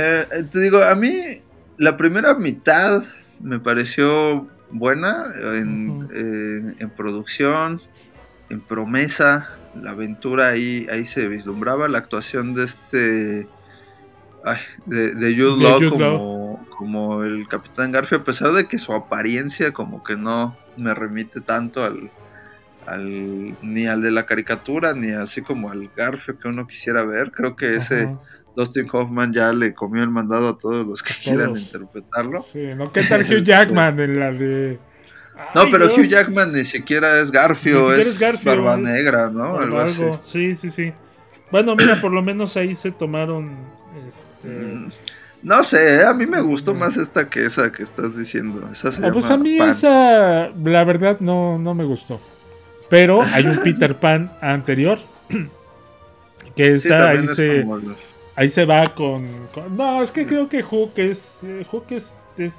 Eh, 0.00 0.26
te 0.50 0.60
digo, 0.60 0.82
a 0.82 0.94
mí 0.94 1.42
la 1.76 1.96
primera 1.96 2.34
mitad 2.34 3.02
me 3.40 3.58
pareció 3.58 4.46
buena 4.70 5.24
en, 5.54 6.08
en- 6.14 6.76
en 6.78 6.90
producción, 6.90 7.80
en 8.50 8.60
promesa. 8.60 9.48
La 9.82 9.90
aventura 9.92 10.48
ahí, 10.48 10.86
ahí 10.90 11.04
se 11.04 11.26
vislumbraba. 11.28 11.88
La 11.88 11.98
actuación 11.98 12.54
de 12.54 12.64
este. 12.64 13.48
ay, 14.44 14.58
de, 14.86 15.14
de 15.14 15.34
Jude 15.36 15.56
De 15.56 15.62
Law 15.64 15.78
Jude 15.78 15.90
como, 15.90 16.66
como 16.76 17.24
el 17.24 17.46
Capitán 17.48 17.92
Garfio, 17.92 18.18
a 18.18 18.24
pesar 18.24 18.52
de 18.52 18.66
que 18.66 18.78
su 18.78 18.92
apariencia 18.92 19.72
como 19.72 20.02
que 20.04 20.16
no 20.16 20.56
me 20.76 20.94
remite 20.94 21.40
tanto 21.40 21.82
al, 21.84 22.10
al 22.86 23.56
ni 23.62 23.86
al 23.86 24.00
de 24.02 24.10
la 24.10 24.26
caricatura, 24.26 24.94
ni 24.94 25.10
así 25.10 25.42
como 25.42 25.70
al 25.70 25.90
Garfio 25.96 26.38
que 26.38 26.48
uno 26.48 26.66
quisiera 26.66 27.04
ver. 27.04 27.30
Creo 27.32 27.56
que 27.56 27.76
ese. 27.76 28.04
Dustin 28.58 28.86
Hoffman 28.92 29.32
ya 29.32 29.52
le 29.52 29.72
comió 29.72 30.02
el 30.02 30.10
mandado 30.10 30.48
a 30.48 30.58
todos 30.58 30.84
los 30.86 31.02
que 31.02 31.14
quieran 31.22 31.56
interpretarlo. 31.56 32.42
Sí, 32.42 32.58
¿no? 32.76 32.90
¿Qué 32.92 33.04
tal 33.04 33.22
Hugh 33.22 33.42
Jackman 33.42 34.00
en 34.00 34.18
la 34.18 34.32
de... 34.32 34.78
No, 35.54 35.60
Ay, 35.62 35.68
pero 35.70 35.86
Dios. 35.86 35.98
Hugh 35.98 36.06
Jackman 36.08 36.52
ni 36.52 36.64
siquiera 36.64 37.20
es 37.20 37.30
Garfio, 37.30 37.90
siquiera 37.90 38.10
es, 38.10 38.18
Garfio, 38.18 38.50
Barba 38.50 38.74
es- 38.74 38.80
Negra, 38.80 39.30
¿no? 39.30 39.52
o 39.54 39.58
Algo 39.60 39.78
así. 39.78 40.02
Sí, 40.20 40.56
sí, 40.56 40.70
sí. 40.70 40.92
Bueno, 41.52 41.76
mira, 41.76 42.00
por 42.00 42.10
lo 42.12 42.20
menos 42.22 42.56
ahí 42.56 42.74
se 42.74 42.90
tomaron. 42.90 43.56
Este... 44.08 44.48
Mm, 44.48 44.90
No 45.44 45.62
sé, 45.62 46.00
¿eh? 46.00 46.04
a 46.04 46.12
mí 46.12 46.26
me 46.26 46.40
gustó 46.40 46.74
más 46.74 46.96
esta 46.96 47.28
que 47.30 47.46
esa 47.46 47.70
que 47.70 47.84
estás 47.84 48.16
diciendo. 48.18 48.68
Esa 48.72 48.90
se 48.90 49.06
Ah, 49.06 49.12
pues 49.12 49.30
a 49.30 49.36
mí 49.36 49.56
Pan. 49.58 49.68
esa, 49.68 50.48
la 50.48 50.82
verdad, 50.84 51.20
no, 51.20 51.56
no 51.58 51.72
me 51.74 51.84
gustó. 51.84 52.20
Pero 52.90 53.22
hay 53.22 53.46
un 53.46 53.58
Peter 53.62 53.94
Pan 53.96 54.32
anterior. 54.40 54.98
Que 56.56 56.76
Sí, 56.78 56.88
esa 56.88 56.96
ahí, 57.10 57.16
también 57.18 57.30
es 57.30 57.36
se, 57.36 57.60
como 57.62 57.78
ahí 58.38 58.48
se 58.50 58.64
va 58.64 58.84
con, 58.94 59.26
con- 59.52 59.76
No, 59.76 60.02
es 60.02 60.10
que 60.10 60.26
creo 60.26 60.48
que 60.48 60.62
Hook 60.62 60.92
es. 60.96 61.44
eh, 61.44 61.64
Hook 61.70 61.84
es. 61.90 62.14
es 62.36 62.54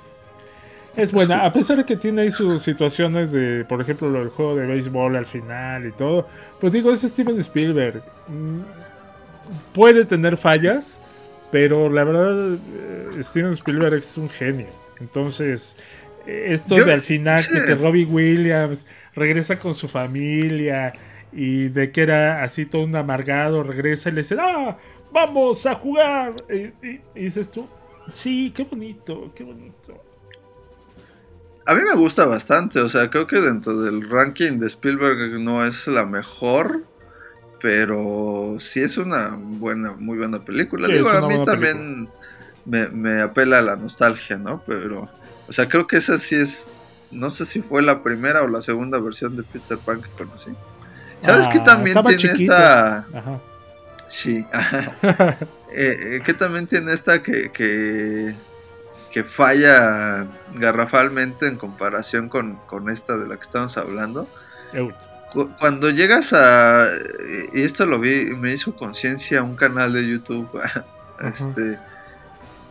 es 0.95 1.11
buena, 1.13 1.45
a 1.45 1.53
pesar 1.53 1.77
de 1.77 1.85
que 1.85 1.95
tiene 1.95 2.23
ahí 2.23 2.31
sus 2.31 2.61
situaciones 2.63 3.31
de, 3.31 3.63
por 3.63 3.79
ejemplo, 3.79 4.09
lo 4.09 4.19
del 4.19 4.29
juego 4.29 4.55
de 4.55 4.65
béisbol 4.65 5.15
al 5.15 5.25
final 5.27 5.85
y 5.85 5.91
todo, 5.91 6.27
pues 6.59 6.73
digo, 6.73 6.91
es 6.91 7.01
Steven 7.01 7.37
Spielberg. 7.39 8.01
Mm, 8.27 8.59
Puede 9.73 10.05
tener 10.05 10.37
fallas, 10.37 10.99
Pero 11.51 11.89
la 11.89 12.03
verdad, 12.03 12.53
eh, 12.55 13.23
Steven 13.23 13.53
Spielberg 13.53 13.95
es 13.95 14.15
un 14.17 14.29
genio. 14.29 14.67
Entonces, 14.99 15.75
eh, 16.27 16.47
esto 16.49 16.77
Yo- 16.77 16.85
de 16.85 16.93
al 16.93 17.01
final 17.01 17.39
sí. 17.39 17.53
que 17.65 17.73
Robbie 17.73 18.05
Williams 18.05 18.85
regresa 19.15 19.57
con 19.57 19.73
su 19.73 19.87
familia 19.87 20.93
y 21.31 21.69
de 21.69 21.91
que 21.91 22.01
era 22.03 22.43
así 22.43 22.65
todo 22.67 22.83
un 22.83 22.95
amargado, 22.95 23.63
regresa 23.63 24.09
y 24.09 24.11
le 24.13 24.21
dice, 24.21 24.35
¡ah! 24.39 24.77
¡Vamos 25.11 25.65
a 25.65 25.75
jugar! 25.75 26.45
Y, 26.49 26.55
y- 26.87 27.01
y 27.15 27.23
dices 27.23 27.49
tú, 27.51 27.67
sí, 28.11 28.51
qué 28.55 28.63
bonito, 28.63 29.31
qué 29.35 29.43
bonito. 29.43 30.03
A 31.65 31.75
mí 31.75 31.81
me 31.83 31.95
gusta 31.95 32.25
bastante, 32.25 32.79
o 32.79 32.89
sea, 32.89 33.09
creo 33.09 33.27
que 33.27 33.39
dentro 33.41 33.79
del 33.81 34.09
ranking 34.09 34.59
de 34.59 34.67
Spielberg 34.67 35.39
no 35.39 35.63
es 35.65 35.85
la 35.87 36.05
mejor, 36.05 36.87
pero 37.61 38.57
sí 38.59 38.81
es 38.81 38.97
una 38.97 39.37
buena, 39.39 39.93
muy 39.97 40.17
buena 40.17 40.43
película. 40.45 40.87
Sí, 40.87 40.93
Digo, 40.93 41.09
a 41.09 41.21
mí 41.23 41.39
también 41.41 42.13
me, 42.65 42.89
me 42.89 43.21
apela 43.21 43.59
a 43.59 43.63
la 43.63 43.77
nostalgia, 43.77 44.37
¿no? 44.37 44.63
Pero, 44.65 45.13
o 45.47 45.53
sea, 45.53 45.69
creo 45.69 45.87
que 45.87 45.97
esa 45.97 46.19
sí 46.19 46.35
es, 46.35 46.81
no 47.11 47.31
sé 47.31 47.45
si 47.45 47.61
fue 47.63 47.83
la 47.83 48.03
primera 48.03 48.43
o 48.43 48.47
la 48.49 48.61
segunda 48.61 48.99
versión 48.99 49.35
de 49.35 49.43
Peter 49.43 49.79
Pan 49.83 50.01
que 50.01 50.11
conocí. 50.13 50.51
¿Sabes 51.21 51.47
Ah, 51.47 51.49
qué 51.49 51.61
también 51.61 52.03
tiene 52.03 52.31
chiquito. 52.31 52.53
esta... 52.57 53.07
Ajá. 53.13 53.41
Sí, 54.09 54.45
Eh, 55.71 56.15
eh, 56.15 56.21
que 56.25 56.33
también 56.33 56.65
tiene 56.65 56.93
esta 56.93 57.21
que, 57.21 57.51
que, 57.51 58.33
que 59.11 59.23
falla 59.23 60.25
garrafalmente 60.55 61.45
en 61.47 61.57
comparación 61.57 62.27
con, 62.27 62.55
con 62.65 62.89
esta 62.89 63.15
de 63.17 63.27
la 63.27 63.35
que 63.35 63.43
estamos 63.43 63.77
hablando. 63.77 64.27
Cu- 65.31 65.51
Cuando 65.59 65.91
llegas 65.91 66.33
a... 66.33 66.87
Y 67.53 67.61
esto 67.61 67.85
lo 67.85 67.99
vi, 67.99 68.35
me 68.35 68.51
hizo 68.51 68.75
conciencia 68.75 69.43
un 69.43 69.55
canal 69.55 69.93
de 69.93 70.07
YouTube. 70.09 70.49
este, 71.21 71.77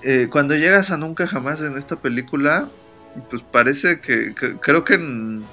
eh, 0.02 0.26
cuando 0.28 0.56
llegas 0.56 0.90
a 0.90 0.96
Nunca 0.96 1.28
Jamás 1.28 1.60
en 1.60 1.78
esta 1.78 1.94
película, 1.94 2.66
pues 3.30 3.42
parece 3.42 4.00
que, 4.00 4.34
que- 4.34 4.56
creo 4.56 4.82
que 4.82 4.94
en 4.94 5.44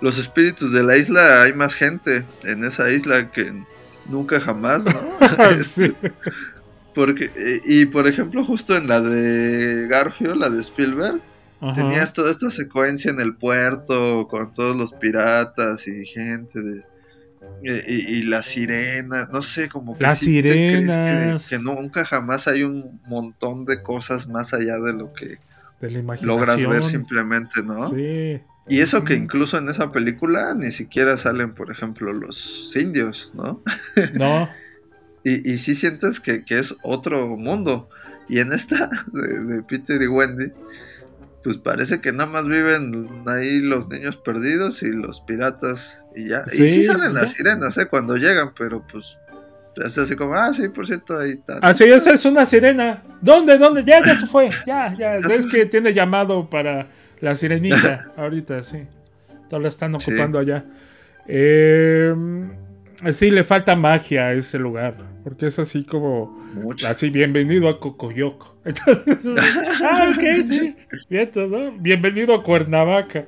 los 0.00 0.18
espíritus 0.18 0.72
de 0.72 0.82
la 0.82 0.96
isla 0.96 1.42
hay 1.42 1.52
más 1.52 1.74
gente 1.74 2.24
en 2.42 2.64
esa 2.64 2.90
isla 2.90 3.30
que 3.30 3.42
en 3.42 3.66
Nunca 4.08 4.40
Jamás, 4.40 4.84
¿no? 4.84 5.00
Este, 5.60 5.94
porque, 6.94 7.30
y 7.66 7.86
por 7.86 8.06
ejemplo, 8.08 8.44
justo 8.44 8.76
en 8.76 8.88
la 8.88 9.00
de 9.00 9.86
Garfio, 9.88 10.34
la 10.34 10.48
de 10.50 10.60
Spielberg, 10.62 11.20
Ajá. 11.60 11.74
tenías 11.74 12.12
toda 12.12 12.30
esta 12.30 12.50
secuencia 12.50 13.10
en 13.10 13.20
el 13.20 13.36
puerto 13.36 14.26
con 14.28 14.50
todos 14.52 14.76
los 14.76 14.92
piratas 14.92 15.86
y 15.86 16.06
gente 16.06 16.60
de. 16.62 16.82
Y, 17.62 18.18
y- 18.18 18.22
las 18.22 18.46
sirenas, 18.46 19.28
no 19.30 19.42
sé, 19.42 19.68
como 19.68 19.96
que 19.96 20.04
Las 20.04 20.18
sí 20.18 20.40
que- 20.42 21.58
nunca 21.60 22.04
jamás 22.04 22.46
hay 22.46 22.62
un 22.62 23.00
montón 23.06 23.64
de 23.64 23.82
cosas 23.82 24.28
más 24.28 24.52
allá 24.54 24.78
de 24.78 24.92
lo 24.92 25.12
que 25.12 25.38
De 25.80 25.90
la 25.90 25.98
imaginación. 25.98 26.26
logras 26.28 26.68
ver 26.68 26.84
simplemente, 26.84 27.62
¿no? 27.64 27.88
Sí. 27.90 28.40
Y 28.68 28.80
eso 28.80 29.04
que 29.04 29.14
incluso 29.14 29.58
en 29.58 29.68
esa 29.68 29.92
película 29.92 30.54
ni 30.54 30.70
siquiera 30.72 31.16
salen, 31.16 31.54
por 31.54 31.70
ejemplo, 31.70 32.12
los 32.12 32.74
indios, 32.76 33.32
¿no? 33.34 33.62
No. 34.14 34.48
Y, 35.24 35.52
y 35.52 35.58
sí 35.58 35.74
sientes 35.74 36.20
que, 36.20 36.44
que 36.44 36.58
es 36.60 36.76
otro 36.82 37.26
mundo. 37.36 37.88
Y 38.28 38.38
en 38.38 38.52
esta 38.52 38.88
de, 39.12 39.40
de 39.40 39.62
Peter 39.62 40.00
y 40.00 40.06
Wendy, 40.06 40.52
pues 41.42 41.58
parece 41.58 42.00
que 42.00 42.12
nada 42.12 42.30
más 42.30 42.46
viven 42.46 43.08
ahí 43.26 43.60
los 43.60 43.88
niños 43.90 44.16
perdidos 44.16 44.82
y 44.82 44.92
los 44.92 45.20
piratas 45.20 45.98
y 46.14 46.28
ya. 46.28 46.44
y 46.52 46.56
Sí, 46.56 46.70
sí 46.70 46.84
salen 46.84 47.14
ya. 47.14 47.20
las 47.20 47.32
sirenas, 47.32 47.76
¿eh? 47.78 47.86
Cuando 47.86 48.16
llegan, 48.16 48.52
pero 48.56 48.86
pues 48.90 49.18
es 49.84 49.96
así 49.98 50.16
como, 50.16 50.34
ah, 50.34 50.52
sí, 50.52 50.68
por 50.68 50.86
cierto, 50.86 51.18
ahí 51.18 51.30
está. 51.30 51.58
Así 51.62 51.84
esa 51.84 52.12
es 52.12 52.24
una 52.24 52.46
sirena. 52.46 53.02
¿Dónde? 53.20 53.58
¿Dónde? 53.58 53.84
Ya, 53.84 54.00
ya 54.04 54.18
se 54.18 54.26
fue. 54.26 54.50
Ya, 54.66 54.94
ya. 54.98 55.16
Es 55.16 55.46
que 55.46 55.66
tiene 55.66 55.92
llamado 55.94 56.48
para 56.48 56.86
la 57.20 57.34
sirenita. 57.34 58.12
Ahorita, 58.16 58.62
sí. 58.62 58.78
Todos 59.48 59.62
la 59.62 59.68
están 59.68 59.98
Sí. 60.00 60.10
ocupando 60.10 60.38
allá. 60.38 60.64
Eh, 61.26 62.14
sí, 63.12 63.30
le 63.30 63.44
falta 63.44 63.76
magia 63.76 64.26
a 64.28 64.32
ese 64.32 64.58
lugar. 64.58 64.94
Porque 65.24 65.46
es 65.46 65.58
así 65.58 65.84
como. 65.84 66.38
Mucho. 66.54 66.88
Así, 66.88 67.10
bienvenido 67.10 67.68
a 67.68 67.78
Cocoyoc. 67.78 68.56
Entonces, 68.64 69.44
ah, 69.82 70.10
ok, 70.14 70.22
sí. 70.50 70.76
Bien, 71.10 71.30
¿no? 71.50 71.72
Bienvenido 71.72 72.34
a 72.34 72.42
Cuernavaca. 72.42 73.26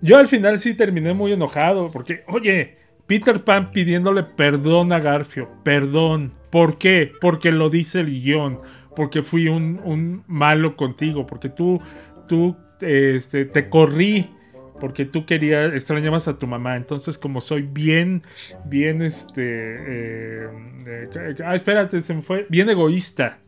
Yo 0.00 0.16
al 0.16 0.26
final 0.28 0.58
sí 0.58 0.74
terminé 0.74 1.12
muy 1.12 1.32
enojado. 1.32 1.90
Porque, 1.92 2.24
oye, 2.28 2.76
Peter 3.06 3.44
Pan 3.44 3.70
pidiéndole 3.70 4.22
perdón 4.22 4.92
a 4.92 5.00
Garfio. 5.00 5.50
Perdón. 5.62 6.32
¿Por 6.50 6.78
qué? 6.78 7.12
Porque 7.20 7.52
lo 7.52 7.68
dice 7.68 8.00
el 8.00 8.06
guion. 8.22 8.60
Porque 8.94 9.22
fui 9.22 9.48
un, 9.48 9.78
un 9.84 10.24
malo 10.26 10.76
contigo. 10.76 11.26
Porque 11.26 11.50
tú, 11.50 11.80
tú 12.26 12.56
este, 12.80 13.44
te 13.44 13.68
corrí. 13.68 14.30
Porque 14.78 15.06
tú 15.06 15.24
querías, 15.24 15.72
extrañabas 15.72 16.28
a 16.28 16.38
tu 16.38 16.46
mamá. 16.46 16.76
Entonces, 16.76 17.16
como 17.16 17.40
soy 17.40 17.62
bien, 17.62 18.22
bien, 18.66 19.00
este. 19.00 19.42
eh, 19.42 20.48
eh, 20.86 21.34
ah, 21.44 21.54
espérate, 21.54 22.00
se 22.02 22.12
me 22.14 22.22
fue. 22.22 22.46
Bien 22.50 22.68
egoísta. 22.68 23.38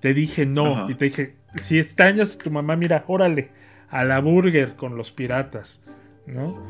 Te 0.00 0.14
dije 0.14 0.44
no. 0.44 0.66
Ajá. 0.66 0.86
Y 0.90 0.94
te 0.94 1.04
dije, 1.06 1.36
si 1.62 1.78
extrañas 1.78 2.34
a 2.34 2.38
tu 2.38 2.50
mamá, 2.50 2.74
mira, 2.76 3.04
órale. 3.06 3.50
A 3.88 4.04
la 4.04 4.18
burger 4.18 4.74
con 4.74 4.96
los 4.96 5.12
piratas. 5.12 5.80
¿No? 6.26 6.60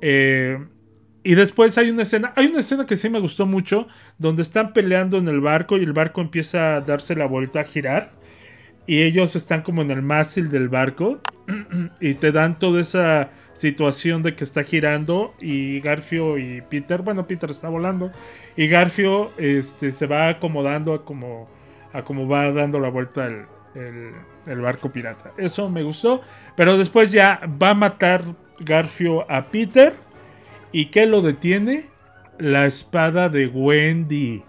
Eh, 0.00 0.58
y 1.22 1.36
después 1.36 1.78
hay 1.78 1.90
una 1.90 2.02
escena. 2.02 2.32
Hay 2.34 2.46
una 2.46 2.60
escena 2.60 2.84
que 2.84 2.96
sí 2.96 3.08
me 3.08 3.20
gustó 3.20 3.46
mucho. 3.46 3.86
Donde 4.18 4.42
están 4.42 4.72
peleando 4.72 5.18
en 5.18 5.28
el 5.28 5.40
barco. 5.40 5.78
Y 5.78 5.84
el 5.84 5.92
barco 5.92 6.20
empieza 6.20 6.74
a 6.74 6.80
darse 6.80 7.14
la 7.14 7.26
vuelta 7.26 7.60
a 7.60 7.64
girar. 7.64 8.10
Y 8.86 9.02
ellos 9.02 9.34
están 9.36 9.62
como 9.62 9.82
en 9.82 9.90
el 9.90 10.02
mástil 10.02 10.50
del 10.50 10.68
barco. 10.68 11.18
y 12.00 12.14
te 12.14 12.32
dan 12.32 12.58
toda 12.58 12.80
esa 12.80 13.30
situación 13.54 14.22
de 14.22 14.34
que 14.34 14.44
está 14.44 14.62
girando. 14.62 15.34
Y 15.40 15.80
Garfio 15.80 16.38
y 16.38 16.60
Peter. 16.62 17.02
Bueno, 17.02 17.26
Peter 17.26 17.50
está 17.50 17.68
volando. 17.68 18.10
Y 18.56 18.68
Garfio 18.68 19.30
este, 19.38 19.92
se 19.92 20.06
va 20.06 20.28
acomodando 20.28 20.92
a 20.94 21.04
como, 21.04 21.48
a 21.92 22.02
como 22.02 22.28
va 22.28 22.50
dando 22.52 22.78
la 22.80 22.88
vuelta 22.90 23.26
el, 23.26 23.44
el- 23.74 24.12
el 24.46 24.60
barco 24.60 24.92
pirata. 24.92 25.30
Eso 25.38 25.70
me 25.70 25.82
gustó. 25.82 26.20
Pero 26.54 26.76
después 26.76 27.10
ya 27.10 27.40
va 27.62 27.70
a 27.70 27.74
matar 27.74 28.22
Garfio 28.60 29.30
a 29.30 29.46
Peter. 29.46 29.94
¿Y 30.72 30.86
qué 30.86 31.06
lo 31.06 31.22
detiene? 31.22 31.86
La 32.38 32.66
espada 32.66 33.28
de 33.30 33.46
Wendy. 33.46 34.42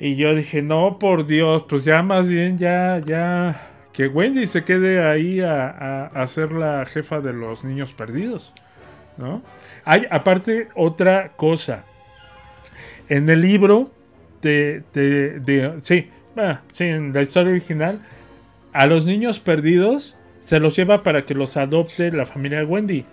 Y 0.00 0.16
yo 0.16 0.34
dije, 0.34 0.62
no, 0.62 0.98
por 0.98 1.26
Dios, 1.26 1.64
pues 1.68 1.84
ya 1.84 2.02
más 2.02 2.28
bien, 2.28 2.56
ya, 2.56 3.00
ya, 3.04 3.68
que 3.92 4.06
Wendy 4.06 4.46
se 4.46 4.62
quede 4.64 5.04
ahí 5.04 5.40
a, 5.40 6.06
a- 6.06 6.26
ser 6.28 6.52
la 6.52 6.86
jefa 6.86 7.20
de 7.20 7.32
los 7.32 7.64
niños 7.64 7.90
perdidos, 7.92 8.52
¿no? 9.16 9.42
Hay, 9.84 10.06
aparte, 10.10 10.68
otra 10.76 11.32
cosa. 11.34 11.84
En 13.08 13.28
el 13.28 13.40
libro, 13.40 13.90
te- 14.40 14.82
de, 14.92 15.78
sí, 15.82 16.10
sí, 16.72 16.84
en 16.84 17.12
la 17.12 17.22
historia 17.22 17.50
original, 17.50 17.98
a 18.72 18.86
los 18.86 19.04
niños 19.04 19.40
perdidos 19.40 20.16
se 20.40 20.60
los 20.60 20.76
lleva 20.76 21.02
para 21.02 21.22
que 21.22 21.34
los 21.34 21.56
adopte 21.56 22.12
la 22.12 22.24
familia 22.26 22.58
de 22.58 22.64
Wendy. 22.66 23.04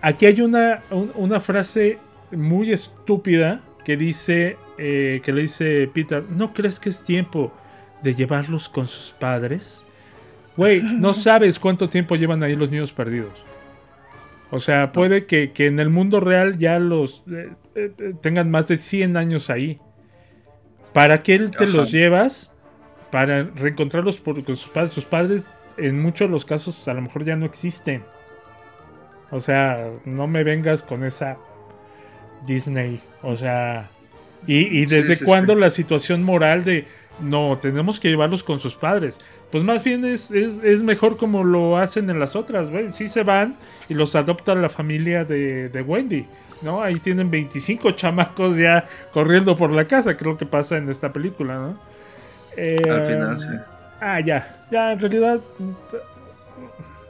Aquí 0.00 0.24
hay 0.24 0.40
una, 0.40 0.80
un- 0.90 1.12
una 1.14 1.40
frase 1.40 1.98
muy 2.32 2.72
estúpida 2.72 3.60
que 3.84 3.98
dice, 3.98 4.56
eh, 4.82 5.20
que 5.22 5.32
le 5.32 5.42
dice 5.42 5.90
Peter, 5.92 6.24
¿no 6.30 6.54
crees 6.54 6.80
que 6.80 6.88
es 6.88 7.02
tiempo 7.02 7.52
de 8.02 8.14
llevarlos 8.14 8.70
con 8.70 8.88
sus 8.88 9.12
padres? 9.12 9.84
Güey, 10.56 10.82
no 10.82 11.12
sabes 11.14 11.58
cuánto 11.58 11.90
tiempo 11.90 12.16
llevan 12.16 12.42
ahí 12.42 12.56
los 12.56 12.70
niños 12.70 12.90
perdidos. 12.90 13.34
O 14.50 14.58
sea, 14.58 14.92
puede 14.92 15.26
que, 15.26 15.52
que 15.52 15.66
en 15.66 15.78
el 15.78 15.90
mundo 15.90 16.18
real 16.18 16.56
ya 16.56 16.78
los 16.78 17.22
eh, 17.30 17.52
eh, 17.74 18.14
tengan 18.22 18.50
más 18.50 18.68
de 18.68 18.78
100 18.78 19.18
años 19.18 19.50
ahí. 19.50 19.78
¿Para 20.94 21.22
qué 21.22 21.38
te 21.38 21.64
Ajá. 21.64 21.66
los 21.66 21.92
llevas? 21.92 22.50
Para 23.12 23.42
reencontrarlos 23.44 24.16
por, 24.16 24.42
con 24.42 24.56
sus 24.56 24.70
padres. 24.70 24.92
Sus 24.92 25.04
padres, 25.04 25.46
en 25.76 26.00
muchos 26.00 26.28
de 26.28 26.32
los 26.32 26.46
casos, 26.46 26.88
a 26.88 26.94
lo 26.94 27.02
mejor 27.02 27.24
ya 27.24 27.36
no 27.36 27.44
existen. 27.44 28.02
O 29.30 29.40
sea, 29.40 29.90
no 30.06 30.26
me 30.26 30.42
vengas 30.42 30.82
con 30.82 31.04
esa 31.04 31.36
Disney. 32.46 33.00
O 33.22 33.36
sea, 33.36 33.90
¿y, 34.46 34.80
y 34.80 34.86
Sí, 34.86 34.86
desde 34.86 35.16
sí, 35.16 35.22
cuándo 35.22 35.54
sí. 35.54 35.56
la 35.56 35.70
situación 35.70 36.22
moral 36.22 36.64
de 36.64 36.88
no, 37.18 37.58
tenemos 37.60 38.00
que 38.00 38.08
llevarlos 38.08 38.44
con 38.44 38.60
sus 38.60 38.76
padres? 38.76 39.20
Pues 39.50 39.64
más 39.64 39.84
bien 39.84 40.04
es, 40.04 40.30
es, 40.30 40.54
es 40.62 40.82
mejor 40.82 41.16
como 41.16 41.44
lo 41.44 41.76
hacen 41.76 42.08
en 42.10 42.18
las 42.20 42.36
otras, 42.36 42.70
güey. 42.70 42.92
Sí 42.92 43.08
se 43.08 43.22
van 43.24 43.58
y 43.88 43.94
los 43.94 44.14
adopta 44.16 44.54
la 44.54 44.68
familia 44.70 45.24
de, 45.24 45.68
de 45.68 45.82
Wendy, 45.82 46.30
¿no? 46.60 46.82
Ahí 46.82 47.00
tienen 47.00 47.30
25 47.30 47.90
chamacos 47.92 48.56
ya 48.56 48.86
corriendo 49.12 49.56
por 49.56 49.72
la 49.72 49.86
casa, 49.86 50.16
creo 50.16 50.36
que 50.36 50.46
pasa 50.46 50.76
en 50.78 50.88
esta 50.88 51.12
película, 51.12 51.56
¿no? 51.58 51.80
Eh, 52.56 52.76
Al 52.88 53.02
final, 53.02 53.38
sí. 53.38 53.46
Ah, 54.00 54.20
ya, 54.20 54.64
ya, 54.70 54.92
en 54.92 55.00
realidad, 55.00 55.40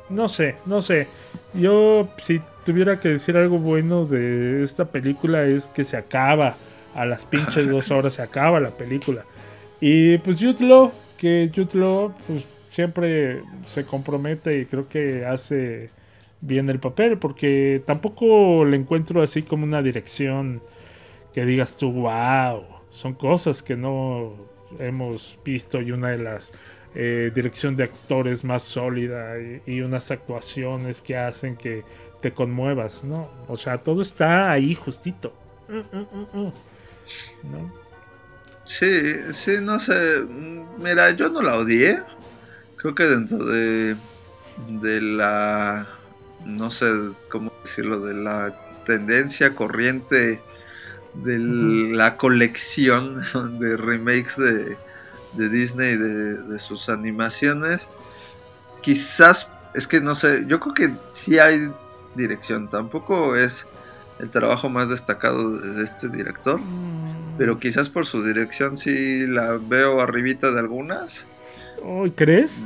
no 0.08 0.28
sé, 0.28 0.60
no 0.64 0.82
sé. 0.82 1.08
Yo, 1.52 2.14
si 2.18 2.40
tuviera 2.64 3.00
que 3.00 3.08
decir 3.10 3.36
algo 3.36 3.58
bueno 3.58 4.06
de 4.06 4.62
esta 4.62 4.90
película, 4.90 5.44
es 5.44 5.66
que 5.70 5.84
se 5.84 5.96
acaba. 5.96 6.58
A 6.94 7.06
las 7.06 7.24
pinches 7.24 7.68
dos 7.68 7.90
horas 7.90 8.14
se 8.14 8.22
acaba 8.22 8.60
la 8.60 8.70
película. 8.70 9.24
Y 9.80 10.18
pues 10.18 10.38
Jude 10.38 10.64
Law, 10.64 10.92
que 11.16 11.50
Jude 11.54 11.78
Law 11.78 12.14
pues, 12.26 12.44
siempre 12.70 13.42
se 13.66 13.84
compromete 13.84 14.58
y 14.60 14.66
creo 14.66 14.88
que 14.88 15.24
hace 15.24 15.90
bien 16.40 16.68
el 16.70 16.80
papel, 16.80 17.18
porque 17.18 17.82
tampoco 17.86 18.64
le 18.64 18.76
encuentro 18.76 19.22
así 19.22 19.42
como 19.42 19.64
una 19.64 19.82
dirección 19.82 20.62
que 21.34 21.44
digas 21.44 21.76
tú, 21.76 21.92
wow, 21.92 22.64
son 22.90 23.14
cosas 23.14 23.62
que 23.62 23.76
no 23.76 24.34
hemos 24.78 25.38
visto 25.44 25.80
y 25.80 25.92
una 25.92 26.10
de 26.10 26.18
las 26.18 26.52
eh, 26.94 27.30
dirección 27.32 27.76
de 27.76 27.84
actores 27.84 28.42
más 28.42 28.64
sólida 28.64 29.36
y, 29.64 29.80
unas 29.80 30.10
actuaciones 30.10 31.00
que 31.00 31.16
hacen 31.16 31.56
que 31.56 31.84
te 32.20 32.32
conmuevas, 32.32 33.04
¿no? 33.04 33.28
O 33.46 33.56
sea, 33.56 33.78
todo 33.78 34.02
está 34.02 34.50
ahí 34.50 34.74
justito. 34.74 35.32
Mm, 35.68 35.96
mm, 35.96 36.42
mm, 36.42 36.52
¿No? 37.42 37.72
Sí, 38.64 39.32
sí, 39.32 39.52
no 39.60 39.80
sé. 39.80 40.24
Mira, 40.78 41.10
yo 41.10 41.28
no 41.28 41.42
la 41.42 41.56
odié. 41.56 42.02
Creo 42.76 42.94
que 42.94 43.04
dentro 43.04 43.44
de, 43.44 43.96
de 44.68 45.00
la, 45.00 45.88
no 46.44 46.70
sé 46.70 46.86
cómo 47.30 47.52
decirlo, 47.64 48.00
de 48.00 48.14
la 48.14 48.54
tendencia 48.84 49.54
corriente 49.54 50.40
de 51.14 51.38
la 51.38 52.16
colección 52.16 53.22
de 53.60 53.76
remakes 53.76 54.36
de, 54.36 54.76
de 55.32 55.48
Disney 55.48 55.96
de, 55.96 56.36
de, 56.36 56.58
sus 56.60 56.88
animaciones. 56.88 57.86
Quizás, 58.82 59.48
es 59.74 59.86
que 59.86 60.00
no 60.00 60.14
sé, 60.14 60.44
yo 60.46 60.60
creo 60.60 60.74
que 60.74 60.94
sí 61.12 61.38
hay 61.38 61.70
dirección, 62.14 62.70
tampoco 62.70 63.36
es 63.36 63.66
el 64.20 64.30
trabajo 64.30 64.68
más 64.68 64.88
destacado 64.88 65.58
de, 65.58 65.84
este 65.84 66.08
director, 66.08 66.60
mm. 66.60 67.36
pero 67.38 67.58
quizás 67.58 67.88
por 67.88 68.06
su 68.06 68.22
dirección 68.22 68.76
sí 68.76 69.26
la 69.26 69.58
veo 69.60 70.00
arribita 70.00 70.50
de 70.52 70.60
algunas. 70.60 71.26
Oh, 71.82 72.06
¿Crees? 72.14 72.62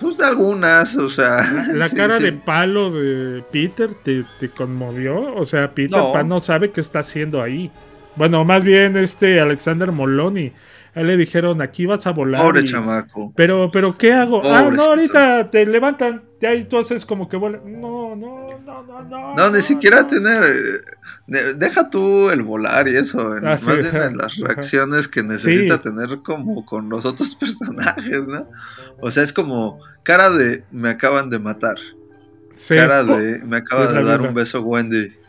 Pues 0.00 0.16
de 0.16 0.24
algunas, 0.24 0.96
o 0.96 1.10
sea. 1.10 1.42
La, 1.52 1.74
la 1.74 1.88
sí, 1.90 1.96
cara 1.96 2.18
sí. 2.18 2.24
de 2.24 2.32
palo 2.32 2.90
de 2.90 3.42
Peter 3.50 3.94
te, 3.94 4.24
te, 4.38 4.48
conmovió. 4.48 5.34
O 5.34 5.44
sea, 5.44 5.72
Peter 5.72 5.98
no. 5.98 6.12
Pan 6.12 6.28
no 6.28 6.40
sabe 6.40 6.70
qué 6.70 6.80
está 6.80 7.00
haciendo 7.00 7.42
ahí. 7.42 7.70
Bueno, 8.16 8.44
más 8.44 8.62
bien 8.62 8.96
este 8.96 9.40
Alexander 9.40 9.90
Moloney. 9.90 10.52
A 10.94 11.00
él 11.00 11.06
le 11.06 11.16
dijeron, 11.16 11.62
aquí 11.62 11.86
vas 11.86 12.06
a 12.06 12.10
volar. 12.10 12.42
Pobre 12.42 12.60
y... 12.62 12.66
chamaco. 12.66 13.32
Pero, 13.34 13.70
pero, 13.72 13.96
¿qué 13.96 14.12
hago? 14.12 14.42
Pobre 14.42 14.54
ah, 14.54 14.70
no, 14.70 14.82
ahorita 14.84 15.50
te 15.50 15.64
levantan. 15.64 16.22
Ya 16.38 16.54
y 16.54 16.64
tú 16.64 16.76
haces 16.76 17.06
como 17.06 17.28
que 17.28 17.36
vuela. 17.36 17.60
No, 17.64 18.14
no, 18.14 18.46
no, 18.66 18.82
no, 18.82 19.02
no. 19.02 19.34
No, 19.34 19.50
ni 19.50 19.62
siquiera 19.62 20.06
tener. 20.06 20.42
Eh, 20.44 21.54
deja 21.56 21.88
tú 21.88 22.28
el 22.30 22.42
volar 22.42 22.88
y 22.88 22.96
eso. 22.96 23.36
En, 23.36 23.46
ah, 23.46 23.56
sí, 23.56 23.66
más 23.66 23.78
bien 23.78 23.96
en 23.96 24.18
las 24.18 24.36
reacciones 24.36 25.08
que 25.08 25.22
necesita 25.22 25.76
sí. 25.76 25.82
tener 25.84 26.18
como 26.22 26.66
con 26.66 26.90
los 26.90 27.06
otros 27.06 27.34
personajes, 27.40 28.26
¿no? 28.26 28.48
O 29.00 29.10
sea, 29.10 29.22
es 29.22 29.32
como 29.32 29.80
cara 30.02 30.28
de 30.30 30.64
me 30.70 30.90
acaban 30.90 31.30
de 31.30 31.38
matar. 31.38 31.76
Sí. 32.54 32.74
Cara 32.74 33.02
de 33.04 33.42
me 33.44 33.56
acaba 33.56 33.90
de 33.90 34.04
dar 34.04 34.20
un 34.20 34.34
beso 34.34 34.60
Wendy. 34.60 35.21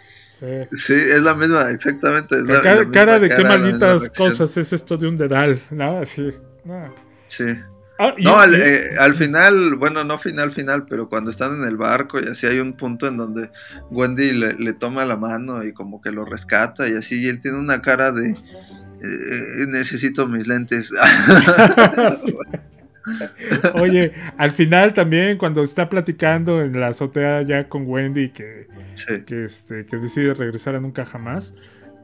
Sí. 0.43 0.75
sí. 0.75 0.93
es 0.93 1.21
la 1.21 1.35
misma, 1.35 1.71
exactamente. 1.71 2.35
Es 2.35 2.43
la, 2.43 2.61
cara, 2.61 2.83
la 2.83 2.91
cara 2.91 3.19
de 3.19 3.29
cara, 3.29 3.41
qué 3.41 3.47
malditas 3.47 4.09
cosas 4.09 4.57
es 4.57 4.73
esto 4.73 4.97
de 4.97 5.07
un 5.07 5.15
dedal, 5.15 5.63
¿no? 5.71 5.99
Así. 5.99 6.33
No. 6.65 6.93
Sí. 7.27 7.45
Ah, 7.97 8.13
no, 8.17 8.37
al, 8.37 8.55
eh, 8.55 8.89
al, 8.99 9.15
final, 9.15 9.75
bueno, 9.75 10.03
no 10.03 10.17
final, 10.17 10.51
final, 10.51 10.85
pero 10.89 11.07
cuando 11.07 11.29
están 11.29 11.61
en 11.61 11.63
el 11.63 11.77
barco 11.77 12.19
y 12.19 12.27
así 12.27 12.47
hay 12.47 12.59
un 12.59 12.73
punto 12.73 13.07
en 13.07 13.17
donde 13.17 13.51
Wendy 13.91 14.33
le, 14.33 14.53
le 14.55 14.73
toma 14.73 15.05
la 15.05 15.15
mano 15.15 15.63
y 15.63 15.73
como 15.73 16.01
que 16.01 16.11
lo 16.11 16.25
rescata 16.25 16.89
y 16.89 16.95
así, 16.95 17.21
y 17.21 17.27
él 17.27 17.39
tiene 17.39 17.59
una 17.59 17.81
cara 17.81 18.11
de 18.11 18.35
eh, 19.03 19.65
necesito 19.67 20.27
mis 20.27 20.47
lentes. 20.47 20.91
Oye, 23.75 24.13
al 24.37 24.51
final 24.51 24.93
también 24.93 25.37
cuando 25.37 25.61
está 25.61 25.89
platicando 25.89 26.61
en 26.61 26.79
la 26.79 26.87
azotea 26.87 27.41
ya 27.41 27.67
con 27.67 27.85
Wendy 27.85 28.29
que, 28.29 28.67
sí. 28.95 29.23
que, 29.25 29.45
este, 29.45 29.85
que 29.85 29.97
decide 29.97 30.33
regresar 30.33 30.75
a 30.75 30.79
nunca 30.79 31.05
jamás, 31.05 31.53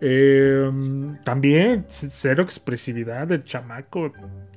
eh, 0.01 0.69
también 1.23 1.85
cero 1.89 2.43
expresividad 2.43 3.27
del 3.27 3.43
chamaco. 3.43 4.13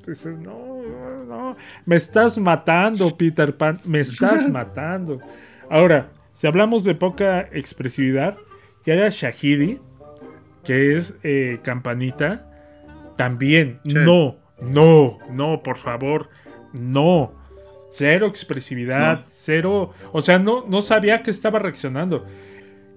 Dices, 0.06 0.38
no, 0.38 0.82
no, 0.82 1.24
no, 1.24 1.56
me 1.84 1.96
estás 1.96 2.38
matando, 2.38 3.16
Peter 3.16 3.56
Pan, 3.56 3.80
me 3.84 4.00
estás 4.00 4.48
matando. 4.50 5.20
Ahora, 5.70 6.10
si 6.32 6.46
hablamos 6.46 6.84
de 6.84 6.94
poca 6.94 7.40
expresividad, 7.52 8.36
que 8.84 8.92
era 8.92 9.08
Shahidi, 9.08 9.80
que 10.64 10.96
es 10.96 11.14
eh, 11.22 11.60
Campanita, 11.62 12.48
también, 13.16 13.80
sí. 13.84 13.94
no, 13.94 14.36
no, 14.60 15.18
no, 15.30 15.62
por 15.62 15.78
favor, 15.78 16.28
no. 16.72 17.41
Cero 17.92 18.26
expresividad, 18.26 19.20
no. 19.20 19.24
cero. 19.28 19.92
O 20.12 20.22
sea, 20.22 20.38
no, 20.38 20.64
no 20.66 20.80
sabía 20.80 21.22
que 21.22 21.30
estaba 21.30 21.58
reaccionando. 21.58 22.26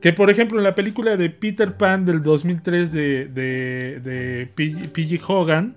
Que 0.02 0.14
por 0.14 0.30
ejemplo 0.30 0.58
en 0.58 0.64
la 0.64 0.74
película 0.74 1.18
de 1.18 1.30
Peter 1.30 1.76
Pan 1.76 2.06
del 2.06 2.24
2003 2.24 2.92
de, 2.94 3.26
de, 3.26 4.00
de 4.00 4.50
P.G. 4.56 5.22
Hogan, 5.28 5.76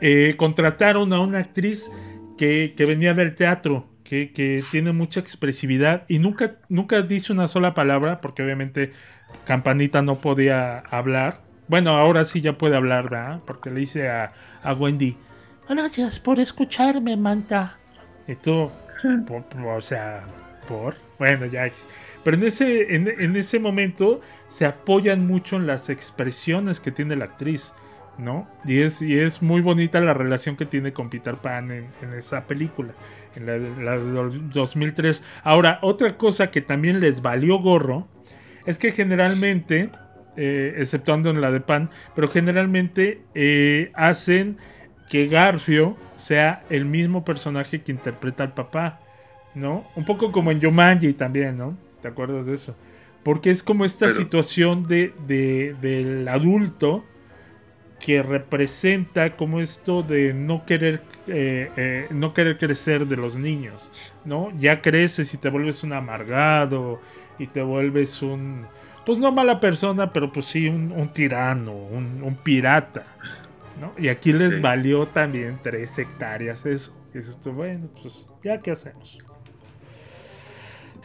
eh, 0.00 0.34
contrataron 0.36 1.12
a 1.12 1.20
una 1.20 1.38
actriz 1.38 1.88
que, 2.36 2.74
que 2.76 2.86
venía 2.86 3.14
del 3.14 3.36
teatro, 3.36 3.86
que, 4.02 4.32
que, 4.32 4.64
tiene 4.72 4.90
mucha 4.92 5.20
expresividad 5.20 6.06
y 6.08 6.18
nunca, 6.18 6.56
nunca 6.68 7.02
dice 7.02 7.32
una 7.32 7.46
sola 7.46 7.74
palabra, 7.74 8.20
porque 8.20 8.42
obviamente 8.42 8.92
Campanita 9.44 10.02
no 10.02 10.18
podía 10.20 10.78
hablar. 10.78 11.42
Bueno, 11.68 11.90
ahora 11.90 12.24
sí 12.24 12.40
ya 12.40 12.58
puede 12.58 12.74
hablar, 12.74 13.10
¿verdad? 13.10 13.40
Porque 13.46 13.70
le 13.70 13.78
dice 13.78 14.08
a, 14.08 14.32
a 14.64 14.72
Wendy, 14.72 15.16
gracias 15.70 16.18
por 16.18 16.40
escucharme, 16.40 17.16
Manta. 17.16 17.78
Y 18.26 18.34
tú, 18.34 18.70
por, 19.26 19.44
o 19.66 19.80
sea, 19.80 20.24
por... 20.68 20.94
Bueno, 21.18 21.46
ya... 21.46 21.70
Pero 22.24 22.36
en 22.36 22.44
ese, 22.44 22.94
en, 22.94 23.08
en, 23.08 23.36
ese 23.36 23.58
momento 23.58 24.20
se 24.48 24.66
apoyan 24.66 25.26
mucho 25.26 25.56
en 25.56 25.66
las 25.66 25.88
expresiones 25.88 26.80
que 26.80 26.90
tiene 26.90 27.16
la 27.16 27.24
actriz, 27.26 27.72
¿no? 28.18 28.46
Y 28.66 28.80
es, 28.82 29.00
y 29.00 29.18
es 29.18 29.40
muy 29.40 29.62
bonita 29.62 30.00
la 30.00 30.12
relación 30.12 30.56
que 30.56 30.66
tiene 30.66 30.92
con 30.92 31.08
Peter 31.08 31.36
Pan 31.36 31.70
en, 31.70 31.86
en 32.02 32.12
esa 32.12 32.46
película, 32.46 32.92
en 33.36 33.46
la, 33.46 33.56
la 33.56 33.98
de 33.98 34.38
2003. 34.52 35.22
Ahora, 35.44 35.78
otra 35.80 36.18
cosa 36.18 36.50
que 36.50 36.60
también 36.60 37.00
les 37.00 37.22
valió 37.22 37.58
gorro 37.58 38.06
es 38.66 38.78
que 38.78 38.92
generalmente, 38.92 39.90
eh, 40.36 40.74
exceptuando 40.78 41.30
en 41.30 41.40
la 41.40 41.50
de 41.50 41.60
Pan, 41.60 41.90
pero 42.14 42.28
generalmente 42.28 43.22
eh, 43.34 43.90
hacen 43.94 44.58
que 45.10 45.26
Garfio 45.26 45.96
sea 46.16 46.62
el 46.70 46.86
mismo 46.86 47.24
personaje 47.24 47.82
que 47.82 47.92
interpreta 47.92 48.44
al 48.44 48.54
papá, 48.54 49.00
¿no? 49.54 49.84
Un 49.96 50.04
poco 50.04 50.32
como 50.32 50.50
en 50.50 50.60
Yomanji 50.60 51.12
también, 51.14 51.58
¿no? 51.58 51.76
¿Te 52.00 52.08
acuerdas 52.08 52.46
de 52.46 52.54
eso? 52.54 52.76
Porque 53.22 53.50
es 53.50 53.62
como 53.62 53.84
esta 53.84 54.06
Pero... 54.06 54.18
situación 54.18 54.86
de, 54.86 55.12
de, 55.26 55.74
del 55.80 56.28
adulto 56.28 57.04
que 57.98 58.22
representa 58.22 59.36
como 59.36 59.60
esto 59.60 60.02
de 60.02 60.32
no 60.32 60.64
querer 60.64 61.02
eh, 61.26 61.70
eh, 61.76 62.06
no 62.10 62.32
querer 62.32 62.58
crecer 62.58 63.06
de 63.06 63.16
los 63.16 63.34
niños, 63.34 63.90
¿no? 64.24 64.50
Ya 64.56 64.80
creces 64.80 65.34
y 65.34 65.36
te 65.36 65.50
vuelves 65.50 65.84
un 65.84 65.92
amargado 65.92 67.00
y 67.38 67.46
te 67.46 67.62
vuelves 67.62 68.22
un 68.22 68.66
pues 69.04 69.18
no 69.18 69.32
mala 69.32 69.60
persona, 69.60 70.12
pero 70.12 70.32
pues 70.32 70.46
sí 70.46 70.68
un, 70.68 70.92
un 70.92 71.12
tirano, 71.12 71.72
un, 71.72 72.22
un, 72.22 72.36
pirata, 72.36 73.04
¿no? 73.80 73.94
Y 73.98 74.08
aquí 74.08 74.32
les 74.32 74.56
sí. 74.56 74.60
valió 74.60 75.08
también 75.08 75.58
tres 75.62 75.98
hectáreas 75.98 76.66
eso. 76.66 76.94
Y 77.14 77.18
dices 77.18 77.40
tú, 77.40 77.52
bueno, 77.52 77.88
pues 78.00 78.26
ya 78.44 78.60
qué 78.60 78.70
hacemos. 78.70 79.18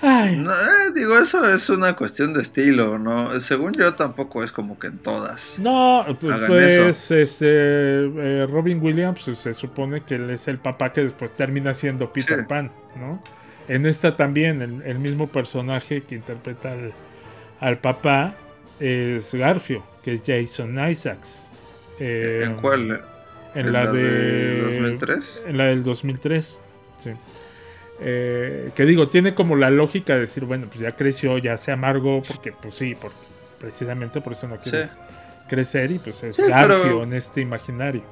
No, 0.02 0.52
eh, 0.52 0.92
digo, 0.94 1.18
eso 1.18 1.46
es 1.46 1.70
una 1.70 1.96
cuestión 1.96 2.34
de 2.34 2.42
estilo, 2.42 3.00
¿no? 3.00 3.40
Según 3.40 3.74
yo 3.74 3.96
tampoco 3.96 4.44
es 4.44 4.52
como 4.52 4.78
que 4.78 4.88
en 4.88 4.98
todas. 4.98 5.54
No, 5.58 6.06
pues 6.20 7.12
este 7.12 7.46
eh, 7.48 8.48
Robin 8.50 8.82
Williams 8.82 9.22
pues, 9.24 9.40
se 9.40 9.54
supone 9.54 10.02
que 10.02 10.16
él 10.16 10.30
es 10.30 10.48
el 10.48 10.58
papá 10.58 10.92
que 10.92 11.04
después 11.04 11.32
termina 11.32 11.74
siendo 11.74 12.12
Peter 12.12 12.42
sí. 12.42 12.46
Pan, 12.46 12.72
¿no? 13.00 13.22
En 13.68 13.86
esta 13.86 14.16
también, 14.16 14.62
el, 14.62 14.82
el 14.84 15.00
mismo 15.00 15.28
personaje 15.28 16.04
que 16.04 16.16
interpreta 16.16 16.74
al, 16.74 16.94
al, 17.60 17.78
papá 17.80 18.36
es 18.80 19.34
Garfio, 19.34 19.84
que 20.04 20.14
es 20.14 20.24
Jason 20.26 20.78
Isaacs. 20.90 21.45
Eh, 22.00 22.42
¿En 22.44 22.56
cuál? 22.56 23.04
En, 23.54 23.68
¿En 23.68 23.74
la, 23.74 23.86
la, 23.86 23.92
de, 23.92 24.04
de 24.04 24.62
2003. 24.62 25.20
En 25.48 25.58
la 25.58 25.64
del 25.66 25.84
2003, 25.84 26.60
sí. 27.04 27.12
Eh, 28.00 28.72
que 28.76 28.86
digo, 28.86 29.08
tiene 29.08 29.34
como 29.36 29.56
la 29.56 29.70
lógica 29.70 30.16
de 30.16 30.22
decir, 30.22 30.44
bueno, 30.46 30.68
pues 30.68 30.80
ya 30.80 30.96
creció, 30.96 31.38
ya 31.38 31.58
se 31.58 31.72
amargó, 31.72 32.22
porque 32.24 32.52
pues 32.52 32.76
sí, 32.76 32.96
porque 33.00 33.18
precisamente 33.60 34.20
por 34.20 34.34
eso 34.34 34.48
no 34.48 34.58
quieres 34.58 34.90
sí. 34.90 35.00
crecer 35.48 35.92
y 35.92 36.00
pues 36.00 36.22
es 36.24 36.36
sí, 36.36 36.44
Garfio 36.44 36.82
pero, 36.84 37.04
en 37.04 37.14
este 37.14 37.42
imaginario. 37.42 38.04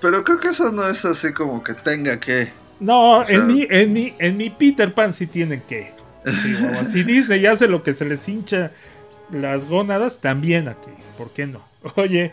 Pero 0.00 0.22
creo 0.22 0.38
que 0.38 0.48
eso 0.48 0.70
no 0.70 0.86
es 0.88 1.04
así 1.04 1.32
como 1.32 1.64
que 1.64 1.74
tenga 1.74 2.20
que. 2.20 2.52
No, 2.78 3.20
o 3.20 3.24
sea, 3.24 3.36
en, 3.36 3.46
mi, 3.46 3.66
en, 3.68 3.92
mi, 3.92 4.14
en 4.18 4.36
mi 4.36 4.50
Peter 4.50 4.92
Pan 4.94 5.12
sí 5.12 5.26
tienen 5.26 5.62
que. 5.62 5.92
Sí, 6.24 6.56
si 6.88 7.02
Disney 7.02 7.44
hace 7.46 7.66
lo 7.66 7.82
que 7.82 7.92
se 7.92 8.04
les 8.04 8.28
hincha 8.28 8.70
las 9.32 9.64
gónadas, 9.64 10.20
también 10.20 10.68
aquí, 10.68 10.90
¿por 11.18 11.30
qué 11.30 11.46
no? 11.46 11.62
Oye, 11.96 12.32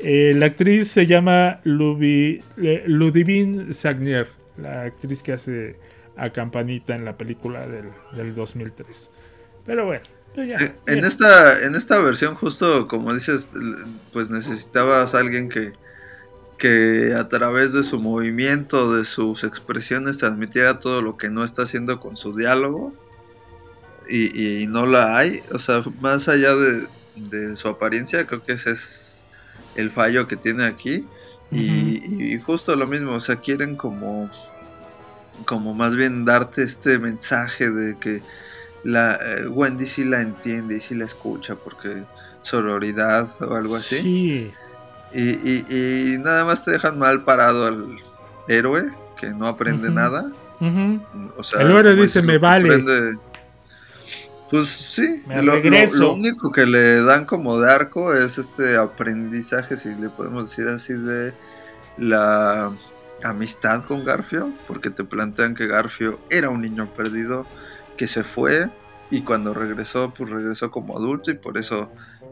Eh, 0.00 0.32
la 0.36 0.46
actriz 0.46 0.90
se 0.92 1.06
llama 1.06 1.60
Lubi, 1.64 2.42
eh, 2.56 2.84
Ludivine 2.86 3.72
Sagnier, 3.74 4.28
la 4.56 4.82
actriz 4.82 5.22
que 5.22 5.32
hace 5.32 5.76
a 6.16 6.30
Campanita 6.30 6.94
en 6.94 7.04
la 7.04 7.16
película 7.16 7.66
del, 7.66 7.90
del 8.12 8.34
2003. 8.34 9.10
Pero 9.66 9.86
bueno, 9.86 10.04
pues 10.34 10.48
ya. 10.48 10.56
Eh, 10.56 10.74
En 10.86 11.04
esta, 11.04 11.64
en 11.66 11.74
esta 11.74 11.98
versión, 11.98 12.34
justo 12.36 12.86
como 12.88 13.12
dices, 13.14 13.50
pues 14.12 14.30
necesitabas 14.30 15.14
a 15.14 15.18
alguien 15.18 15.48
que, 15.48 15.72
que 16.58 17.14
a 17.16 17.28
través 17.28 17.72
de 17.72 17.82
su 17.82 18.00
movimiento, 18.00 18.94
de 18.94 19.04
sus 19.04 19.44
expresiones, 19.44 20.18
transmitiera 20.18 20.80
todo 20.80 21.02
lo 21.02 21.16
que 21.16 21.28
no 21.30 21.44
está 21.44 21.62
haciendo 21.64 22.00
con 22.00 22.16
su 22.16 22.36
diálogo. 22.36 22.94
Y, 24.08 24.62
y 24.62 24.66
no 24.66 24.86
la 24.86 25.16
hay. 25.18 25.40
O 25.52 25.58
sea, 25.58 25.82
más 26.00 26.28
allá 26.28 26.54
de, 26.54 26.86
de 27.16 27.56
su 27.56 27.68
apariencia, 27.68 28.26
creo 28.26 28.42
que 28.44 28.52
ese 28.52 28.70
es 28.72 29.07
el 29.78 29.90
fallo 29.90 30.26
que 30.28 30.36
tiene 30.36 30.64
aquí. 30.66 31.06
Y, 31.50 32.34
y 32.34 32.38
justo 32.40 32.76
lo 32.76 32.86
mismo, 32.86 33.12
o 33.14 33.20
sea, 33.20 33.36
quieren 33.36 33.74
como, 33.76 34.30
como 35.46 35.72
más 35.72 35.94
bien 35.96 36.24
darte 36.26 36.62
este 36.62 36.98
mensaje 36.98 37.70
de 37.70 37.96
que 37.98 38.20
la 38.84 39.14
eh, 39.14 39.46
Wendy 39.48 39.86
sí 39.86 40.04
la 40.04 40.20
entiende 40.20 40.76
y 40.76 40.80
sí 40.80 40.94
la 40.94 41.06
escucha 41.06 41.54
porque 41.56 42.04
sororidad 42.42 43.28
o 43.40 43.54
algo 43.54 43.76
así. 43.76 43.96
Sí. 44.02 44.52
Y, 45.14 45.22
y- 45.30 45.64
y 46.14 46.18
nada 46.18 46.44
más 46.44 46.64
te 46.64 46.72
dejan 46.72 46.98
mal 46.98 47.24
parado 47.24 47.66
al 47.66 47.98
héroe 48.46 48.92
que 49.18 49.28
no 49.30 49.46
aprende 49.46 49.88
nada. 49.90 50.30
O 51.36 51.42
sea, 51.44 51.62
El 51.62 51.70
héroe 51.70 51.94
dice, 51.96 52.20
me 52.20 52.36
vale. 52.38 52.68
aprende- 52.68 53.18
Pues 54.50 54.68
sí, 54.68 55.22
Me 55.26 55.36
lo, 55.36 55.42
lo- 55.42 55.52
regreso. 55.62 55.96
lo 55.98 56.12
único 56.14 56.50
que 56.52 56.64
le 56.66 57.02
dan 57.02 57.26
como 57.26 57.60
de 57.60 57.70
arco 57.70 58.14
es 58.14 58.38
este 58.38 58.76
aprendizaje, 58.76 59.76
si 59.76 59.94
le 59.94 60.08
podemos 60.08 60.48
decir 60.50 60.68
así, 60.68 60.94
de 60.94 61.34
la 61.98 62.72
amistad 63.24 63.84
con 63.84 64.04
Garfio, 64.04 64.50
porque 64.66 64.90
te 64.90 65.04
plantean 65.04 65.54
que 65.54 65.66
Garfio 65.66 66.18
era 66.30 66.48
un 66.48 66.62
niño 66.62 66.88
perdido 66.96 67.46
que 67.96 68.06
se 68.06 68.24
fue 68.24 68.70
y 69.10 69.22
cuando 69.22 69.52
regresó, 69.54 70.14
pues 70.16 70.30
regresó 70.30 70.70
como 70.70 70.96
adulto 70.96 71.30
y 71.30 71.34
por 71.34 71.58
eso 71.58 71.90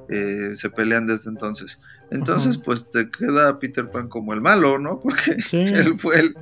eh, 0.08 0.52
se 0.54 0.70
pelean 0.70 1.06
desde 1.06 1.28
entonces. 1.30 1.80
Entonces, 2.10 2.56
pues 2.58 2.88
te 2.88 3.10
queda 3.10 3.58
Peter 3.58 3.88
Pan 3.90 4.08
como 4.08 4.32
el 4.32 4.40
malo, 4.40 4.78
¿no? 4.78 5.00
Porque 5.02 5.42
Sí. 5.42 5.56
él 5.58 5.98
fue 5.98 6.20
el, 6.20 6.36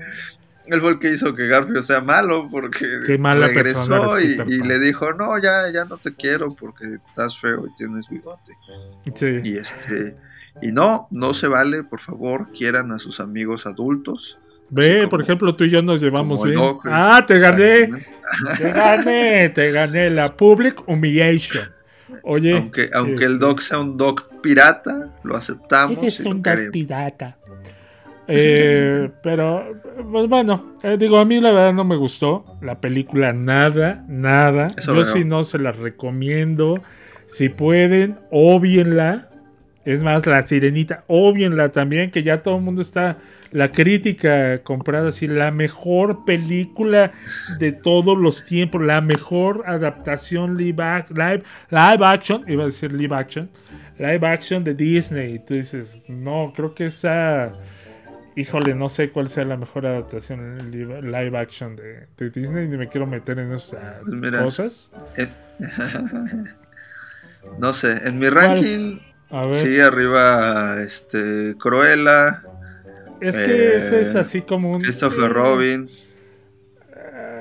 él 0.66 0.80
fue 0.80 0.92
el 0.92 0.98
que 0.98 1.10
hizo 1.10 1.34
que 1.34 1.46
Garfio 1.46 1.82
sea 1.82 2.00
malo, 2.00 2.48
porque 2.50 2.86
mala 3.18 3.48
regresó 3.48 4.18
y, 4.18 4.62
le 4.62 4.78
dijo, 4.78 5.12
no, 5.12 5.38
ya, 5.40 5.70
ya 5.72 5.84
no 5.84 5.98
te 5.98 6.14
quiero 6.14 6.54
porque 6.54 6.84
estás 7.08 7.38
feo 7.38 7.66
y 7.66 7.76
tienes 7.76 8.08
bigote. 8.08 8.52
Sí. 9.14 9.40
Y 9.44 9.56
este, 9.56 10.16
y 10.62 10.72
no, 10.72 11.08
no 11.10 11.34
se 11.34 11.48
vale, 11.48 11.84
por 11.84 12.00
favor, 12.00 12.50
quieran 12.52 12.92
a 12.92 12.98
sus 12.98 13.20
amigos 13.20 13.66
adultos. 13.66 14.38
Ve, 14.70 15.06
por 15.08 15.20
ejemplo, 15.20 15.54
tú 15.54 15.64
y 15.64 15.70
yo 15.70 15.82
nos 15.82 16.00
llevamos 16.00 16.42
bien. 16.42 16.56
Doc, 16.56 16.86
ah, 16.90 17.24
te 17.26 17.38
gané. 17.38 17.90
Te 18.58 18.72
gané, 18.72 19.48
te 19.50 19.70
gané 19.70 20.10
la 20.10 20.34
public 20.34 20.88
humiliation. 20.88 21.70
Oye, 22.22 22.56
Aunque, 22.56 22.90
aunque 22.94 23.24
el 23.24 23.34
este, 23.34 23.46
Doc 23.46 23.60
sea 23.60 23.78
un 23.78 23.96
Doc 23.96 24.40
pirata, 24.40 25.10
lo 25.22 25.36
aceptamos 25.36 26.18
y 26.18 26.22
lo 26.22 26.30
un 26.30 26.42
queremos. 26.42 26.70
pirata. 26.70 27.36
Eh, 28.28 29.10
pero, 29.22 29.64
pues 30.10 30.28
bueno, 30.28 30.74
eh, 30.82 30.96
digo, 30.98 31.18
a 31.18 31.24
mí 31.24 31.40
la 31.40 31.52
verdad 31.52 31.74
no 31.74 31.84
me 31.84 31.96
gustó 31.96 32.44
la 32.62 32.80
película, 32.80 33.32
nada, 33.32 34.04
nada. 34.08 34.68
Eso 34.76 34.94
Yo 34.94 35.04
sí 35.04 35.24
no 35.24 35.44
se 35.44 35.58
la 35.58 35.72
recomiendo. 35.72 36.80
Si 37.26 37.48
pueden, 37.48 38.16
obvienla. 38.30 39.28
Es 39.84 40.02
más, 40.02 40.24
la 40.26 40.46
sirenita, 40.46 41.04
obvienla 41.08 41.70
también, 41.70 42.10
que 42.10 42.22
ya 42.22 42.42
todo 42.42 42.56
el 42.56 42.62
mundo 42.62 42.80
está. 42.80 43.18
La 43.52 43.70
crítica 43.70 44.62
comprada 44.64 45.10
así, 45.10 45.28
la 45.28 45.52
mejor 45.52 46.24
película 46.24 47.12
de 47.60 47.70
todos 47.70 48.18
los 48.18 48.44
tiempos, 48.44 48.82
la 48.82 49.00
mejor 49.00 49.62
adaptación 49.66 50.56
live, 50.56 50.82
ac- 50.82 51.10
live, 51.10 51.44
live 51.70 52.04
action, 52.04 52.44
iba 52.48 52.62
a 52.64 52.66
decir 52.66 52.92
live 52.92 53.14
action, 53.14 53.48
live 53.98 54.26
action 54.26 54.64
de 54.64 54.74
Disney. 54.74 55.34
Y 55.34 55.38
tú 55.38 55.54
dices, 55.54 56.02
no, 56.08 56.52
creo 56.56 56.74
que 56.74 56.86
esa. 56.86 57.52
Híjole, 58.36 58.74
no 58.74 58.88
sé 58.88 59.12
cuál 59.12 59.28
sea 59.28 59.44
la 59.44 59.56
mejor 59.56 59.86
adaptación 59.86 60.70
live, 60.72 61.38
action 61.38 61.76
de, 61.76 62.08
de 62.16 62.30
Disney, 62.30 62.66
ni 62.68 62.76
me 62.76 62.88
quiero 62.88 63.06
meter 63.06 63.38
en 63.38 63.52
esas 63.52 64.02
Pues 64.04 64.20
mira, 64.20 64.42
cosas. 64.42 64.90
eh, 65.16 65.28
no 67.58 67.72
sé, 67.72 68.06
en 68.08 68.18
mi 68.18 68.28
ranking 68.28 68.98
A 69.30 69.46
ver. 69.46 69.54
sigue 69.54 69.82
arriba 69.82 70.76
este 70.82 71.56
Cruella. 71.58 72.42
Es 73.20 73.38
que 73.38 73.76
eh, 73.76 73.76
ese 73.78 74.00
es 74.00 74.14
así 74.16 74.42
como 74.42 74.72
un. 74.72 74.82
Christopher 74.82 75.32
Robin. 75.32 75.88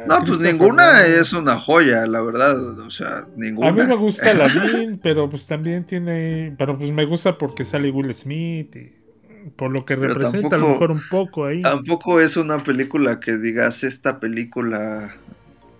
No, 0.05 0.23
pues 0.25 0.39
ninguna 0.39 0.99
Robin. 0.99 1.13
es 1.21 1.33
una 1.33 1.59
joya, 1.59 2.05
la 2.05 2.21
verdad. 2.21 2.79
O 2.79 2.89
sea, 2.89 3.25
ninguna. 3.35 3.69
A 3.69 3.71
mí 3.71 3.83
me 3.83 3.95
gusta 3.95 4.31
Aladdin, 4.31 4.99
pero 4.99 5.29
pues 5.29 5.45
también 5.47 5.85
tiene. 5.85 6.55
Pero 6.57 6.77
pues 6.77 6.91
me 6.91 7.05
gusta 7.05 7.37
porque 7.37 7.63
sale 7.63 7.89
Will 7.91 8.13
Smith 8.13 8.75
y 8.75 9.02
por 9.55 9.71
lo 9.71 9.85
que 9.85 9.95
representa 9.95 10.55
a 10.55 10.59
lo 10.59 10.65
tampoco- 10.67 10.69
mejor 10.71 10.91
un 10.91 11.01
poco 11.09 11.45
ahí. 11.45 11.61
Tampoco 11.61 12.19
es 12.19 12.37
una 12.37 12.61
película 12.63 13.19
que 13.19 13.37
digas 13.37 13.83
esta 13.83 14.19
película 14.19 15.15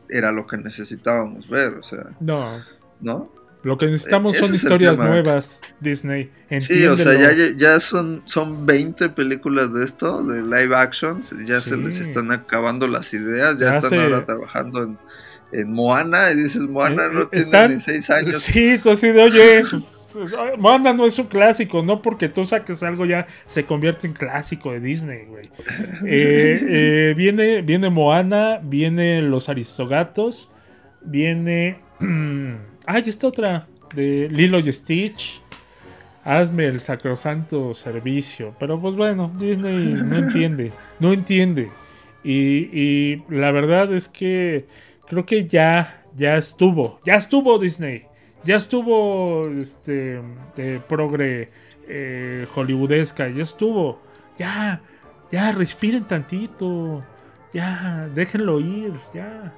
era 0.10 0.32
lo 0.32 0.46
que 0.48 0.58
necesitábamos 0.58 1.50
ver, 1.50 1.74
o 1.76 1.84
sea, 1.84 2.04
No, 2.20 2.62
¿no? 3.02 3.32
lo 3.64 3.78
que 3.78 3.86
necesitamos 3.88 4.36
Eh, 4.38 4.40
son 4.42 4.54
historias 4.54 4.98
nuevas, 4.98 5.62
Disney. 5.80 6.30
Sí, 6.62 6.86
o 6.86 6.98
sea, 6.98 7.14
ya, 7.14 7.30
Entiéndelo. 7.32 7.58
ya 7.60 7.80
son, 7.80 8.22
son 8.26 8.66
20 8.66 9.10
películas 9.10 9.74
de 9.74 9.86
esto, 9.86 10.22
de 10.24 10.42
live 10.44 10.76
actions, 10.76 11.34
ya 11.48 11.62
se 11.62 11.76
Sí. 11.76 11.82
les 11.82 11.98
están 12.00 12.32
acabando 12.32 12.88
las 12.88 13.14
ideas, 13.14 13.58
ya, 13.58 13.72
Ya 13.72 13.76
están 13.78 13.90
se- 13.90 14.00
ahora 14.02 14.26
trabajando 14.26 14.84
en, 14.84 14.98
en 15.54 15.72
Moana, 15.72 16.32
y 16.32 16.36
dices, 16.36 16.64
Moana 16.64 17.06
Eh, 17.06 17.10
no 17.14 17.22
eh, 17.22 17.28
tiene 17.32 17.46
están- 17.46 17.74
ni 17.74 17.80
6 17.80 18.10
años. 18.10 18.42
Sí, 18.44 18.78
tú 18.84 18.92
así 18.92 19.08
de, 19.08 19.24
oye, 19.24 19.64
Moana 20.58 20.94
no 20.94 21.06
es 21.06 21.18
un 21.20 21.28
clásico, 21.28 21.84
no 21.84 22.02
porque 22.02 22.30
tú 22.30 22.46
saques 22.46 22.84
algo 22.84 23.06
ya 23.06 23.28
se 23.46 23.66
convierte 23.66 24.08
en 24.08 24.14
clásico 24.14 24.72
de 24.72 24.80
Disney, 24.80 25.26
güey. 25.26 25.46
Eh, 26.06 26.60
eh, 26.62 27.14
viene, 27.16 27.62
viene 27.62 27.90
Moana, 27.90 28.60
viene 28.62 29.22
Los 29.22 29.50
Aristogatos, 29.50 30.50
viene... 31.02 31.78
ah, 32.86 33.00
y 33.00 33.10
esta 33.10 33.28
otra, 33.28 33.68
de 33.96 34.28
Lilo 34.30 34.60
y 34.60 34.72
Stitch. 34.72 35.42
Hazme 36.24 36.68
el 36.68 36.80
sacrosanto 36.80 37.74
servicio. 37.74 38.56
Pero 38.60 38.80
pues 38.80 38.96
bueno, 38.96 39.32
Disney 39.38 39.94
no 39.94 40.18
entiende, 40.18 40.72
no 41.00 41.12
entiende. 41.12 41.70
Y, 42.24 42.70
y 42.72 43.24
la 43.30 43.52
verdad 43.52 43.94
es 43.94 44.08
que 44.08 44.66
creo 45.08 45.26
que 45.26 45.48
ya, 45.48 46.04
ya 46.16 46.38
estuvo, 46.38 47.00
ya 47.06 47.16
estuvo 47.16 47.60
Disney. 47.60 48.04
Ya 48.44 48.58
estuvo 48.58 49.48
este 49.48 50.22
de 50.56 50.82
progre 50.88 51.50
eh, 51.88 52.48
hollywoodesca, 52.54 53.30
ya 53.30 53.44
estuvo. 53.44 54.00
Ya, 54.38 54.82
ya 55.32 55.52
respiren 55.52 56.04
tantito. 56.06 57.04
Ya, 57.54 58.10
déjenlo 58.14 58.60
ir, 58.60 58.94
ya. 59.14 59.54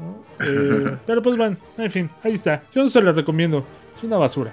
¿no? 0.00 0.24
Eh, 0.44 0.96
pero 1.06 1.22
pues 1.22 1.36
bueno, 1.36 1.56
en 1.78 1.90
fin, 1.90 2.10
ahí 2.24 2.34
está. 2.34 2.64
Yo 2.74 2.82
no 2.82 2.88
se 2.88 3.00
lo 3.00 3.12
recomiendo. 3.12 3.64
Es 3.96 4.02
una 4.02 4.16
basura. 4.16 4.52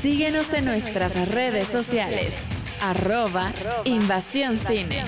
Síguenos 0.00 0.52
en 0.52 0.66
nuestras 0.66 1.32
redes 1.32 1.66
sociales. 1.66 2.44
Arroba 2.82 3.50
Invasión 3.84 4.56
Cine. 4.56 5.04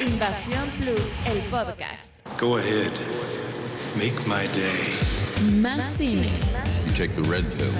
Invasión 0.00 0.64
Plus, 0.78 1.12
el 1.26 1.38
podcast. 1.50 2.26
Go 2.40 2.56
ahead. 2.56 3.41
Make 3.96 4.26
my 4.26 4.46
day. 4.54 4.88
Más 5.60 5.96
cine. 5.98 6.26
You 6.86 6.92
take 6.94 7.14
the 7.14 7.22
red 7.24 7.44
pill, 7.56 7.70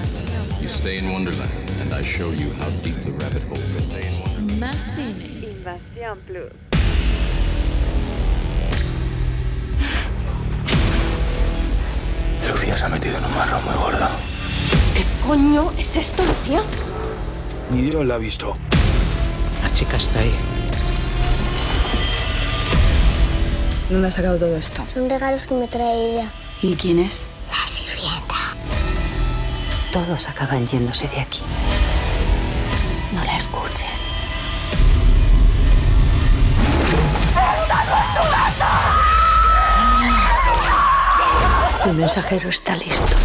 you 0.61 0.67
stay 0.67 0.99
in 0.99 1.11
Wonderland, 1.11 1.51
and 1.81 1.91
I 1.91 2.03
show 2.03 2.29
you 2.29 2.51
how 2.59 2.69
deep 2.83 2.95
the 3.03 3.11
rabbit 3.13 3.41
hole 3.49 3.57
goes. 3.73 4.59
Más 4.59 4.75
cine. 4.95 5.41
Invasión 5.41 6.19
Plus. 6.27 6.51
Lucía 12.47 12.77
se 12.77 12.85
ha 12.85 12.89
metido 12.89 13.17
en 13.17 13.25
un 13.25 13.35
marrón 13.35 13.65
muy 13.65 13.73
gordo. 13.73 14.07
¿Qué 14.95 15.03
coño 15.25 15.71
es 15.79 15.95
esto, 15.95 16.23
Lucía? 16.25 16.61
Ni 17.71 17.81
Dios 17.81 18.05
la 18.05 18.15
ha 18.15 18.19
visto. 18.19 18.55
La 19.63 19.73
chica 19.73 19.97
está 19.97 20.19
ahí. 20.19 20.31
¿Dónde 23.93 24.07
ha 24.07 24.11
sacado 24.11 24.39
todo 24.39 24.57
esto? 24.57 24.83
Son 24.91 25.07
regalos 25.07 25.45
que 25.45 25.53
me 25.53 25.67
trae 25.67 26.13
ella. 26.13 26.27
¿Y 26.63 26.75
quién 26.75 26.97
es? 26.97 27.27
La 27.47 27.67
sirvienta. 27.67 28.33
Todos 29.91 30.27
acaban 30.27 30.65
yéndose 30.65 31.07
de 31.09 31.21
aquí. 31.21 31.41
No 33.13 33.23
la 33.23 33.37
escuches. 33.37 34.15
El 41.85 41.93
mensajero 41.93 42.49
está 42.49 42.75
listo. 42.75 43.15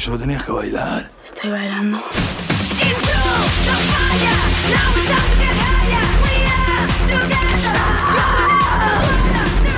Solo 0.00 0.18
tenías 0.18 0.42
que 0.44 0.52
bailar. 0.52 1.10
Estoy 1.22 1.50
bailando. 1.50 1.98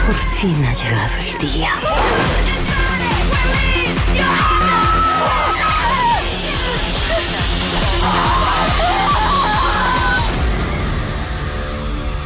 Por 0.06 0.14
fin 0.14 0.64
ha 0.64 0.72
llegado 0.72 1.14
el 1.20 1.38
día. 1.38 1.70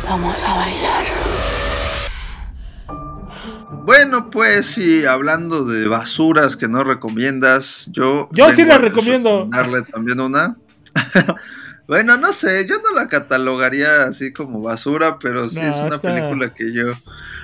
Vamos 0.06 0.36
a 0.46 0.54
bailar. 0.54 1.15
Bueno, 3.86 4.30
pues 4.30 4.66
sí, 4.66 5.06
hablando 5.06 5.64
de 5.64 5.86
basuras 5.86 6.56
que 6.56 6.66
no 6.66 6.82
recomiendas, 6.82 7.88
yo... 7.92 8.28
Yo 8.32 8.50
sí 8.50 8.64
la 8.64 8.78
recomiendo. 8.78 9.46
Darle 9.48 9.82
también 9.82 10.18
una. 10.18 10.56
bueno, 11.86 12.16
no 12.16 12.32
sé, 12.32 12.66
yo 12.68 12.78
no 12.82 12.92
la 12.96 13.06
catalogaría 13.06 14.06
así 14.06 14.32
como 14.32 14.60
basura, 14.60 15.20
pero 15.20 15.48
sí 15.48 15.60
No, 15.60 15.68
es 15.68 15.76
una 15.76 16.00
película 16.00 16.52
que 16.52 16.72
yo 16.72 16.94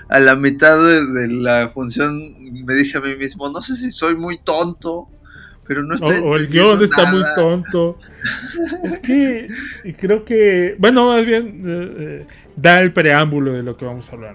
a 0.09 0.19
la 0.19 0.35
mitad 0.35 0.85
de, 0.85 1.07
de 1.07 1.29
la 1.29 1.69
función 1.69 2.21
me 2.65 2.75
dije 2.75 2.99
a 2.99 3.01
mí 3.01 3.15
mismo, 3.15 3.49
no 3.49 3.63
sé 3.63 3.77
si 3.77 3.93
soy 3.93 4.17
muy 4.17 4.39
tonto, 4.39 5.07
pero 5.65 5.85
no 5.85 5.95
estoy... 5.95 6.17
o 6.25 6.35
el 6.35 6.49
guion 6.49 6.83
está 6.83 7.07
muy 7.07 7.23
nada". 7.23 7.37
tonto. 7.37 7.99
Es 8.83 8.99
que 8.99 9.47
y 9.85 9.93
creo 9.93 10.25
que, 10.25 10.75
bueno, 10.79 11.07
más 11.07 11.25
bien 11.25 11.63
eh, 11.65 11.95
eh, 11.99 12.27
da 12.57 12.81
el 12.81 12.93
preámbulo 12.93 13.53
de 13.53 13.63
lo 13.63 13.77
que 13.77 13.85
vamos 13.85 14.09
a 14.11 14.13
hablar. 14.13 14.35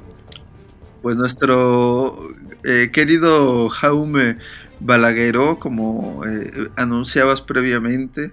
Pues 1.01 1.15
nuestro 1.17 2.33
eh, 2.63 2.89
querido 2.91 3.69
Jaume 3.69 4.37
Balagueró, 4.79 5.59
como 5.59 6.23
eh, 6.25 6.69
anunciabas 6.75 7.41
previamente, 7.41 8.31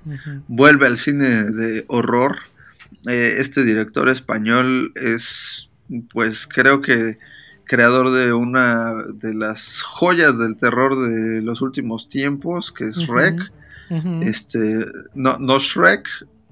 vuelve 0.48 0.86
al 0.86 0.98
cine 0.98 1.44
de 1.44 1.84
horror. 1.88 2.38
Eh, 3.06 3.36
este 3.38 3.64
director 3.64 4.08
español 4.08 4.92
es, 4.94 5.70
pues 6.12 6.46
creo 6.46 6.80
que 6.80 7.18
creador 7.64 8.10
de 8.12 8.32
una 8.32 8.94
de 9.14 9.34
las 9.34 9.82
joyas 9.82 10.38
del 10.38 10.56
terror 10.56 11.08
de 11.08 11.42
los 11.42 11.62
últimos 11.62 12.08
tiempos, 12.08 12.72
que 12.72 12.84
es 12.84 12.98
ujú. 13.90 14.20
Este, 14.22 14.86
no, 15.14 15.38
no 15.38 15.58
Shrek, 15.58 16.06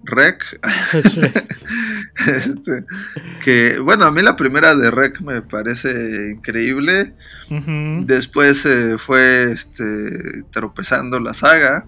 Rec. 0.04 0.60
Este, 2.26 2.84
que 3.42 3.78
bueno, 3.80 4.04
a 4.04 4.12
mí 4.12 4.22
la 4.22 4.36
primera 4.36 4.76
de 4.76 4.90
Rec 4.90 5.20
me 5.22 5.42
parece 5.42 6.32
increíble. 6.32 7.14
Después 7.48 8.64
eh, 8.66 8.96
fue 8.98 9.50
este, 9.50 10.44
tropezando 10.52 11.18
la 11.18 11.34
saga. 11.34 11.86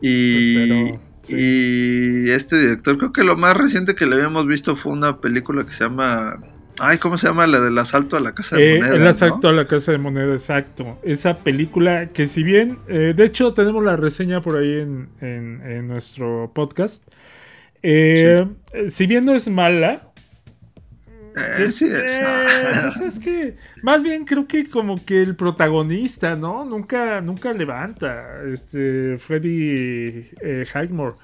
Y, 0.00 0.92
y 1.28 2.30
este 2.30 2.58
director, 2.60 2.98
creo 2.98 3.12
que 3.12 3.24
lo 3.24 3.36
más 3.36 3.56
reciente 3.56 3.94
que 3.94 4.06
le 4.06 4.16
habíamos 4.16 4.46
visto 4.46 4.76
fue 4.76 4.92
una 4.92 5.20
película 5.20 5.64
que 5.64 5.72
se 5.72 5.84
llama. 5.84 6.38
Ay, 6.80 6.98
¿cómo 6.98 7.18
se 7.18 7.26
llama? 7.26 7.46
La 7.46 7.60
del 7.60 7.76
asalto 7.78 8.16
a 8.16 8.20
la 8.20 8.34
casa 8.34 8.56
de 8.56 8.76
Eh, 8.76 8.78
moneda. 8.78 8.94
el 8.96 9.02
¿no? 9.04 9.08
asalto 9.10 9.48
a 9.48 9.52
la 9.52 9.66
casa 9.66 9.92
de 9.92 9.98
moneda, 9.98 10.32
exacto. 10.32 10.98
Esa 11.02 11.38
película 11.38 12.10
que 12.12 12.26
si 12.28 12.42
bien, 12.44 12.78
eh, 12.88 13.14
de 13.16 13.24
hecho 13.24 13.52
tenemos 13.52 13.82
la 13.82 13.96
reseña 13.96 14.40
por 14.40 14.56
ahí 14.56 14.80
en, 14.80 15.08
en- 15.20 15.60
en 15.64 15.88
nuestro 15.88 16.52
podcast. 16.54 17.02
Eh, 17.82 18.46
Si 18.90 19.06
bien 19.06 19.24
no 19.24 19.34
es 19.34 19.48
mala, 19.48 20.12
Eh, 21.60 21.70
sí 21.70 21.84
es. 21.86 22.20
pues 22.98 23.14
es 23.14 23.18
que 23.20 23.56
más 23.82 24.02
bien 24.02 24.24
creo 24.24 24.46
que 24.48 24.68
como 24.68 25.04
que 25.04 25.22
el 25.22 25.36
protagonista, 25.36 26.34
¿no? 26.36 26.64
Nunca, 26.64 27.20
nunca 27.20 27.52
levanta. 27.52 28.42
Este 28.52 29.18
Freddy 29.18 30.30
Highmore. 30.74 31.14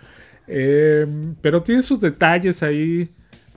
Pero 1.40 1.62
tiene 1.62 1.82
sus 1.82 2.00
detalles 2.00 2.62
ahí. 2.62 3.08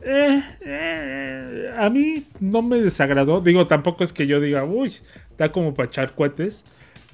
Eh, 0.01 0.43
eh, 0.61 1.73
a 1.77 1.89
mí 1.89 2.27
no 2.39 2.61
me 2.61 2.81
desagradó. 2.81 3.41
Digo, 3.41 3.67
tampoco 3.67 4.03
es 4.03 4.13
que 4.13 4.27
yo 4.27 4.39
diga, 4.39 4.63
uy, 4.65 4.93
está 5.31 5.51
como 5.51 5.73
para 5.73 5.87
echar 5.87 6.15
cohetes. 6.15 6.65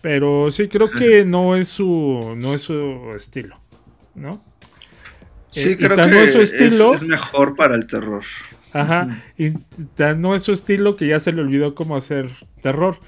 Pero 0.01 0.51
sí 0.51 0.67
creo 0.67 0.93
que 0.93 1.23
no 1.25 1.55
es 1.55 1.69
su, 1.69 2.33
no 2.37 2.53
es 2.53 2.61
su 2.63 3.13
estilo, 3.15 3.61
¿no? 4.15 4.43
Sí, 5.49 5.77
Eh, 5.77 5.77
creo 5.77 5.99
que 5.99 6.11
no 6.11 6.21
es 6.21 6.31
su 6.31 6.39
es, 6.39 6.51
estilo. 6.51 6.93
es 6.93 7.03
mejor 7.03 7.55
para 7.55 7.75
el 7.75 7.87
terror. 7.87 8.23
Ajá. 8.71 9.07
Y 9.37 9.51
tan 9.95 10.21
no 10.21 10.35
es 10.35 10.43
su 10.43 10.51
estilo 10.53 10.95
que 10.95 11.07
ya 11.07 11.19
se 11.19 11.31
le 11.31 11.41
olvidó 11.41 11.75
cómo 11.75 11.95
hacer 11.95 12.31
terror. 12.61 12.99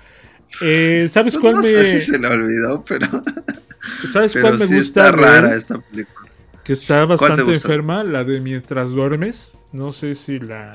Eh, 0.59 1.07
¿Sabes 1.09 1.37
Pues 1.37 1.39
cuál 1.39 1.53
no 1.53 1.61
me. 1.61 1.69
sé 1.69 1.85
si 1.85 1.99
se 1.99 2.17
le 2.19 2.27
olvidó, 2.27 2.83
pero. 2.85 3.07
¿Sabes 4.01 4.35
pero 4.35 4.49
cuál 4.49 4.57
me 4.57 4.67
sí 4.67 4.67
gusta? 4.67 5.09
Está 5.09 5.11
rara 5.11 5.55
esta 5.55 5.79
película. 5.81 6.29
Que 6.63 6.73
está 6.73 7.05
¿Cuál 7.15 7.35
te 7.35 7.43
bastante 7.43 7.53
enferma, 7.53 8.03
la 8.03 8.23
de 8.23 8.41
Mientras 8.41 8.89
duermes. 8.91 9.57
No 9.75 9.91
sé 9.91 10.15
si 10.15 10.39
la, 10.39 10.73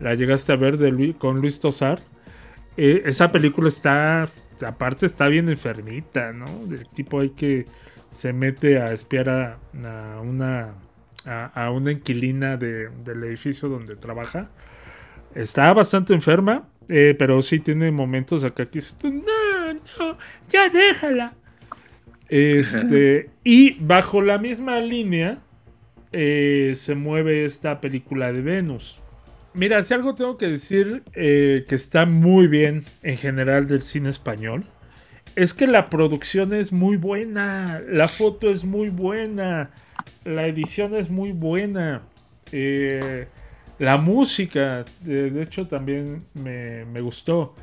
la 0.00 0.14
llegaste 0.14 0.52
a 0.52 0.56
ver 0.56 0.76
de 0.78 0.90
Luis- 0.90 1.16
con 1.16 1.40
Luis 1.40 1.60
Tosar. 1.60 2.00
Eh, 2.76 3.02
esa 3.06 3.32
película 3.32 3.68
está, 3.68 4.28
aparte 4.66 5.06
está 5.06 5.28
bien 5.28 5.48
enfermita, 5.48 6.32
¿no? 6.32 6.66
Del 6.66 6.88
tipo 6.88 7.20
ahí 7.20 7.30
que 7.30 7.66
se 8.10 8.32
mete 8.32 8.78
a 8.80 8.92
espiar 8.92 9.28
a, 9.28 9.58
a 9.84 10.20
una, 10.20 10.74
a, 11.26 11.46
a 11.64 11.70
una 11.70 11.92
inquilina 11.92 12.56
de- 12.56 12.88
del 13.04 13.24
edificio 13.24 13.68
donde 13.68 13.96
trabaja. 13.96 14.48
Está 15.34 15.72
bastante 15.72 16.14
enferma, 16.14 16.68
eh, 16.88 17.14
pero 17.18 17.42
sí 17.42 17.58
tiene 17.60 17.90
momentos 17.90 18.44
acá 18.44 18.64
que 18.66 18.78
dices, 18.78 18.96
tú, 18.98 19.10
no, 19.12 19.72
no, 19.98 20.18
ya 20.50 20.68
déjala. 20.68 21.34
Este, 22.30 23.30
y 23.42 23.78
bajo 23.82 24.20
la 24.20 24.36
misma 24.36 24.80
línea 24.80 25.38
eh, 26.12 26.74
se 26.76 26.94
mueve 26.94 27.44
esta 27.44 27.80
película 27.80 28.32
de 28.32 28.40
Venus. 28.42 29.00
Mira, 29.54 29.82
si 29.84 29.94
algo 29.94 30.14
tengo 30.14 30.36
que 30.36 30.48
decir 30.48 31.02
eh, 31.14 31.64
que 31.68 31.74
está 31.74 32.06
muy 32.06 32.46
bien 32.46 32.84
en 33.02 33.16
general 33.16 33.66
del 33.66 33.82
cine 33.82 34.10
español, 34.10 34.64
es 35.36 35.54
que 35.54 35.66
la 35.66 35.90
producción 35.90 36.52
es 36.52 36.72
muy 36.72 36.96
buena, 36.96 37.80
la 37.88 38.08
foto 38.08 38.50
es 38.50 38.64
muy 38.64 38.88
buena, 38.90 39.70
la 40.24 40.46
edición 40.46 40.94
es 40.94 41.10
muy 41.10 41.32
buena, 41.32 42.02
eh, 42.52 43.26
la 43.78 43.96
música, 43.96 44.84
de, 45.00 45.42
hecho, 45.42 45.66
también 45.66 46.24
me, 46.34 46.84
me 46.86 47.00
gustó. 47.00 47.54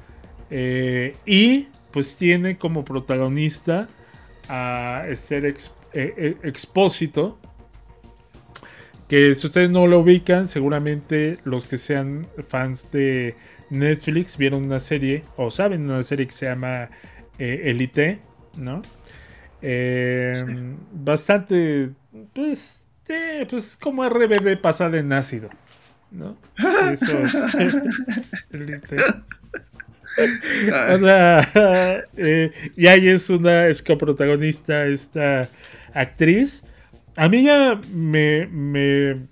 Y 1.25 1.67
pues 1.91 2.15
tiene 2.15 2.57
como 2.57 2.83
protagonista 2.85 3.87
a 4.47 5.05
Esther 5.07 5.45
Ex- 5.45 5.71
Expósito. 5.93 7.39
Que 9.07 9.35
si 9.35 9.47
ustedes 9.47 9.69
no 9.69 9.87
lo 9.87 9.99
ubican, 9.99 10.47
seguramente 10.47 11.37
los 11.43 11.65
que 11.65 11.77
sean 11.77 12.27
fans 12.47 12.91
de 12.91 13.35
Netflix 13.69 14.37
vieron 14.37 14.63
una 14.63 14.79
serie 14.79 15.23
o 15.37 15.51
saben 15.51 15.89
una 15.89 16.03
serie 16.03 16.27
que 16.27 16.33
se 16.33 16.47
llama 16.47 16.89
eh, 17.37 17.61
Elite, 17.65 18.19
¿no? 18.57 18.81
Eh, 19.61 20.43
Bastante, 20.91 21.91
pues, 22.33 22.87
eh, 23.09 23.45
pues 23.49 23.67
es 23.69 23.77
como 23.77 24.07
RBD 24.07 24.59
pasada 24.61 24.97
en 24.99 25.13
ácido, 25.13 25.49
¿no? 26.11 26.37
Eso 26.91 27.19
es 27.19 27.35
Elite. 28.51 28.97
O 30.17 30.99
sea, 30.99 32.05
eh, 32.17 32.51
y 32.75 32.87
ahí 32.87 33.09
es 33.09 33.29
una 33.29 33.67
es 33.67 33.81
coprotagonista 33.81 34.85
esta 34.85 35.49
actriz. 35.93 36.63
A 37.17 37.29
mí 37.29 37.43
ya 37.43 37.79
me, 37.93 38.47
me, 38.47 39.27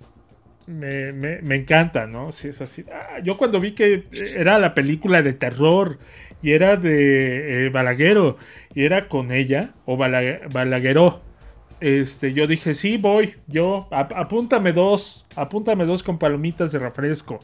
me, 0.68 1.42
me- 1.42 1.56
encanta, 1.56 2.08
¿no? 2.08 2.32
Si 2.32 2.48
es 2.50 2.62
así. 2.62 2.86
Ah, 2.92 3.20
yo 3.24 3.38
cuando 3.38 3.60
vi 3.60 3.74
que 3.74 4.06
era 4.36 4.60
la 4.60 4.74
película 4.74 5.22
de 5.22 5.34
terror 5.34 6.00
y 6.42 6.52
era 6.52 6.78
de 6.78 7.68
eh, 7.68 7.70
Balaguero 7.70 8.38
y 8.74 8.86
era 8.86 9.08
con 9.08 9.32
ella, 9.32 9.74
o 9.86 9.98
Bala- 9.98 10.42
Balagueró, 10.52 11.22
este, 11.82 12.34
yo 12.34 12.48
dije, 12.48 12.74
sí, 12.76 12.98
voy, 12.98 13.36
yo, 13.48 13.88
ap- 13.92 14.14
apúntame 14.16 14.74
dos, 14.74 15.26
apúntame 15.36 15.86
dos 15.86 16.04
con 16.04 16.20
palomitas 16.20 16.72
de 16.72 16.80
refresco 16.80 17.40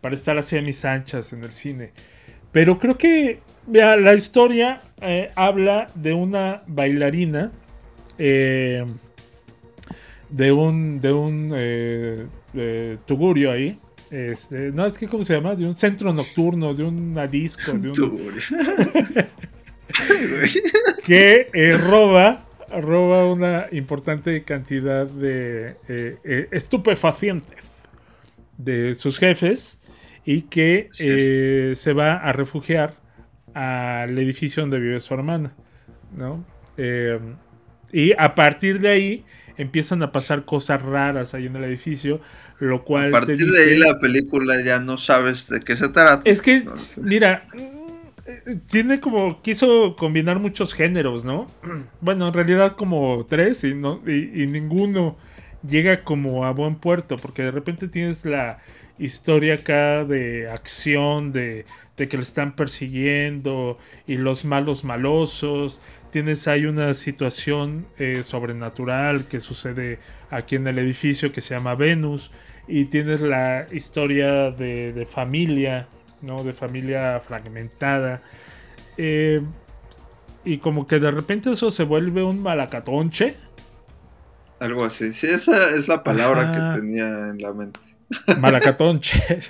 para 0.00 0.14
estar 0.14 0.38
así 0.38 0.56
a 0.58 0.62
mis 0.62 0.84
anchas 0.84 1.32
en 1.32 1.44
el 1.44 1.52
cine. 1.52 1.92
Pero 2.52 2.78
creo 2.78 2.98
que 2.98 3.40
vea, 3.66 3.96
la 3.96 4.14
historia 4.14 4.80
eh, 5.02 5.30
habla 5.36 5.88
de 5.94 6.14
una 6.14 6.62
bailarina, 6.66 7.52
eh, 8.18 8.84
de 10.30 10.52
un, 10.52 11.00
de 11.00 11.12
un 11.12 11.52
eh, 11.54 12.26
eh, 12.54 12.98
tugurio 13.06 13.52
ahí. 13.52 13.78
Este, 14.10 14.72
no, 14.72 14.86
es 14.86 14.98
que, 14.98 15.06
¿cómo 15.06 15.22
se 15.22 15.34
llama? 15.34 15.54
De 15.54 15.64
un 15.64 15.74
centro 15.74 16.12
nocturno, 16.12 16.74
de 16.74 16.82
una 16.82 17.26
disco, 17.26 17.72
de 17.72 17.90
un, 17.90 17.94
que 21.04 21.48
eh, 21.52 21.76
roba, 21.76 22.46
roba 22.70 23.26
una 23.26 23.66
importante 23.72 24.42
cantidad 24.42 25.06
de 25.06 25.76
eh, 25.88 26.16
eh, 26.24 26.48
estupefacientes 26.50 27.58
de 28.58 28.94
sus 28.94 29.18
jefes 29.18 29.78
y 30.24 30.42
que 30.42 30.90
se 31.76 31.92
va 31.92 32.16
a 32.16 32.32
refugiar 32.32 32.94
al 33.54 34.16
edificio 34.18 34.62
donde 34.62 34.78
vive 34.78 35.00
su 35.00 35.14
hermana, 35.14 35.54
¿no? 36.14 36.44
Y 37.92 38.12
a 38.16 38.34
partir 38.34 38.80
de 38.80 38.88
ahí 38.88 39.24
empiezan 39.60 40.02
a 40.02 40.10
pasar 40.10 40.44
cosas 40.44 40.80
raras 40.80 41.34
ahí 41.34 41.46
en 41.46 41.56
el 41.56 41.64
edificio, 41.64 42.20
lo 42.58 42.82
cual... 42.84 43.08
A 43.08 43.20
partir 43.20 43.38
de 43.38 43.62
ahí 43.62 43.78
la 43.78 43.98
película 43.98 44.60
ya 44.64 44.80
no 44.80 44.96
sabes 44.96 45.48
de 45.48 45.60
qué 45.60 45.76
se 45.76 45.88
trata. 45.88 46.22
Es 46.24 46.40
que, 46.40 46.64
mira, 46.96 47.46
tiene 48.68 49.00
como, 49.00 49.42
quiso 49.42 49.96
combinar 49.96 50.38
muchos 50.38 50.72
géneros, 50.72 51.24
¿no? 51.24 51.50
Bueno, 52.00 52.28
en 52.28 52.34
realidad 52.34 52.76
como 52.76 53.26
tres 53.28 53.64
y, 53.64 53.74
no, 53.74 54.00
y, 54.06 54.46
ninguno 54.46 55.16
llega 55.66 56.04
como 56.04 56.46
a 56.46 56.52
buen 56.52 56.76
puerto, 56.76 57.18
porque 57.18 57.42
de 57.42 57.50
repente 57.50 57.88
tienes 57.88 58.24
la 58.24 58.60
historia 58.98 59.54
acá 59.54 60.04
de 60.04 60.48
acción, 60.48 61.32
de, 61.32 61.66
de 61.98 62.08
que 62.08 62.16
le 62.16 62.22
están 62.22 62.56
persiguiendo 62.56 63.78
y 64.06 64.16
los 64.16 64.46
malos 64.46 64.84
malosos. 64.84 65.80
Tienes 66.10 66.48
ahí 66.48 66.66
una 66.66 66.94
situación 66.94 67.86
eh, 67.98 68.22
sobrenatural 68.22 69.26
que 69.26 69.40
sucede 69.40 70.00
aquí 70.30 70.56
en 70.56 70.66
el 70.66 70.78
edificio 70.78 71.32
que 71.32 71.40
se 71.40 71.54
llama 71.54 71.74
Venus. 71.74 72.30
Y 72.66 72.86
tienes 72.86 73.20
la 73.20 73.66
historia 73.72 74.50
de, 74.50 74.92
de 74.92 75.06
familia, 75.06 75.88
¿no? 76.22 76.44
De 76.44 76.52
familia 76.52 77.20
fragmentada. 77.20 78.22
Eh, 78.96 79.40
y 80.44 80.58
como 80.58 80.86
que 80.86 80.98
de 80.98 81.10
repente 81.10 81.52
eso 81.52 81.70
se 81.70 81.84
vuelve 81.84 82.22
un 82.22 82.42
malacatonche. 82.42 83.36
Algo 84.58 84.84
así. 84.84 85.12
Sí, 85.12 85.26
esa 85.26 85.74
es 85.74 85.88
la 85.88 86.02
palabra 86.02 86.52
que 86.52 86.80
tenía 86.80 87.28
en 87.30 87.40
la 87.40 87.52
mente. 87.52 87.80
Malacatonche. 88.40 89.40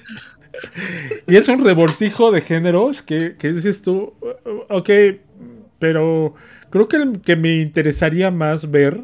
y 1.26 1.36
es 1.36 1.48
un 1.48 1.64
revoltijo 1.64 2.30
de 2.30 2.42
géneros 2.42 3.02
que, 3.02 3.36
que 3.36 3.52
dices 3.52 3.82
tú, 3.82 4.14
ok, 4.68 4.90
pero 5.80 6.34
creo 6.70 6.86
que 6.86 6.96
el 6.96 7.20
que 7.20 7.34
me 7.34 7.56
interesaría 7.56 8.30
más 8.30 8.70
ver 8.70 9.00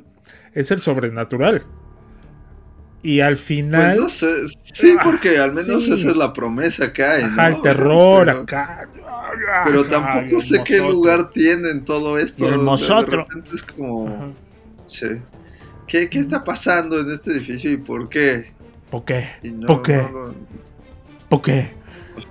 es 0.55 0.71
el 0.71 0.79
sobrenatural. 0.79 1.65
Y 3.03 3.21
al 3.21 3.37
final. 3.37 3.97
Pues 3.97 4.03
no 4.03 4.09
sé, 4.09 4.49
sí, 4.63 4.97
porque 5.03 5.39
al 5.39 5.53
menos 5.53 5.89
esa 5.89 6.09
es 6.11 6.17
la 6.17 6.33
promesa 6.33 6.93
que 6.93 7.05
hay. 7.05 7.25
¿no? 7.29 7.43
el 7.43 7.61
terror 7.63 8.31
acá. 8.31 8.89
Pero 9.65 9.85
tampoco 9.85 10.41
sé 10.41 10.63
qué 10.65 10.79
lugar 10.79 11.31
tiene 11.31 11.71
en 11.71 11.85
todo 11.85 12.19
esto. 12.19 12.49
el 12.49 12.65
nosotros. 12.65 13.27
es 13.53 13.63
como. 13.63 14.35
Sí. 14.87 15.07
¿Qué, 15.87 16.09
¿Qué, 16.09 16.19
está 16.19 16.43
pasando 16.43 17.01
en 17.01 17.11
este 17.11 17.31
edificio 17.33 17.71
y 17.71 17.77
por 17.77 18.09
qué? 18.09 18.53
¿Por 18.91 19.05
qué? 19.05 19.29
¿Por 19.67 19.83
qué? 19.83 20.05
¿Por 21.29 21.43
qué? 21.43 21.71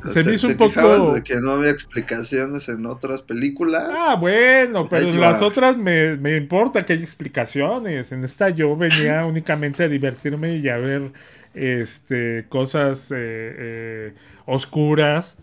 Se 0.06 0.24
me 0.24 0.34
hizo 0.34 0.48
un 0.48 0.58
poco. 0.58 1.14
de 1.14 1.24
que 1.24 1.36
no 1.42 1.52
había 1.52 1.72
explicaciones 1.72 2.70
en 2.70 2.86
otras 2.86 3.22
películas? 3.22 3.90
Ah, 3.98 4.16
bueno, 4.16 4.88
pero 4.90 5.10
en 5.10 5.20
las 5.20 5.42
otras 5.42 5.78
me, 5.78 6.16
me, 6.18 6.36
importa 6.38 6.86
que 6.86 6.94
haya 6.94 7.04
explicaciones. 7.04 8.12
En 8.12 8.24
esta 8.24 8.50
yo 8.50 8.76
venía 8.76 9.26
únicamente 9.28 9.84
a 9.84 9.88
divertirme 9.88 10.58
y 10.58 10.70
a 10.70 10.78
ver 10.78 11.12
este, 11.54 12.46
cosas 12.50 13.12
eh, 13.12 13.16
eh, 13.18 14.14
oscuras. 14.46 15.38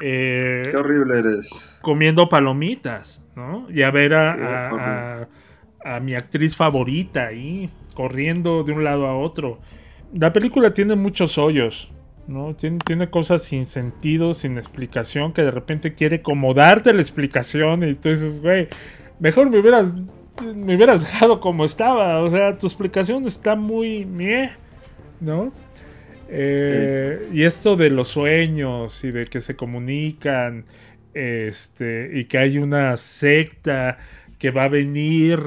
Eh, 0.00 0.60
Qué 0.70 0.76
horrible 0.76 1.18
eres. 1.18 1.76
Comiendo 1.80 2.28
palomitas, 2.28 3.22
¿no? 3.36 3.66
Y 3.70 3.82
a 3.82 3.90
ver 3.90 4.14
a, 4.14 5.26
a, 5.84 5.94
a 5.96 6.00
mi 6.00 6.14
actriz 6.14 6.56
favorita 6.56 7.26
ahí, 7.26 7.70
corriendo 7.94 8.64
de 8.64 8.72
un 8.72 8.84
lado 8.84 9.06
a 9.06 9.16
otro. 9.16 9.60
La 10.14 10.32
película 10.32 10.74
tiene 10.74 10.94
muchos 10.94 11.38
hoyos. 11.38 11.90
¿No? 12.26 12.54
Tiene, 12.54 12.78
tiene, 12.84 13.10
cosas 13.10 13.42
sin 13.42 13.66
sentido, 13.66 14.34
sin 14.34 14.58
explicación, 14.58 15.32
que 15.32 15.42
de 15.42 15.50
repente 15.50 15.94
quiere 15.94 16.22
como 16.22 16.54
darte 16.54 16.92
la 16.92 17.02
explicación 17.02 17.82
y 17.82 17.94
tú 17.94 18.08
dices, 18.08 18.40
güey, 18.40 18.68
mejor 19.20 19.50
me 19.50 19.58
hubieras, 19.58 19.86
me 20.54 20.76
hubieras 20.76 21.02
dejado 21.02 21.40
como 21.40 21.64
estaba, 21.64 22.20
o 22.20 22.30
sea, 22.30 22.56
tu 22.58 22.66
explicación 22.66 23.26
está 23.26 23.54
muy 23.54 24.04
mie, 24.04 24.52
¿no? 25.20 25.52
Eh, 26.28 27.28
y 27.32 27.42
esto 27.42 27.76
de 27.76 27.90
los 27.90 28.08
sueños 28.08 29.04
y 29.04 29.10
de 29.10 29.26
que 29.26 29.40
se 29.40 29.54
comunican, 29.54 30.64
este, 31.14 32.10
y 32.14 32.24
que 32.24 32.38
hay 32.38 32.58
una 32.58 32.96
secta 32.96 33.98
que 34.38 34.50
va 34.50 34.64
a 34.64 34.68
venir 34.68 35.40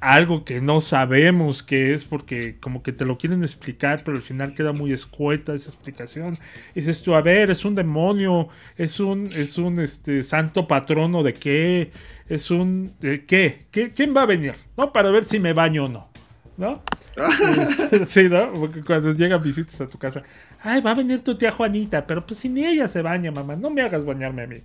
algo 0.00 0.44
que 0.44 0.62
no 0.62 0.80
sabemos 0.80 1.62
qué 1.62 1.92
es 1.92 2.04
porque 2.04 2.58
como 2.58 2.82
que 2.82 2.92
te 2.92 3.04
lo 3.04 3.18
quieren 3.18 3.42
explicar, 3.42 4.02
pero 4.04 4.16
al 4.16 4.22
final 4.22 4.54
queda 4.54 4.72
muy 4.72 4.92
escueta 4.92 5.54
esa 5.54 5.68
explicación. 5.68 6.38
Y 6.74 6.80
dices 6.80 7.02
tú, 7.02 7.14
a 7.14 7.20
ver, 7.20 7.50
es 7.50 7.64
un 7.64 7.74
demonio, 7.74 8.48
es 8.76 8.98
un, 8.98 9.30
es 9.32 9.58
un 9.58 9.78
este, 9.78 10.22
santo 10.22 10.66
patrono 10.66 11.22
de 11.22 11.34
qué, 11.34 11.92
es 12.28 12.50
un... 12.50 12.94
¿de 13.00 13.26
qué? 13.26 13.58
¿Qué? 13.70 13.92
¿Quién 13.92 14.16
va 14.16 14.22
a 14.22 14.26
venir? 14.26 14.54
¿No? 14.76 14.92
Para 14.92 15.10
ver 15.10 15.24
si 15.24 15.38
me 15.38 15.52
baño 15.52 15.84
o 15.84 15.88
no. 15.88 16.08
¿No? 16.56 16.82
sí, 18.06 18.28
¿no? 18.28 18.52
Porque 18.54 18.82
cuando 18.82 19.12
llegan 19.12 19.42
visitas 19.42 19.80
a 19.82 19.88
tu 19.88 19.98
casa, 19.98 20.22
ay, 20.62 20.80
va 20.80 20.90
a 20.90 20.94
venir 20.94 21.20
tu 21.20 21.36
tía 21.36 21.50
Juanita, 21.50 22.06
pero 22.06 22.26
pues 22.26 22.40
si 22.40 22.48
ni 22.48 22.66
ella 22.66 22.88
se 22.88 23.02
baña, 23.02 23.30
mamá, 23.30 23.56
no 23.56 23.70
me 23.70 23.82
hagas 23.82 24.04
bañarme 24.04 24.42
a 24.42 24.46
mí. 24.46 24.58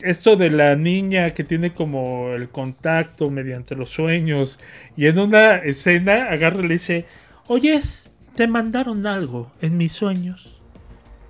Esto 0.00 0.36
de 0.36 0.50
la 0.50 0.76
niña 0.76 1.30
que 1.30 1.44
tiene 1.44 1.72
como 1.72 2.30
el 2.30 2.48
contacto 2.48 3.30
mediante 3.30 3.74
los 3.74 3.90
sueños 3.90 4.58
y 4.96 5.06
en 5.06 5.18
una 5.18 5.56
escena 5.56 6.30
agarra 6.30 6.60
y 6.60 6.68
le 6.68 6.74
dice, 6.74 7.06
oyes, 7.46 8.10
te 8.34 8.46
mandaron 8.46 9.06
algo 9.06 9.50
en 9.60 9.76
mis 9.76 9.92
sueños. 9.92 10.60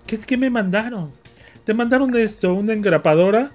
¿Qué 0.07 0.17
es 0.17 0.27
que 0.27 0.37
me 0.37 0.51
mandaron? 0.51 1.13
Te 1.65 1.75
mandaron 1.75 2.17
esto, 2.17 2.55
una 2.55 2.73
engrapadora, 2.73 3.53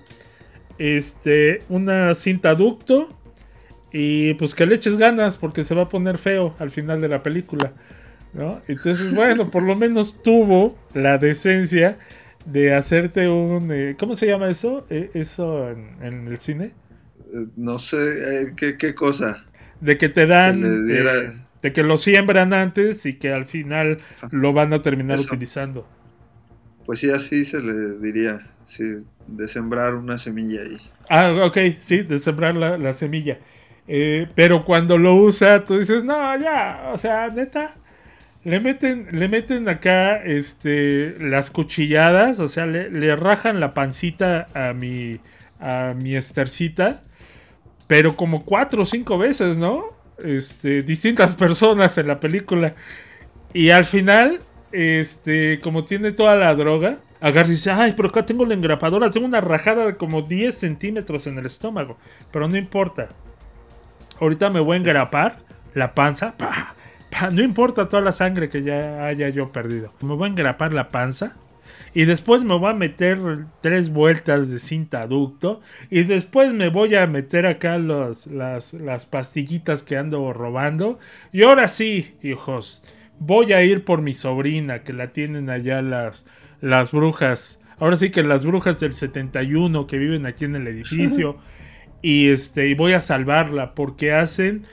este, 0.78 1.64
una 1.70 2.14
cinta 2.14 2.56
ducto 2.56 3.10
y 3.92 4.34
pues 4.36 4.56
que 4.56 4.66
le 4.66 4.76
eches 4.76 4.98
ganas 4.98 5.38
porque 5.38 5.64
se 5.64 5.76
va 5.76 5.84
a 5.84 5.90
poner 5.90 6.18
feo 6.18 6.56
al 6.60 6.72
final 6.72 7.02
de 7.02 7.10
la 7.10 7.24
película. 7.24 7.74
¿No? 8.36 8.62
Entonces, 8.68 9.16
bueno, 9.16 9.50
por 9.50 9.64
lo 9.64 9.76
menos 9.76 10.22
tuvo 10.22 10.78
la 10.94 11.18
decencia 11.18 11.98
de 12.46 12.74
hacerte 12.76 13.28
un... 13.30 13.72
Eh, 13.72 13.96
¿Cómo 13.98 14.16
se 14.16 14.28
llama 14.28 14.50
eso? 14.50 14.86
Eh, 14.90 15.10
¿Eso 15.14 15.70
en, 15.70 16.28
el 16.28 16.38
cine? 16.38 16.74
Eh, 17.34 17.48
no 17.56 17.80
sé, 17.80 18.54
¿qué, 18.56 18.94
cosa? 18.94 19.46
De 19.80 19.98
que 19.98 20.10
te 20.10 20.28
dan... 20.28 20.62
de 20.62 21.74
que 21.74 21.84
lo 21.84 21.98
siembran 21.98 22.54
antes 22.54 23.06
y 23.06 23.14
que 23.14 23.32
al 23.32 23.46
final 23.46 24.00
lo 24.32 24.54
van 24.54 24.74
a 24.74 24.82
terminar 24.82 25.20
utilizando. 25.20 25.88
Pues 26.86 27.00
sí, 27.00 27.10
así 27.10 27.46
se 27.46 27.60
le 27.62 27.98
diría, 27.98 28.52
sí, 28.66 28.98
de 29.26 29.48
sembrar 29.48 29.96
una 29.96 30.20
semilla 30.20 30.62
ahí. 30.62 30.78
Ah, 31.10 31.34
ok, 31.46 31.58
sí, 31.80 32.04
de 32.04 32.20
sembrar 32.20 32.56
la, 32.56 32.78
la 32.78 32.94
semilla. 32.94 33.40
pero 34.36 34.66
cuando 34.66 35.00
lo 35.00 35.16
usa, 35.16 35.66
tú 35.66 35.80
dices, 35.80 36.04
no, 36.04 36.40
ya, 36.40 36.92
o 36.94 36.98
sea, 37.00 37.30
neta, 37.30 37.76
le 38.46 38.60
meten, 38.60 39.08
le 39.12 39.28
meten 39.28 39.68
acá 39.68 40.18
este, 40.24 41.16
las 41.20 41.50
cuchilladas, 41.50 42.40
o 42.40 42.48
sea, 42.48 42.68
le, 42.68 43.16
rajan 43.16 43.60
la 43.60 43.74
pancita 43.74 44.48
a 44.54 44.72
mi, 44.72 45.20
a 45.60 45.96
mi 46.00 46.16
estercita, 46.16 47.02
pero 47.88 48.16
como 48.16 48.46
cuatro 48.46 48.84
o 48.84 48.86
cinco 48.86 49.18
veces, 49.18 49.58
¿no? 49.58 49.86
Este, 50.24 50.84
distintas 50.84 51.34
personas 51.36 51.98
en 51.98 52.08
la 52.08 52.20
película. 52.20 52.76
Y 53.52 53.72
al 53.72 53.86
final, 53.86 54.42
este, 54.72 55.60
como 55.62 55.86
tiene 55.86 56.12
toda 56.12 56.36
la 56.36 56.54
droga, 56.54 57.00
agarra 57.22 57.48
y 57.48 57.52
dice, 57.52 57.72
ay, 57.72 57.94
pero 57.98 58.10
acá 58.10 58.28
tengo 58.28 58.46
la 58.46 58.54
engrapadora, 58.54 59.10
tengo 59.10 59.26
una 59.26 59.42
rajada 59.42 59.88
de 59.88 59.98
como 59.98 60.22
10 60.22 60.56
centímetros 60.56 61.26
en 61.26 61.40
el 61.40 61.48
estómago, 61.48 61.98
pero 62.32 62.48
no 62.48 62.58
importa. 62.58 63.10
Ahorita 64.22 64.52
me 64.52 64.60
voy 64.60 64.76
a 64.76 64.80
engrapar 64.82 65.40
la 65.74 65.96
panza, 65.96 66.38
¡pah! 66.38 66.75
no 67.32 67.44
importa 67.44 67.90
toda 67.90 68.02
la 68.02 68.12
sangre 68.12 68.50
que 68.50 68.64
ya 68.64 69.06
haya 69.06 69.30
yo 69.30 69.52
perdido. 69.52 69.94
Me 70.02 70.16
voy 70.16 70.28
a 70.28 70.32
engrapar 70.32 70.74
la 70.74 70.90
panza. 70.90 71.36
Y 71.94 72.04
después 72.04 72.44
me 72.44 72.58
voy 72.58 72.72
a 72.72 72.74
meter 72.74 73.20
tres 73.62 73.90
vueltas 73.90 74.50
de 74.50 74.60
cinta 74.60 75.08
ducto. 75.08 75.62
Y 75.90 76.04
después 76.04 76.54
me 76.54 76.68
voy 76.68 76.96
a 76.96 77.08
meter 77.08 77.46
acá 77.46 77.78
las, 77.78 78.28
las 78.28 79.06
pastillitas 79.06 79.82
que 79.82 79.98
ando 79.98 80.34
robando. 80.34 81.00
Y 81.32 81.44
ahora 81.44 81.70
sí, 81.70 82.16
hijos, 82.22 82.84
voy 83.18 83.54
a 83.54 83.64
ir 83.64 83.86
por 83.86 84.02
mi 84.02 84.14
sobrina 84.14 84.84
que 84.84 84.92
la 84.92 85.14
tienen 85.14 85.50
allá 85.50 85.82
las, 85.82 86.26
las 86.60 86.92
brujas. 86.92 87.60
Ahora 87.80 87.96
sí 87.96 88.10
que 88.10 88.24
las 88.24 88.46
brujas 88.46 88.78
del 88.80 88.92
71 88.92 89.88
que 89.88 89.98
viven 89.98 90.26
aquí 90.26 90.44
en 90.44 90.58
el 90.58 90.68
edificio. 90.68 91.38
y 92.02 92.28
este, 92.28 92.68
y 92.68 92.74
voy 92.74 92.92
a 92.92 93.00
salvarla 93.00 93.74
porque 93.74 94.12
hacen 94.12 94.66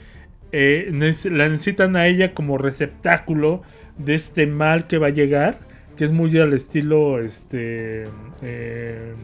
eh, 0.53 0.87
la 1.31 1.49
necesitan 1.49 1.95
a 1.95 2.05
ella 2.05 2.35
como 2.35 2.59
receptáculo 2.59 3.63
de 3.97 4.13
este 4.13 4.45
mal 4.45 4.85
que 4.85 4.99
va 4.99 5.07
a 5.07 5.09
llegar, 5.09 5.57
que 5.97 6.05
es 6.05 6.11
muy 6.11 6.37
al 6.37 6.53
estilo, 6.53 7.19
este, 7.19 8.03
eh, 8.43 9.15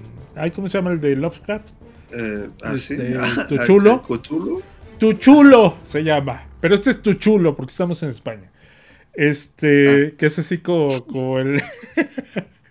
¿cómo 0.55 0.67
se 0.69 0.79
llama 0.79 0.91
el 0.91 0.99
de 0.99 1.15
Lovecraft? 1.15 1.69
Eh, 2.11 2.49
ah, 2.63 2.73
este, 2.73 3.15
tu 3.47 3.57
chulo. 3.63 4.03
Tu 4.97 5.13
chulo 5.13 5.77
se 5.83 6.03
llama, 6.03 6.47
pero 6.59 6.73
este 6.73 6.89
es 6.89 7.01
tu 7.01 7.13
chulo 7.13 7.55
porque 7.55 7.71
estamos 7.71 8.01
en 8.01 8.09
España. 8.09 8.49
Este, 9.13 10.07
ah. 10.07 10.17
que 10.17 10.25
es 10.25 10.39
así 10.39 10.57
como, 10.57 11.39
el 11.39 11.61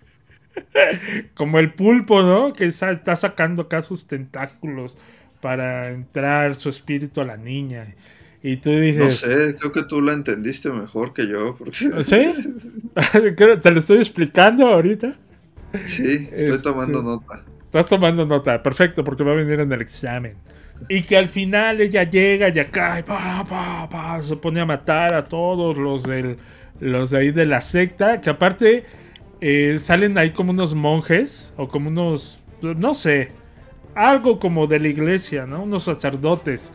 como 1.33 1.59
el 1.59 1.73
pulpo, 1.73 2.23
¿no? 2.23 2.51
Que 2.51 2.65
está 2.65 3.15
sacando 3.15 3.63
acá 3.63 3.81
sus 3.81 4.05
tentáculos 4.05 4.97
para 5.39 5.91
entrar 5.91 6.55
su 6.55 6.67
espíritu 6.67 7.21
a 7.21 7.23
la 7.23 7.37
niña. 7.37 7.95
Y 8.41 8.57
tú 8.57 8.71
No 8.97 9.09
dices, 9.09 9.17
sé, 9.19 9.55
creo 9.59 9.71
que 9.71 9.83
tú 9.83 10.01
la 10.01 10.13
entendiste 10.13 10.69
mejor 10.71 11.13
que 11.13 11.27
yo. 11.27 11.55
Porque... 11.57 11.91
¿sí? 12.03 12.33
Creo- 13.35 13.59
¿Te 13.61 13.71
lo 13.71 13.79
estoy 13.79 13.97
explicando 13.99 14.67
ahorita? 14.67 15.19
Sí, 15.83 16.29
estoy 16.31 16.55
Este, 16.55 16.59
tomando 16.59 17.03
nota. 17.03 17.45
Estás 17.65 17.85
tomando 17.87 18.25
nota, 18.25 18.61
perfecto, 18.63 19.03
porque 19.03 19.23
va 19.23 19.33
a 19.33 19.35
venir 19.35 19.59
en 19.59 19.71
el 19.71 19.81
examen. 19.81 20.37
Y 20.87 21.03
que 21.03 21.17
al 21.17 21.29
final 21.29 21.81
ella 21.81 22.03
llega 22.03 22.49
y 22.49 22.59
acá 22.59 22.99
y 22.99 23.03
pa, 23.03 23.45
pa, 23.47 23.87
pa, 23.89 24.21
se 24.21 24.35
pone 24.37 24.61
a 24.61 24.65
matar 24.65 25.13
a 25.13 25.27
todos 25.27 25.77
los 25.77 26.03
del, 26.03 26.37
los 26.79 27.11
de 27.11 27.17
ahí 27.19 27.31
de 27.31 27.45
la 27.45 27.61
secta. 27.61 28.21
Que 28.21 28.29
aparte 28.31 28.85
eh, 29.41 29.77
salen 29.79 30.17
ahí 30.17 30.31
como 30.31 30.51
unos 30.51 30.73
monjes 30.75 31.53
o 31.57 31.67
como 31.69 31.89
unos, 31.89 32.39
no 32.61 32.93
sé, 32.95 33.33
algo 33.95 34.39
como 34.39 34.67
de 34.67 34.79
la 34.79 34.87
iglesia, 34.87 35.45
¿no? 35.45 35.63
Unos 35.63 35.83
sacerdotes. 35.85 36.71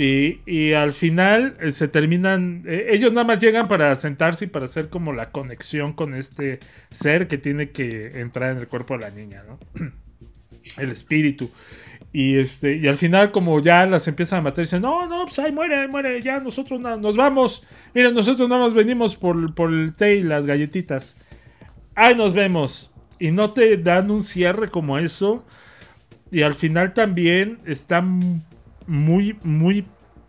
Y, 0.00 0.74
al 0.74 0.92
final 0.92 1.56
eh, 1.60 1.72
se 1.72 1.88
terminan, 1.88 2.62
eh, 2.68 2.88
ellos 2.90 3.12
nada 3.12 3.26
más 3.26 3.40
llegan 3.40 3.66
para 3.66 3.92
sentarse 3.96 4.44
y 4.44 4.48
para 4.48 4.66
hacer 4.66 4.90
como 4.90 5.12
la 5.12 5.32
conexión 5.32 5.92
con 5.92 6.14
este 6.14 6.60
ser 6.92 7.26
que 7.26 7.36
tiene 7.36 7.70
que 7.70 8.20
entrar 8.20 8.52
en 8.52 8.58
el 8.58 8.68
cuerpo 8.68 8.94
de 8.94 9.00
la 9.00 9.10
niña, 9.10 9.42
¿no? 9.48 9.58
el 10.78 10.90
espíritu. 10.90 11.50
Y 12.12 12.38
este, 12.38 12.76
y 12.76 12.86
al 12.88 12.96
final, 12.96 13.32
como 13.32 13.60
ya 13.60 13.86
las 13.86 14.06
empiezan 14.08 14.38
a 14.40 14.42
matar, 14.42 14.64
dicen, 14.64 14.82
no, 14.82 15.06
no, 15.08 15.24
pues 15.26 15.38
ahí 15.40 15.52
muere, 15.52 15.76
ahí 15.76 15.88
muere, 15.88 16.22
ya 16.22 16.40
nosotros 16.40 16.80
na- 16.80 16.96
nos 16.96 17.16
vamos. 17.16 17.64
Miren, 17.94 18.14
nosotros 18.14 18.48
nada 18.48 18.62
más 18.64 18.74
venimos 18.74 19.16
por, 19.16 19.54
por 19.54 19.72
el 19.72 19.94
té 19.94 20.16
y 20.16 20.22
las 20.22 20.46
galletitas. 20.46 21.16
Ahí 21.96 22.14
nos 22.14 22.34
vemos. 22.34 22.90
Y 23.18 23.32
no 23.32 23.52
te 23.52 23.76
dan 23.78 24.10
un 24.10 24.22
cierre 24.24 24.68
como 24.68 24.98
eso. 24.98 25.44
Y 26.30 26.42
al 26.42 26.54
final 26.54 26.94
también 26.94 27.58
está 27.66 27.98
m- 27.98 28.42
muy, 28.88 29.38
muy 29.44 29.86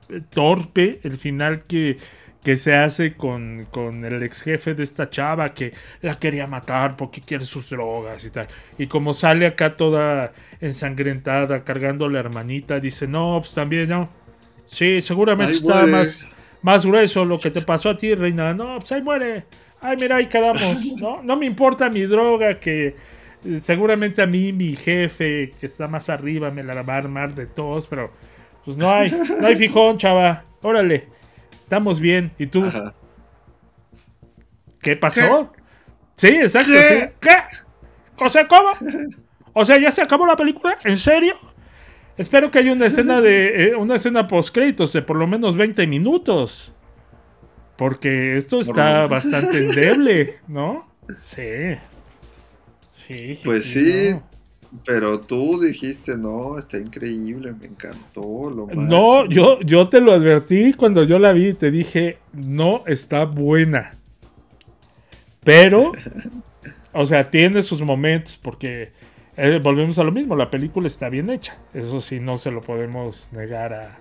eh, 0.10 0.22
torpe 0.31 1.02
el 1.03 1.18
final 1.18 1.65
que, 1.65 1.98
que 2.44 2.57
se 2.57 2.76
hace 2.76 3.15
con, 3.15 3.68
con 3.72 4.06
el 4.06 4.23
ex 4.23 4.41
jefe 4.44 4.73
de 4.76 4.84
esta 4.84 5.10
chava 5.10 5.53
que 5.53 5.73
la 6.02 6.15
quería 6.19 6.48
matar 6.48 6.95
porque 6.98 7.22
quiere 7.22 7.45
sus 7.45 7.69
drogas 7.72 8.23
y 8.26 8.31
tal. 8.31 8.48
Y 8.77 8.88
como 8.88 9.14
sale 9.14 9.48
acá 9.48 9.77
toda 9.77 10.34
ensangrentada 10.61 11.64
cargando 11.65 12.06
a 12.06 12.10
la 12.11 12.19
hermanita, 12.19 12.80
dice, 12.80 13.07
no, 13.07 13.38
pues 13.41 13.53
también 13.53 13.90
no. 13.90 14.10
Sí, 14.65 15.02
seguramente 15.02 15.53
Ahí 15.53 15.57
está 15.57 15.86
muere. 15.86 15.88
más, 15.88 16.27
más 16.61 16.86
grueso 16.86 17.26
lo 17.26 17.40
que 17.40 17.52
te 17.52 17.61
pasó 17.61 17.90
a 17.90 17.98
ti, 17.98 18.14
reina. 18.15 18.53
No, 18.53 18.80
pues 18.80 18.91
ahí 18.91 19.02
muere. 19.02 19.45
Ay, 19.81 19.98
mira, 19.98 20.18
ahí 20.18 20.27
quedamos. 20.27 20.80
No, 20.99 21.22
no 21.23 21.38
me 21.38 21.45
importa 21.45 21.90
mi 21.90 22.02
droga 22.03 22.60
que 22.60 22.95
eh, 23.44 23.60
seguramente 23.61 24.22
a 24.22 24.27
mí 24.27 24.53
mi 24.53 24.76
jefe 24.76 25.53
que 25.60 25.65
está 25.65 25.88
más 25.88 26.10
arriba 26.10 26.52
me 26.52 26.64
la 26.64 26.81
va 26.84 26.95
a 26.95 26.98
armar 26.98 27.34
de 27.36 27.48
todos, 27.48 27.88
pero 27.88 28.11
pues 28.65 28.77
no 28.77 28.91
hay, 28.91 29.11
no 29.40 29.48
hay 29.48 29.56
fijón, 29.56 29.98
chava. 29.98 30.45
Órale, 30.61 31.07
estamos 31.52 31.99
bien. 31.99 32.31
¿Y 32.38 32.48
tú? 32.48 32.64
¿Qué 34.81 34.95
pasó? 34.95 35.52
Sí, 36.15 36.27
exacto. 36.27 36.72
¿Qué? 36.72 36.99
sí. 36.99 37.06
¿Qué? 37.19 37.36
O 38.23 38.30
sea, 38.30 38.48
¿cómo? 38.48 38.72
O 39.53 39.65
sea, 39.65 39.80
¿ya 39.80 39.91
se 39.91 40.02
acabó 40.02 40.26
la 40.26 40.36
película? 40.36 40.77
¿En 40.84 40.98
serio? 40.98 41.36
Espero 42.18 42.52
que 42.52 42.60
haya 42.60 42.73
una 42.73 42.88
escena 42.88 43.22
de 43.22 43.68
eh, 43.69 43.76
una 43.76 43.95
escena 43.95 44.27
post 44.27 44.53
créditos 44.53 44.91
de 44.91 45.02
por 45.02 45.15
lo 45.15 45.26
menos 45.26 45.56
20 45.56 45.88
minutos. 45.88 46.73
Porque 47.77 48.36
esto 48.36 48.60
está 48.60 49.07
bastante 49.07 49.57
endeble, 49.64 50.40
¿no? 50.48 50.86
Sí. 51.22 51.77
Sí, 52.94 53.36
sí, 53.36 53.41
Pues 53.45 53.65
sí, 53.65 54.10
no. 54.11 54.28
Pero 54.85 55.19
tú 55.19 55.59
dijiste, 55.59 56.17
no, 56.17 56.57
está 56.59 56.77
increíble, 56.79 57.53
me 57.53 57.65
encantó. 57.67 58.49
Lo 58.49 58.67
No, 58.67 59.25
máximo". 59.25 59.25
yo, 59.25 59.59
yo 59.61 59.89
te 59.89 60.01
lo 60.01 60.13
advertí 60.13 60.73
cuando 60.73 61.03
yo 61.03 61.19
la 61.19 61.31
vi. 61.33 61.53
Te 61.53 61.71
dije, 61.71 62.19
no 62.33 62.83
está 62.87 63.25
buena. 63.25 63.95
Pero, 65.43 65.91
o 66.93 67.05
sea, 67.05 67.29
tiene 67.29 67.63
sus 67.63 67.81
momentos 67.81 68.39
porque 68.41 68.91
eh, 69.37 69.59
volvemos 69.63 69.97
a 69.99 70.03
lo 70.03 70.11
mismo. 70.11 70.35
La 70.35 70.51
película 70.51 70.87
está 70.87 71.09
bien 71.09 71.29
hecha. 71.29 71.57
Eso 71.73 72.01
sí, 72.01 72.19
no 72.19 72.37
se 72.37 72.51
lo 72.51 72.61
podemos 72.61 73.27
negar 73.31 73.73
a, 73.73 73.99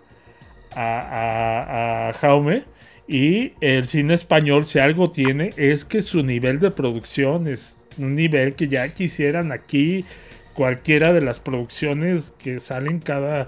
a, 0.73 2.07
a- 2.07 2.09
a 2.09 2.13
Jaume. 2.15 2.65
Y 3.07 3.53
el 3.63 3.87
cine 3.87 4.15
español, 4.15 4.67
si 4.67 4.81
algo 4.81 5.11
tiene, 5.11 5.55
es 5.57 5.85
que 5.87 6.03
su 6.03 6.23
nivel 6.23 6.59
de 6.61 6.71
producción 6.71 7.47
es 7.49 7.77
un 7.97 8.15
nivel 8.15 8.55
que 8.55 8.69
ya 8.69 8.93
quisieran 8.93 9.51
aquí 9.51 10.05
cualquiera 10.59 11.13
de 11.13 11.21
las 11.21 11.39
producciones 11.39 12.35
que 12.37 12.59
salen 12.59 12.99
cada 12.99 13.47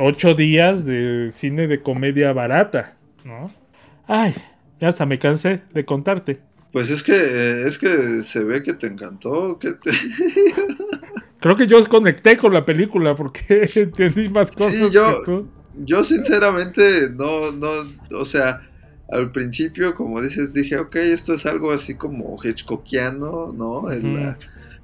ocho 0.00 0.32
días 0.32 0.86
de 0.86 1.30
cine 1.34 1.66
de 1.66 1.82
comedia 1.82 2.32
barata, 2.32 2.96
¿no? 3.26 3.52
Ay, 4.06 4.34
ya 4.80 4.88
hasta 4.88 5.04
me 5.04 5.18
cansé 5.18 5.60
de 5.74 5.84
contarte. 5.84 6.40
Pues 6.72 6.88
es 6.88 7.02
que, 7.02 7.12
eh, 7.12 7.68
es 7.68 7.78
que 7.78 8.24
se 8.24 8.42
ve 8.42 8.62
que 8.62 8.72
te 8.72 8.86
encantó, 8.86 9.58
que 9.58 9.72
te... 9.72 9.90
Creo 11.40 11.56
que 11.58 11.66
yo 11.66 11.86
conecté 11.90 12.38
con 12.38 12.54
la 12.54 12.64
película 12.64 13.14
porque 13.14 13.68
entendí 13.74 14.30
más 14.30 14.50
cosas 14.52 14.72
Sí, 14.76 14.88
yo, 14.90 15.04
que 15.08 15.24
tú. 15.26 15.48
yo 15.84 16.02
sinceramente 16.04 17.10
no, 17.14 17.52
no, 17.52 17.68
o 18.18 18.24
sea, 18.24 18.62
al 19.10 19.30
principio, 19.30 19.94
como 19.94 20.22
dices, 20.22 20.54
dije, 20.54 20.78
ok, 20.78 20.96
esto 20.96 21.34
es 21.34 21.44
algo 21.44 21.70
así 21.70 21.96
como 21.96 22.38
Hitchcockiano, 22.42 23.48
¿no? 23.54 23.80
Ujú. 23.80 24.16
la, 24.16 24.38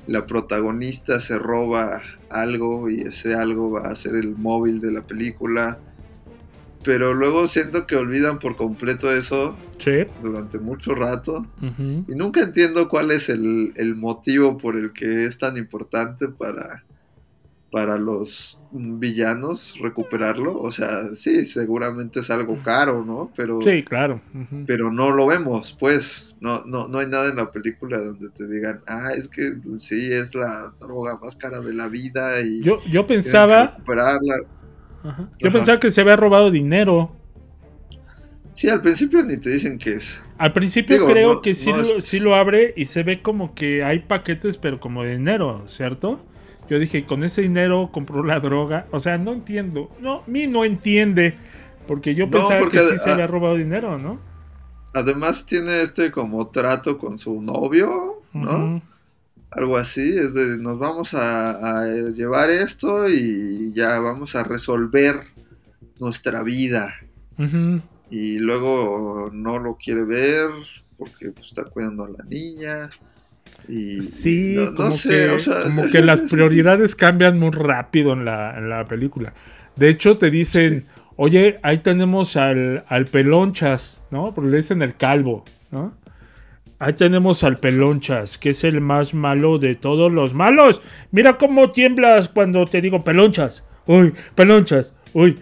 la 0.07 0.27
protagonista 0.27 1.21
se 1.21 1.39
roba 1.39 2.01
algo 2.31 2.89
y 2.91 3.01
ese 3.01 3.35
algo 3.35 3.71
va 3.73 3.83
a 3.91 3.97
ser 3.97 4.15
el 4.15 4.37
móvil 4.37 4.81
de 4.81 4.93
la 4.93 5.03
película. 5.03 5.79
Pero 6.85 7.15
luego 7.15 7.49
siento 7.49 7.87
que 7.87 7.97
olvidan 7.97 8.39
por 8.39 8.55
completo 8.57 9.13
eso 9.13 9.57
Sí. 9.79 10.05
durante 10.23 10.59
mucho 10.59 10.95
rato. 10.95 11.45
Y 12.09 12.15
nunca 12.15 12.41
entiendo 12.41 12.89
cuál 12.89 13.11
es 13.11 13.29
el, 13.29 13.73
el 13.77 13.95
motivo 13.97 14.57
por 14.57 14.77
el 14.77 14.93
que 14.93 15.25
es 15.27 15.37
tan 15.39 15.57
importante 15.57 16.29
para, 16.29 16.85
para 17.77 17.99
los 17.99 18.63
villanos 18.71 19.75
recuperarlo. 19.83 20.59
O 20.59 20.73
sea, 20.73 21.15
sí, 21.15 21.45
seguramente 21.45 22.21
es 22.21 22.31
algo 22.31 22.63
caro, 22.63 23.05
¿no? 23.05 23.31
Pero, 23.37 23.61
Sí, 23.61 23.83
claro. 23.85 24.19
Pero 24.67 24.91
no 24.91 25.11
lo 25.11 25.27
vemos, 25.27 25.77
pues. 25.79 26.35
No, 26.41 26.65
no, 26.65 26.89
no 26.89 27.01
hay 27.01 27.07
nada 27.07 27.29
en 27.29 27.37
la 27.37 27.53
película 27.53 27.99
donde 28.01 28.31
te 28.31 28.49
digan, 28.49 28.81
ah, 28.87 29.11
es 29.15 29.29
que 29.29 29.43
sí, 29.77 30.11
es 30.11 30.35
la 30.35 30.73
droga 30.81 31.19
más 31.23 31.37
cara 31.37 31.61
de 31.61 31.75
la 31.75 31.89
vida 31.89 32.41
y 32.41 32.63
Yo, 32.63 32.79
yo 32.91 33.07
pensaba, 33.07 33.67
recuperarla. 33.73 34.37
Ajá. 35.05 35.29
yo 35.39 35.49
Ajá. 35.49 35.59
pensaba 35.59 35.79
que 35.79 35.91
se 35.91 36.01
había 36.01 36.17
robado 36.17 36.51
dinero. 36.51 37.15
Sí, 38.53 38.71
al 38.71 38.81
principio 38.81 39.23
ni 39.23 39.37
te 39.37 39.51
dicen 39.51 39.77
qué 39.77 39.91
es. 39.95 40.23
Al 40.39 40.55
principio 40.55 40.97
Digo, 40.97 41.09
creo 41.11 41.33
no- 41.35 41.43
que 41.43 41.55
sí, 41.55 41.71
no 41.73 41.77
lo, 41.83 42.01
sí 42.01 42.21
lo 42.21 42.35
abre 42.37 42.73
y 42.75 42.87
se 42.87 43.03
ve 43.03 43.21
como 43.21 43.55
que 43.55 43.85
hay 43.85 43.99
paquetes, 43.99 44.57
pero 44.57 44.81
como 44.81 45.03
de 45.03 45.19
dinero, 45.19 45.65
¿cierto? 45.69 46.25
Yo 46.69 46.79
dije, 46.79 47.07
con 47.07 47.25
ese 47.25 47.43
dinero 47.43 47.91
compró 47.93 48.23
la 48.25 48.41
droga. 48.41 48.87
O 48.91 49.01
sea, 49.01 49.19
no 49.19 49.33
entiendo. 49.33 49.91
No, 50.01 50.23
mi 50.27 50.47
no 50.47 50.65
entiende. 50.65 51.37
Porque 51.87 52.15
yo 52.15 52.27
No, 52.27 52.31
pensaba 52.31 52.61
porque, 52.61 52.79
que 52.79 52.83
sí 52.85 52.99
se 52.99 53.11
había 53.11 53.27
robado 53.27 53.57
dinero, 53.57 53.99
¿no? 53.99 54.21
Además 54.93 55.45
tiene 55.47 55.83
este 55.83 56.11
como 56.11 56.49
trato 56.49 56.99
con 56.99 57.19
su 57.19 57.41
novio, 57.43 58.25
¿no? 58.33 58.83
Algo 59.51 59.77
así, 59.77 60.17
es 60.19 60.35
de 60.35 60.59
nos 60.59 60.79
vamos 60.79 61.15
a, 61.15 61.81
a 61.83 61.87
llevar 61.89 62.51
esto 62.51 63.09
y 63.09 63.73
ya 63.75 64.01
vamos 64.01 64.35
a 64.35 64.43
resolver 64.45 65.21
nuestra 66.01 66.43
vida. 66.43 66.95
Y 68.11 68.39
luego 68.39 69.31
no 69.33 69.59
lo 69.59 69.77
quiere 69.77 70.05
ver 70.05 70.49
porque 70.97 71.31
pues, 71.31 71.49
está 71.49 71.65
cuidando 71.65 72.05
a 72.05 72.11
la 72.11 72.25
niña. 72.25 72.89
Y, 73.69 74.01
Sí, 74.01 74.55
no- 74.57 74.71
no 74.71 74.75
como, 74.77 74.91
sé, 74.93 75.09
que, 75.09 75.31
o 75.31 75.39
sea, 75.39 75.63
como 75.65 75.87
que 75.91 76.01
las 76.03 76.21
prioridades 76.23 76.95
cambian 76.95 77.39
muy 77.39 77.51
rápido 77.51 78.13
en 78.13 78.25
la, 78.25 78.57
en 78.57 78.69
la 78.69 78.87
película. 78.87 79.35
De 79.77 79.89
hecho, 79.89 80.19
te 80.19 80.31
dicen, 80.31 80.87
oye, 81.17 81.59
ahí 81.63 81.79
tenemos 81.79 82.37
al, 82.37 82.85
al 82.89 83.07
pelonchas, 83.07 84.01
¿no? 84.11 84.33
Porque 84.35 84.51
le 84.51 84.57
dicen 84.59 84.83
el 84.83 84.97
calvo, 84.97 85.45
¿no? 85.71 85.95
Ahí 86.79 86.93
tenemos 86.93 87.43
al 87.43 87.57
pelonchas, 87.57 88.37
que 88.37 88.51
es 88.51 88.63
el 88.63 88.81
más 88.83 89.15
malo 89.15 89.59
de 89.59 89.75
todos 89.75 90.13
los 90.13 90.35
malos. 90.35 90.83
Mira 91.11 91.39
cómo 91.39 91.71
tiemblas 91.73 92.29
cuando 92.29 92.67
te 92.67 92.83
digo 92.83 93.03
pelonchas. 93.03 93.65
Uy, 93.87 94.13
pelonchas, 94.35 94.93
uy. 95.15 95.39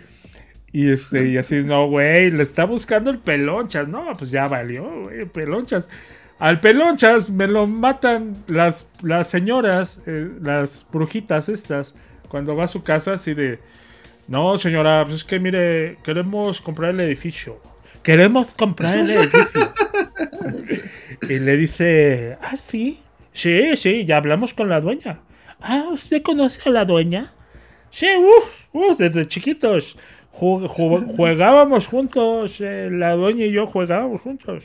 Y 0.72 0.90
este, 0.90 1.28
y 1.28 1.36
así, 1.36 1.62
no, 1.62 1.88
güey, 1.88 2.30
le 2.30 2.42
está 2.44 2.64
buscando 2.64 3.10
el 3.10 3.18
pelonchas. 3.18 3.88
No, 3.88 4.12
pues 4.18 4.30
ya 4.30 4.46
valió, 4.48 4.84
güey, 5.02 5.24
pelonchas. 5.26 5.88
Al 6.44 6.60
pelonchas 6.60 7.30
me 7.30 7.48
lo 7.48 7.66
matan 7.66 8.36
las, 8.48 8.86
las 9.00 9.28
señoras, 9.28 9.98
eh, 10.04 10.28
las 10.42 10.84
brujitas 10.92 11.48
estas, 11.48 11.94
cuando 12.28 12.54
va 12.54 12.64
a 12.64 12.66
su 12.66 12.82
casa 12.82 13.14
así 13.14 13.32
de, 13.32 13.60
no 14.28 14.58
señora, 14.58 15.04
pues 15.04 15.16
es 15.16 15.24
que 15.24 15.40
mire, 15.40 15.96
queremos 16.04 16.60
comprar 16.60 16.90
el 16.90 17.00
edificio. 17.00 17.58
Queremos 18.02 18.52
comprar 18.52 18.98
el 18.98 19.10
edificio. 19.12 19.72
y 21.30 21.38
le 21.38 21.56
dice, 21.56 22.36
ah, 22.42 22.56
sí, 22.68 23.00
sí, 23.32 23.74
sí, 23.78 24.04
ya 24.04 24.18
hablamos 24.18 24.52
con 24.52 24.68
la 24.68 24.82
dueña. 24.82 25.20
Ah, 25.62 25.86
¿usted 25.92 26.20
conoce 26.20 26.68
a 26.68 26.72
la 26.72 26.84
dueña? 26.84 27.32
Sí, 27.90 28.08
uff, 28.18 28.66
uf, 28.70 28.98
desde 28.98 29.26
chiquitos. 29.28 29.96
jugábamos 30.30 31.86
juntos, 31.86 32.60
eh, 32.60 32.90
la 32.92 33.12
doña 33.12 33.46
y 33.46 33.52
yo 33.52 33.66
jugábamos 33.66 34.20
juntos. 34.20 34.64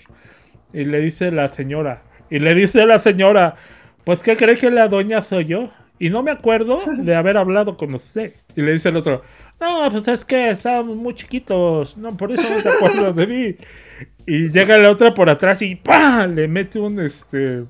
Y 0.74 0.86
le 0.86 1.02
dice 1.02 1.32
la 1.32 1.50
señora, 1.50 2.04
y 2.30 2.40
le 2.40 2.54
dice 2.54 2.86
la 2.86 3.00
señora, 3.00 3.56
pues 4.04 4.20
¿qué 4.20 4.38
cree 4.38 4.56
que 4.56 4.70
la 4.70 4.88
doña 4.88 5.24
soy 5.24 5.46
yo? 5.46 5.72
Y 5.98 6.10
no 6.10 6.24
me 6.24 6.32
acuerdo 6.32 6.82
de 6.98 7.16
haber 7.16 7.38
hablado 7.38 7.76
con 7.76 7.94
usted. 7.94 8.34
Y 8.56 8.62
le 8.62 8.72
dice 8.72 8.90
el 8.90 8.96
otro, 8.96 9.22
no, 9.60 9.90
pues 9.92 10.08
es 10.08 10.24
que 10.24 10.50
estábamos 10.50 10.96
muy 10.96 11.14
chiquitos, 11.14 11.98
no, 11.98 12.16
por 12.16 12.32
eso 12.32 12.44
no 12.50 12.62
te 12.62 12.70
acuerdas 12.70 13.16
de 13.16 13.28
mí. 13.28 13.56
Y 14.26 14.50
llega 14.50 14.78
la 14.78 14.92
otra 14.92 15.14
por 15.14 15.30
atrás 15.30 15.62
y 15.62 15.76
¡pah! 15.76 16.26
le 16.28 16.48
mete 16.48 16.80
un 16.80 17.00
este 17.00 17.66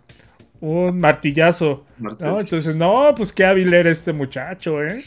un 0.62 1.00
martillazo. 1.00 1.86
Entonces, 2.00 2.76
no, 2.76 3.14
pues 3.16 3.32
qué 3.34 3.46
hábil 3.46 3.74
era 3.74 3.90
este 3.90 4.14
muchacho, 4.14 4.84
¿eh? 4.84 5.04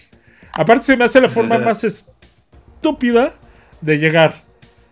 Aparte 0.55 0.86
se 0.86 0.97
me 0.97 1.05
hace 1.05 1.20
la 1.20 1.28
forma 1.28 1.59
más 1.64 1.85
estúpida 1.85 3.35
de 3.81 3.98
llegar. 3.98 4.43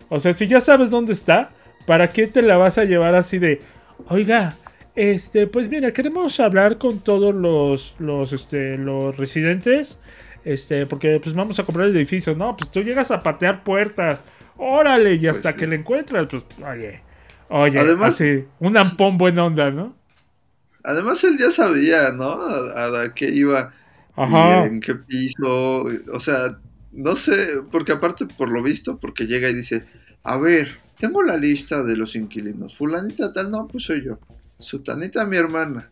O 0.08 0.18
sea, 0.18 0.32
si 0.32 0.46
ya 0.46 0.60
sabes 0.60 0.90
dónde 0.90 1.12
está, 1.12 1.50
¿para 1.86 2.10
qué 2.10 2.26
te 2.26 2.42
la 2.42 2.56
vas 2.56 2.78
a 2.78 2.84
llevar 2.84 3.14
así 3.14 3.38
de, 3.38 3.60
oiga, 4.08 4.56
este, 4.94 5.46
pues 5.46 5.68
mira, 5.68 5.92
queremos 5.92 6.38
hablar 6.40 6.78
con 6.78 7.00
todos 7.00 7.34
los, 7.34 7.94
los, 7.98 8.32
este, 8.32 8.76
los 8.76 9.16
residentes, 9.16 9.98
este, 10.44 10.86
porque 10.86 11.20
pues 11.22 11.34
vamos 11.34 11.58
a 11.58 11.64
comprar 11.64 11.86
el 11.86 11.96
edificio. 11.96 12.34
No, 12.34 12.56
pues 12.56 12.70
tú 12.70 12.82
llegas 12.82 13.10
a 13.10 13.22
patear 13.22 13.64
puertas, 13.64 14.20
órale, 14.56 15.14
y 15.14 15.26
hasta 15.26 15.50
pues 15.50 15.54
que 15.56 15.66
le 15.66 15.76
encuentras, 15.76 16.26
pues, 16.26 16.44
oye, 16.66 17.02
oye, 17.48 17.78
además, 17.78 18.14
así, 18.14 18.44
un 18.58 18.76
ampón 18.76 19.18
buena 19.18 19.44
onda, 19.44 19.70
¿no? 19.70 19.96
Además 20.82 21.22
él 21.24 21.36
ya 21.38 21.50
sabía, 21.50 22.12
¿no? 22.12 22.32
a 22.40 23.14
qué 23.14 23.28
iba 23.28 23.72
en 24.64 24.80
qué 24.80 24.94
piso, 24.94 25.84
o 26.12 26.20
sea, 26.20 26.58
no 26.92 27.16
sé, 27.16 27.62
porque 27.70 27.92
aparte 27.92 28.26
por 28.26 28.50
lo 28.50 28.62
visto, 28.62 28.98
porque 28.98 29.26
llega 29.26 29.48
y 29.48 29.54
dice, 29.54 29.86
a 30.22 30.38
ver, 30.38 30.78
tengo 31.00 31.22
la 31.22 31.36
lista 31.36 31.82
de 31.82 31.96
los 31.96 32.14
inquilinos, 32.14 32.76
fulanita 32.76 33.32
tal, 33.32 33.50
no, 33.50 33.66
pues 33.66 33.84
soy 33.84 34.04
yo, 34.04 34.18
sutanita 34.58 35.26
mi 35.26 35.36
hermana. 35.38 35.90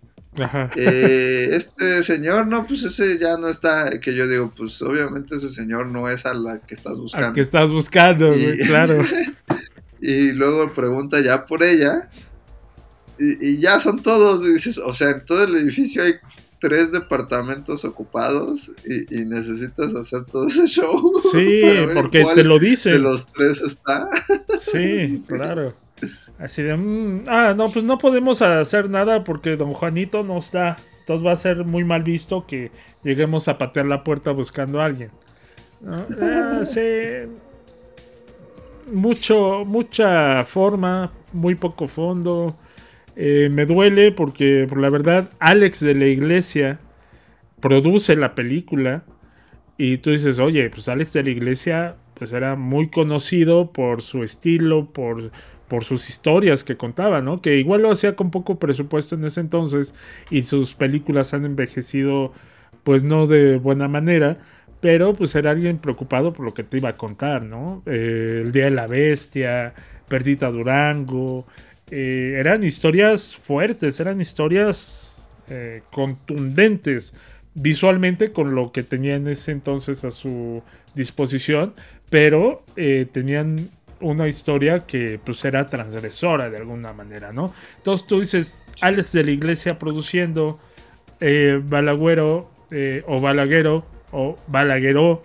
Eh, 0.77 1.49
este 1.53 2.03
señor, 2.05 2.47
no, 2.47 2.67
pues 2.67 2.85
ese 2.85 3.19
ya 3.19 3.39
no 3.39 3.49
está, 3.49 3.91
que 3.99 4.15
yo 4.15 4.29
digo, 4.29 4.53
pues 4.55 4.81
obviamente 4.83 5.35
ese 5.37 5.49
señor 5.49 5.87
no 5.87 6.09
es 6.09 6.27
a 6.27 6.35
la 6.35 6.61
que 6.61 6.75
estás 6.75 6.97
buscando. 6.99 7.33
que 7.33 7.41
estás 7.41 7.71
buscando, 7.71 8.33
claro. 8.67 9.03
y 10.01 10.33
luego 10.33 10.73
pregunta 10.73 11.21
ya 11.25 11.47
por 11.47 11.65
ella, 11.65 12.11
y, 13.19 13.49
y, 13.49 13.61
ya 13.61 13.81
son 13.81 14.01
todos, 14.01 14.45
y 14.45 14.53
dices, 14.53 14.79
o 14.79 14.93
sea, 14.93 15.11
en 15.11 15.25
todo 15.25 15.43
el 15.43 15.57
edificio 15.57 16.05
hay 16.05 16.15
tres 16.61 16.93
departamentos 16.93 17.85
ocupados 17.85 18.73
y, 18.85 19.25
necesitas 19.25 19.95
hacer 19.95 20.25
todo 20.25 20.47
ese 20.49 20.67
show. 20.67 21.13
Sí, 21.33 21.63
porque 21.95 22.25
te 22.35 22.45
lo 22.45 22.59
dicen. 22.59 22.93
De 22.93 22.99
los 22.99 23.27
tres 23.29 23.61
está. 23.61 24.09
Sí, 24.73 25.15
claro. 25.29 25.73
Así 26.39 26.63
de, 26.63 26.77
mm, 26.77 27.25
ah, 27.27 27.55
no, 27.57 27.73
pues 27.73 27.85
no 27.85 27.97
podemos 27.97 28.43
hacer 28.43 28.91
nada 28.91 29.25
porque 29.25 29.57
don 29.57 29.73
Juanito 29.73 30.23
no 30.23 30.39
está. 30.39 30.77
Entonces 31.01 31.27
va 31.27 31.33
a 31.33 31.37
ser 31.37 31.65
muy 31.65 31.85
mal 31.85 32.03
visto 32.03 32.47
que 32.47 32.71
lleguemos 33.03 33.49
a 33.49 33.57
patear 33.57 33.87
la 33.87 34.05
puerta 34.05 34.31
buscando 34.33 34.81
a 34.81 34.85
alguien. 34.85 35.11
Ah, 35.87 36.65
sí. 36.65 36.81
Mucho, 38.93 39.65
mucha 39.65 40.45
forma, 40.45 41.13
muy 41.33 41.55
poco 41.55 41.89
fondo. 41.89 42.57
Eh, 43.20 43.49
me 43.51 43.66
duele 43.66 44.12
porque, 44.12 44.65
por 44.69 44.78
la 44.78 44.90
verdad, 44.90 45.31
Alex 45.40 45.81
de 45.81 45.95
la 45.97 46.07
Iglesia 46.07 46.78
produce 47.61 48.15
la 48.15 48.36
película. 48.36 49.03
Y 49.77 49.99
tú 49.99 50.11
dices, 50.11 50.39
oye, 50.39 50.70
pues 50.70 50.89
Alex 50.89 51.12
de 51.15 51.24
la 51.24 51.31
Iglesia 51.31 51.97
pues 52.15 52.32
era 52.32 52.55
muy 52.55 52.89
conocido 52.90 53.73
por 53.73 54.03
su 54.03 54.23
estilo, 54.23 54.86
por, 54.93 55.32
por 55.66 55.85
sus 55.85 56.09
historias 56.09 56.62
que 56.62 56.77
contaba, 56.77 57.20
¿no? 57.20 57.43
Que 57.43 57.57
igual 57.57 57.82
lo 57.82 57.90
hacía 57.90 58.15
con 58.15 58.31
poco 58.31 58.59
presupuesto 58.61 59.16
en 59.16 59.24
ese 59.24 59.40
entonces 59.40 59.95
y 60.31 60.45
sus 60.45 60.74
películas 60.74 61.35
han 61.35 61.45
envejecido 61.45 62.32
pues 62.85 63.03
no 63.03 63.27
de 63.27 63.59
buena 63.59 63.89
manera, 63.89 64.39
pero 64.81 65.15
pues 65.15 65.35
era 65.35 65.51
alguien 65.51 65.78
preocupado 65.78 66.32
por 66.32 66.45
lo 66.45 66.55
que 66.55 66.62
te 66.62 66.78
iba 66.78 66.90
a 66.90 66.97
contar, 66.97 67.45
¿no? 67.45 67.82
Eh, 67.86 68.43
el 68.45 68.53
Día 68.53 68.65
de 68.65 68.70
la 68.70 68.86
Bestia, 68.86 69.74
Perdita 70.09 70.51
Durango, 70.51 71.47
eh, 71.90 72.35
eran 72.36 72.65
historias 72.65 73.36
fuertes, 73.36 73.98
eran 74.01 74.20
historias 74.20 75.16
eh, 75.48 75.82
contundentes 75.90 77.15
visualmente 77.55 78.32
con 78.32 78.55
lo 78.55 78.73
que 78.73 78.82
tenía 78.82 79.16
en 79.16 79.27
ese 79.27 79.52
entonces 79.52 80.05
a 80.05 80.10
su 80.10 80.62
disposición, 80.94 81.74
pero 82.10 82.62
eh, 82.77 83.06
tenían 83.10 83.70
una 84.01 84.28
historia 84.28 84.86
que 84.86 85.19
pues 85.24 85.44
era 85.44 85.66
transgresora 85.66 86.51
de 86.51 86.59
alguna 86.59 86.93
manera, 86.93 87.32
¿no? 87.32 87.52
Entonces 87.78 88.06
tú 88.06 88.20
dices, 88.20 88.60
Alex 88.81 89.12
de 89.12 89.24
la 89.24 89.31
Iglesia 89.32 89.78
produciendo, 89.78 90.60
Balagüero 91.20 92.48
o 93.06 93.20
Balaguero 93.20 93.85
o 94.12 94.39
Balaguero 94.47 95.23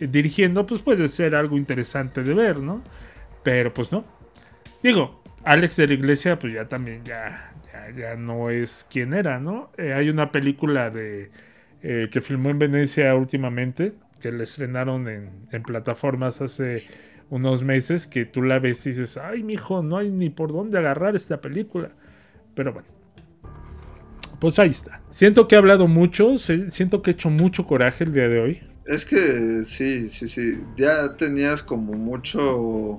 dirigiendo, 0.00 0.66
pues 0.66 0.82
puede 0.82 1.06
ser 1.06 1.36
algo 1.36 1.56
interesante 1.56 2.24
de 2.24 2.34
ver, 2.34 2.58
¿no? 2.58 2.82
Pero 3.44 3.72
pues 3.72 3.92
no. 3.92 4.04
Digo, 4.82 5.22
Alex 5.46 5.76
de 5.76 5.86
la 5.86 5.94
Iglesia, 5.94 6.40
pues 6.40 6.52
ya 6.52 6.66
también 6.66 7.04
ya, 7.04 7.54
ya, 7.96 8.16
no 8.16 8.50
es 8.50 8.84
quien 8.90 9.14
era, 9.14 9.38
¿no? 9.38 9.70
Eh, 9.78 9.92
hay 9.92 10.10
una 10.10 10.32
película 10.32 10.90
de 10.90 11.30
eh, 11.82 12.08
que 12.10 12.20
filmó 12.20 12.50
en 12.50 12.58
Venecia 12.58 13.14
últimamente, 13.14 13.92
que 14.20 14.32
le 14.32 14.42
estrenaron 14.42 15.06
en, 15.08 15.30
en, 15.52 15.62
plataformas 15.62 16.40
hace 16.40 16.82
unos 17.30 17.62
meses, 17.62 18.08
que 18.08 18.24
tú 18.24 18.42
la 18.42 18.58
ves 18.58 18.84
y 18.86 18.90
dices, 18.90 19.18
ay, 19.18 19.44
mijo, 19.44 19.84
no 19.84 19.98
hay 19.98 20.10
ni 20.10 20.30
por 20.30 20.52
dónde 20.52 20.78
agarrar 20.78 21.14
esta 21.14 21.40
película. 21.40 21.92
Pero 22.56 22.72
bueno. 22.72 22.88
Pues 24.40 24.58
ahí 24.58 24.70
está. 24.70 25.00
Siento 25.12 25.46
que 25.46 25.54
he 25.54 25.58
hablado 25.58 25.86
mucho, 25.86 26.38
siento 26.38 27.02
que 27.02 27.12
he 27.12 27.14
hecho 27.14 27.30
mucho 27.30 27.68
coraje 27.68 28.02
el 28.02 28.12
día 28.12 28.28
de 28.28 28.40
hoy. 28.40 28.60
Es 28.84 29.04
que 29.04 29.62
sí, 29.64 30.10
sí, 30.10 30.26
sí. 30.26 30.58
Ya 30.76 31.16
tenías 31.16 31.62
como 31.62 31.92
mucho 31.92 32.98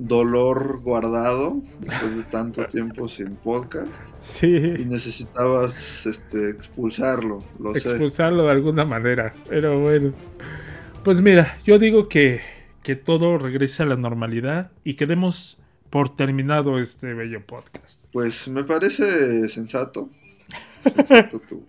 dolor 0.00 0.80
guardado 0.82 1.60
después 1.80 2.16
de 2.16 2.22
tanto 2.24 2.64
tiempo 2.66 3.06
sin 3.08 3.36
podcast. 3.36 4.14
Sí. 4.20 4.56
Y 4.56 4.84
necesitabas 4.86 6.06
este, 6.06 6.50
expulsarlo, 6.50 7.44
lo 7.58 7.74
expulsarlo 7.74 8.44
de 8.44 8.50
alguna 8.50 8.84
manera. 8.84 9.34
Pero 9.48 9.78
bueno. 9.80 10.12
Pues 11.04 11.20
mira, 11.20 11.58
yo 11.64 11.78
digo 11.78 12.08
que, 12.08 12.40
que 12.82 12.96
todo 12.96 13.38
regrese 13.38 13.82
a 13.82 13.86
la 13.86 13.96
normalidad 13.96 14.70
y 14.84 14.94
que 14.94 15.06
demos 15.06 15.58
por 15.90 16.14
terminado 16.14 16.78
este 16.78 17.14
bello 17.14 17.44
podcast. 17.44 18.02
Pues 18.12 18.48
me 18.48 18.64
parece 18.64 19.48
sensato. 19.48 20.08
Sensato 20.82 21.40
tú 21.48 21.64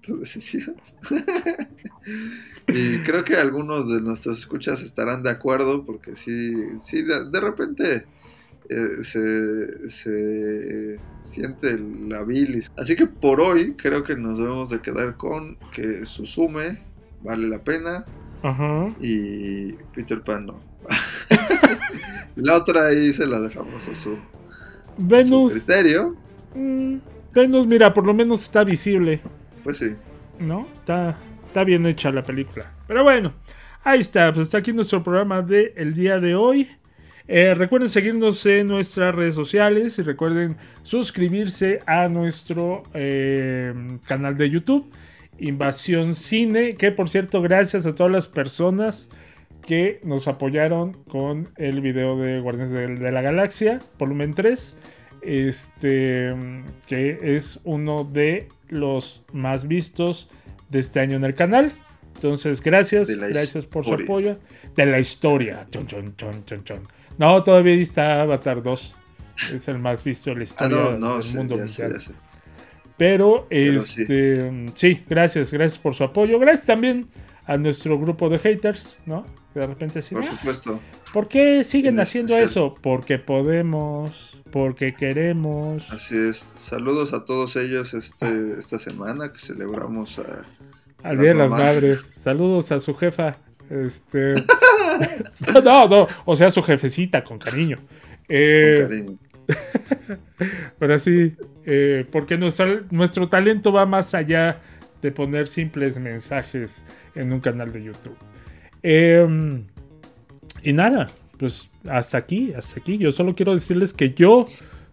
tu 0.00 0.18
decisión. 0.20 0.76
y 2.68 2.98
creo 3.00 3.24
que 3.24 3.36
algunos 3.36 3.88
de 3.88 4.00
nuestros 4.00 4.38
escuchas 4.38 4.82
estarán 4.82 5.22
de 5.22 5.30
acuerdo 5.30 5.84
porque 5.84 6.14
sí, 6.14 6.78
sí 6.78 7.02
de, 7.02 7.40
repente 7.40 8.06
eh, 8.68 9.02
se, 9.02 9.90
se, 9.90 11.00
siente 11.20 11.78
la 11.78 12.24
bilis. 12.24 12.70
Así 12.76 12.96
que 12.96 13.06
por 13.06 13.40
hoy 13.40 13.74
creo 13.74 14.04
que 14.04 14.16
nos 14.16 14.38
debemos 14.38 14.70
de 14.70 14.80
quedar 14.80 15.16
con 15.16 15.56
que 15.72 16.06
Susume 16.06 16.86
vale 17.22 17.48
la 17.48 17.62
pena 17.62 18.04
y 19.00 19.72
Peter 19.94 20.22
Pan 20.22 20.46
no. 20.46 20.60
la 22.36 22.54
otra 22.54 22.86
ahí 22.86 23.12
se 23.12 23.26
la 23.26 23.40
dejamos 23.40 23.88
a 23.88 23.94
su, 23.94 24.16
Venus, 24.96 25.52
criterio. 25.52 26.16
Mm, 26.54 26.98
Venus, 27.34 27.66
mira, 27.66 27.92
por 27.92 28.06
lo 28.06 28.14
menos 28.14 28.42
está 28.42 28.62
visible. 28.64 29.20
Pues 29.66 29.78
sí. 29.78 29.96
¿No? 30.38 30.68
Está, 30.74 31.18
está 31.44 31.64
bien 31.64 31.84
hecha 31.86 32.12
la 32.12 32.22
película. 32.22 32.70
Pero 32.86 33.02
bueno, 33.02 33.32
ahí 33.82 33.98
está. 33.98 34.32
Pues 34.32 34.46
está 34.46 34.58
aquí 34.58 34.72
nuestro 34.72 35.02
programa 35.02 35.42
del 35.42 35.72
el 35.74 35.92
día 35.92 36.20
de 36.20 36.36
hoy. 36.36 36.68
Eh, 37.26 37.52
recuerden 37.52 37.88
seguirnos 37.88 38.46
en 38.46 38.68
nuestras 38.68 39.12
redes 39.12 39.34
sociales 39.34 39.98
y 39.98 40.02
recuerden 40.02 40.56
suscribirse 40.84 41.80
a 41.84 42.06
nuestro 42.06 42.84
eh, 42.94 43.74
canal 44.06 44.36
de 44.36 44.50
YouTube, 44.50 44.88
Invasión 45.40 46.14
Cine, 46.14 46.74
que 46.74 46.92
por 46.92 47.08
cierto, 47.08 47.42
gracias 47.42 47.86
a 47.86 47.94
todas 47.96 48.12
las 48.12 48.28
personas 48.28 49.08
que 49.66 49.98
nos 50.04 50.28
apoyaron 50.28 50.92
con 51.08 51.48
el 51.56 51.80
video 51.80 52.16
de 52.16 52.38
Guardianes 52.38 52.70
de, 52.70 53.10
la 53.10 53.20
Galaxia, 53.20 53.80
volumen 53.98 54.32
3 54.32 54.78
este, 55.26 56.32
que 56.86 57.18
es 57.20 57.58
uno 57.64 58.04
de 58.04 58.48
los 58.68 59.22
más 59.32 59.66
vistos 59.68 60.28
de 60.68 60.78
este 60.78 61.00
año 61.00 61.16
en 61.16 61.24
el 61.24 61.34
canal. 61.34 61.72
Entonces, 62.14 62.60
gracias, 62.60 63.08
gracias 63.08 63.66
por 63.66 63.84
su 63.84 63.94
apoyo. 63.94 64.38
De 64.74 64.84
la 64.84 64.98
historia. 64.98 65.66
Chon, 65.70 65.86
chon, 65.86 66.44
chon, 66.44 66.82
no, 67.18 67.42
todavía 67.42 67.74
está 67.74 68.22
Avatar 68.22 68.62
2. 68.62 68.94
Es 69.54 69.68
el 69.68 69.78
más 69.78 70.02
visto 70.02 70.30
de 70.30 70.36
la 70.36 70.40
ah, 70.40 70.44
historia 70.44 70.78
del 70.90 71.34
mundo 71.34 71.56
mundial. 71.56 71.98
Pero, 72.96 73.46
este, 73.50 74.70
sí. 74.74 75.02
gracias, 75.08 75.52
gracias 75.52 75.78
por 75.78 75.94
su 75.94 76.04
apoyo. 76.04 76.38
Gracias 76.38 76.66
también 76.66 77.08
a 77.44 77.56
nuestro 77.56 77.98
grupo 77.98 78.28
de 78.28 78.38
haters, 78.38 79.00
¿no? 79.04 79.26
Que 79.52 79.60
de 79.60 79.66
repente 79.66 80.02
sí. 80.02 80.14
Por 80.14 80.24
supuesto. 80.24 80.80
¿Por 81.12 81.28
qué 81.28 81.64
siguen 81.64 81.94
En 81.94 82.00
haciendo 82.00 82.36
especial. 82.36 82.66
eso? 82.66 82.74
Porque 82.80 83.18
podemos, 83.18 84.35
porque 84.50 84.92
queremos. 84.94 85.88
Así 85.90 86.16
es. 86.16 86.46
Saludos 86.56 87.12
a 87.12 87.24
todos 87.24 87.56
ellos 87.56 87.94
este, 87.94 88.58
esta 88.58 88.78
semana 88.78 89.32
que 89.32 89.38
celebramos 89.38 90.18
a. 90.18 90.44
Al 91.02 91.18
día 91.18 91.28
de 91.28 91.34
las 91.34 91.50
madres. 91.50 92.04
Saludos 92.16 92.72
a 92.72 92.80
su 92.80 92.94
jefa. 92.94 93.36
Este. 93.70 94.34
no, 95.64 95.88
no, 95.88 96.06
o 96.24 96.36
sea, 96.36 96.50
su 96.50 96.62
jefecita, 96.62 97.22
con 97.22 97.38
cariño. 97.38 97.78
Eh, 98.28 98.78
Con 98.80 98.90
cariño. 98.90 99.18
Pero 100.78 100.98
sí, 100.98 101.32
eh, 101.64 102.04
porque 102.10 102.36
nuestro, 102.36 102.82
nuestro 102.90 103.28
talento 103.28 103.72
va 103.72 103.86
más 103.86 104.14
allá 104.14 104.60
de 105.02 105.12
poner 105.12 105.46
simples 105.46 105.98
mensajes 105.98 106.84
en 107.14 107.32
un 107.32 107.40
canal 107.40 107.72
de 107.72 107.84
YouTube. 107.84 108.16
Eh, 108.82 109.62
y 110.62 110.72
nada, 110.72 111.08
pues 111.38 111.68
hasta 111.88 112.18
aquí, 112.18 112.52
hasta 112.54 112.80
aquí. 112.80 112.98
Yo 112.98 113.12
solo 113.12 113.34
quiero 113.34 113.54
decirles 113.54 113.92
que 113.92 114.14
yo 114.14 114.46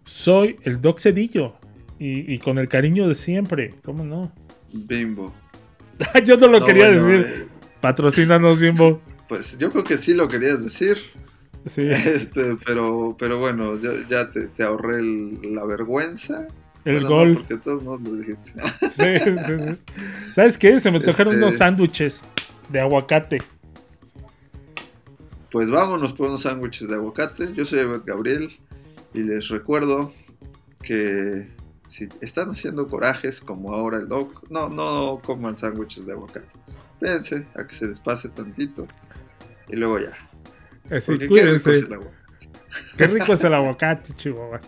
soy 0.05 0.57
el 0.63 0.81
Doc 0.81 0.99
Cedillo. 0.99 1.55
Y, 1.99 2.33
y 2.33 2.39
con 2.39 2.57
el 2.57 2.67
cariño 2.67 3.07
de 3.07 3.15
siempre, 3.15 3.75
¿cómo 3.85 4.03
no? 4.03 4.31
Bimbo. 4.73 5.33
yo 6.25 6.35
no 6.37 6.47
lo 6.47 6.59
No, 6.59 6.65
quería 6.65 6.87
bueno, 6.87 7.07
decir. 7.07 7.43
eh. 7.43 7.47
Patrocínanos, 7.81 8.59
Bimbo. 8.59 9.01
Pues 9.29 9.57
yo 9.57 9.71
creo 9.71 9.83
que 9.85 9.97
sí 9.97 10.13
lo 10.13 10.27
querías 10.27 10.63
decir. 10.63 10.97
Sí. 11.65 11.81
Este, 11.89 12.57
pero, 12.65 13.15
pero 13.17 13.39
bueno, 13.39 13.79
yo 13.79 13.91
ya 14.09 14.29
te, 14.31 14.47
te 14.47 14.63
ahorré 14.63 14.99
el- 14.99 15.55
la 15.55 15.65
vergüenza. 15.65 16.45
El 16.83 16.95
Bueno, 16.95 17.09
gol. 17.09 17.29
No, 17.33 17.39
porque 17.39 17.57
todos 17.57 17.83
no 17.83 17.97
lo 17.97 18.15
dijiste. 18.17 18.51
Sí, 18.91 19.19
sí, 19.23 19.35
sí. 19.47 19.77
¿Sabes 20.35 20.57
qué? 20.57 20.81
Se 20.81 20.91
me 20.91 20.99
tocaron 20.99 21.33
Este- 21.35 21.45
unos 21.45 21.57
sándwiches 21.57 22.25
de 22.69 22.81
aguacate. 22.81 23.37
Pues 25.53 25.69
vámonos 25.69 26.13
por 26.13 26.29
unos 26.29 26.41
sándwiches 26.41 26.87
de 26.87 26.95
aguacate. 26.95 27.53
Yo 27.53 27.63
soy 27.63 27.87
Gabriel 28.07 28.49
y 29.13 29.19
les 29.19 29.49
recuerdo 29.49 30.11
que 30.81 31.47
si 31.85 32.09
están 32.21 32.49
haciendo 32.49 32.87
corajes 32.87 33.39
como 33.39 33.71
ahora 33.71 33.97
el 33.97 34.07
doc, 34.07 34.49
no, 34.49 34.67
no 34.67 35.19
coman 35.23 35.55
sándwiches 35.55 36.07
de 36.07 36.13
aguacate. 36.13 36.47
Espérense 36.93 37.45
a 37.53 37.67
que 37.67 37.75
se 37.75 37.85
les 37.85 37.99
pase 37.99 38.29
tantito 38.29 38.87
y 39.69 39.75
luego 39.75 39.99
ya. 39.99 40.17
Así, 40.89 41.11
Porque 41.11 41.29
qué 41.29 41.45
rico 41.45 41.69
es 41.69 41.83
el 41.83 41.93
aguacate. 41.93 42.17
Qué 42.97 43.07
rico 43.07 43.33
es 43.33 43.43
el 43.43 43.53
aguacate, 43.53 44.13
chihuahua. 44.17 44.59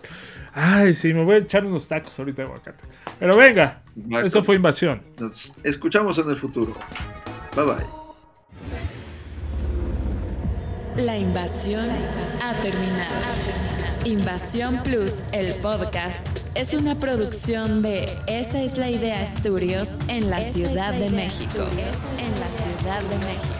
Ay, 0.52 0.94
sí, 0.94 1.12
me 1.12 1.24
voy 1.24 1.34
a 1.34 1.38
echar 1.38 1.66
unos 1.66 1.88
tacos 1.88 2.16
ahorita 2.16 2.42
de 2.42 2.48
aguacate. 2.48 2.84
Pero 3.18 3.36
venga, 3.36 3.82
eso 4.24 4.44
fue 4.44 4.54
invasión. 4.54 5.02
Nos 5.18 5.52
escuchamos 5.64 6.16
en 6.18 6.30
el 6.30 6.36
futuro. 6.36 6.74
Bye 7.56 7.64
bye. 7.64 8.05
La 10.96 11.16
invasión 11.18 11.86
ha 12.42 12.54
terminado. 12.62 13.14
Invasión 14.04 14.82
Plus, 14.82 15.32
el 15.32 15.52
podcast, 15.56 16.26
es 16.54 16.72
una 16.72 16.98
producción 16.98 17.82
de 17.82 18.06
Esa 18.26 18.62
es 18.62 18.78
la 18.78 18.88
idea 18.88 19.26
Studios 19.26 19.98
en 20.08 20.30
la 20.30 20.42
Ciudad 20.42 20.94
de 20.94 21.10
México. 21.10 21.66
En 22.18 22.30
la 22.40 22.78
Ciudad 22.78 23.02
de 23.02 23.18
México. 23.26 23.54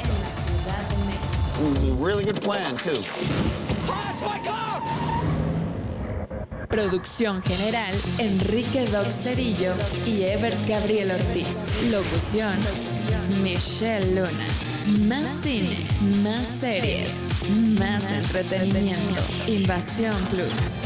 It 1.59 1.73
was 1.73 1.85
a 1.85 2.05
really 2.05 2.25
good 2.25 2.41
plan, 2.41 2.75
too. 2.77 3.05
Producción 6.69 7.43
general, 7.43 7.95
Enrique 8.19 8.87
Doc 8.87 9.11
Cedillo 9.11 9.75
y 10.05 10.23
Ever 10.23 10.55
Gabriel 10.67 11.11
Ortiz. 11.13 11.69
Locución, 11.91 12.59
Michelle 13.43 14.15
Luna. 14.15 14.47
Más 15.09 15.25
cine, 15.43 15.87
más 16.23 16.47
series, 16.47 17.11
más 17.79 18.05
entretenimiento. 18.11 19.21
Invasión 19.47 20.15
Plus. 20.31 20.81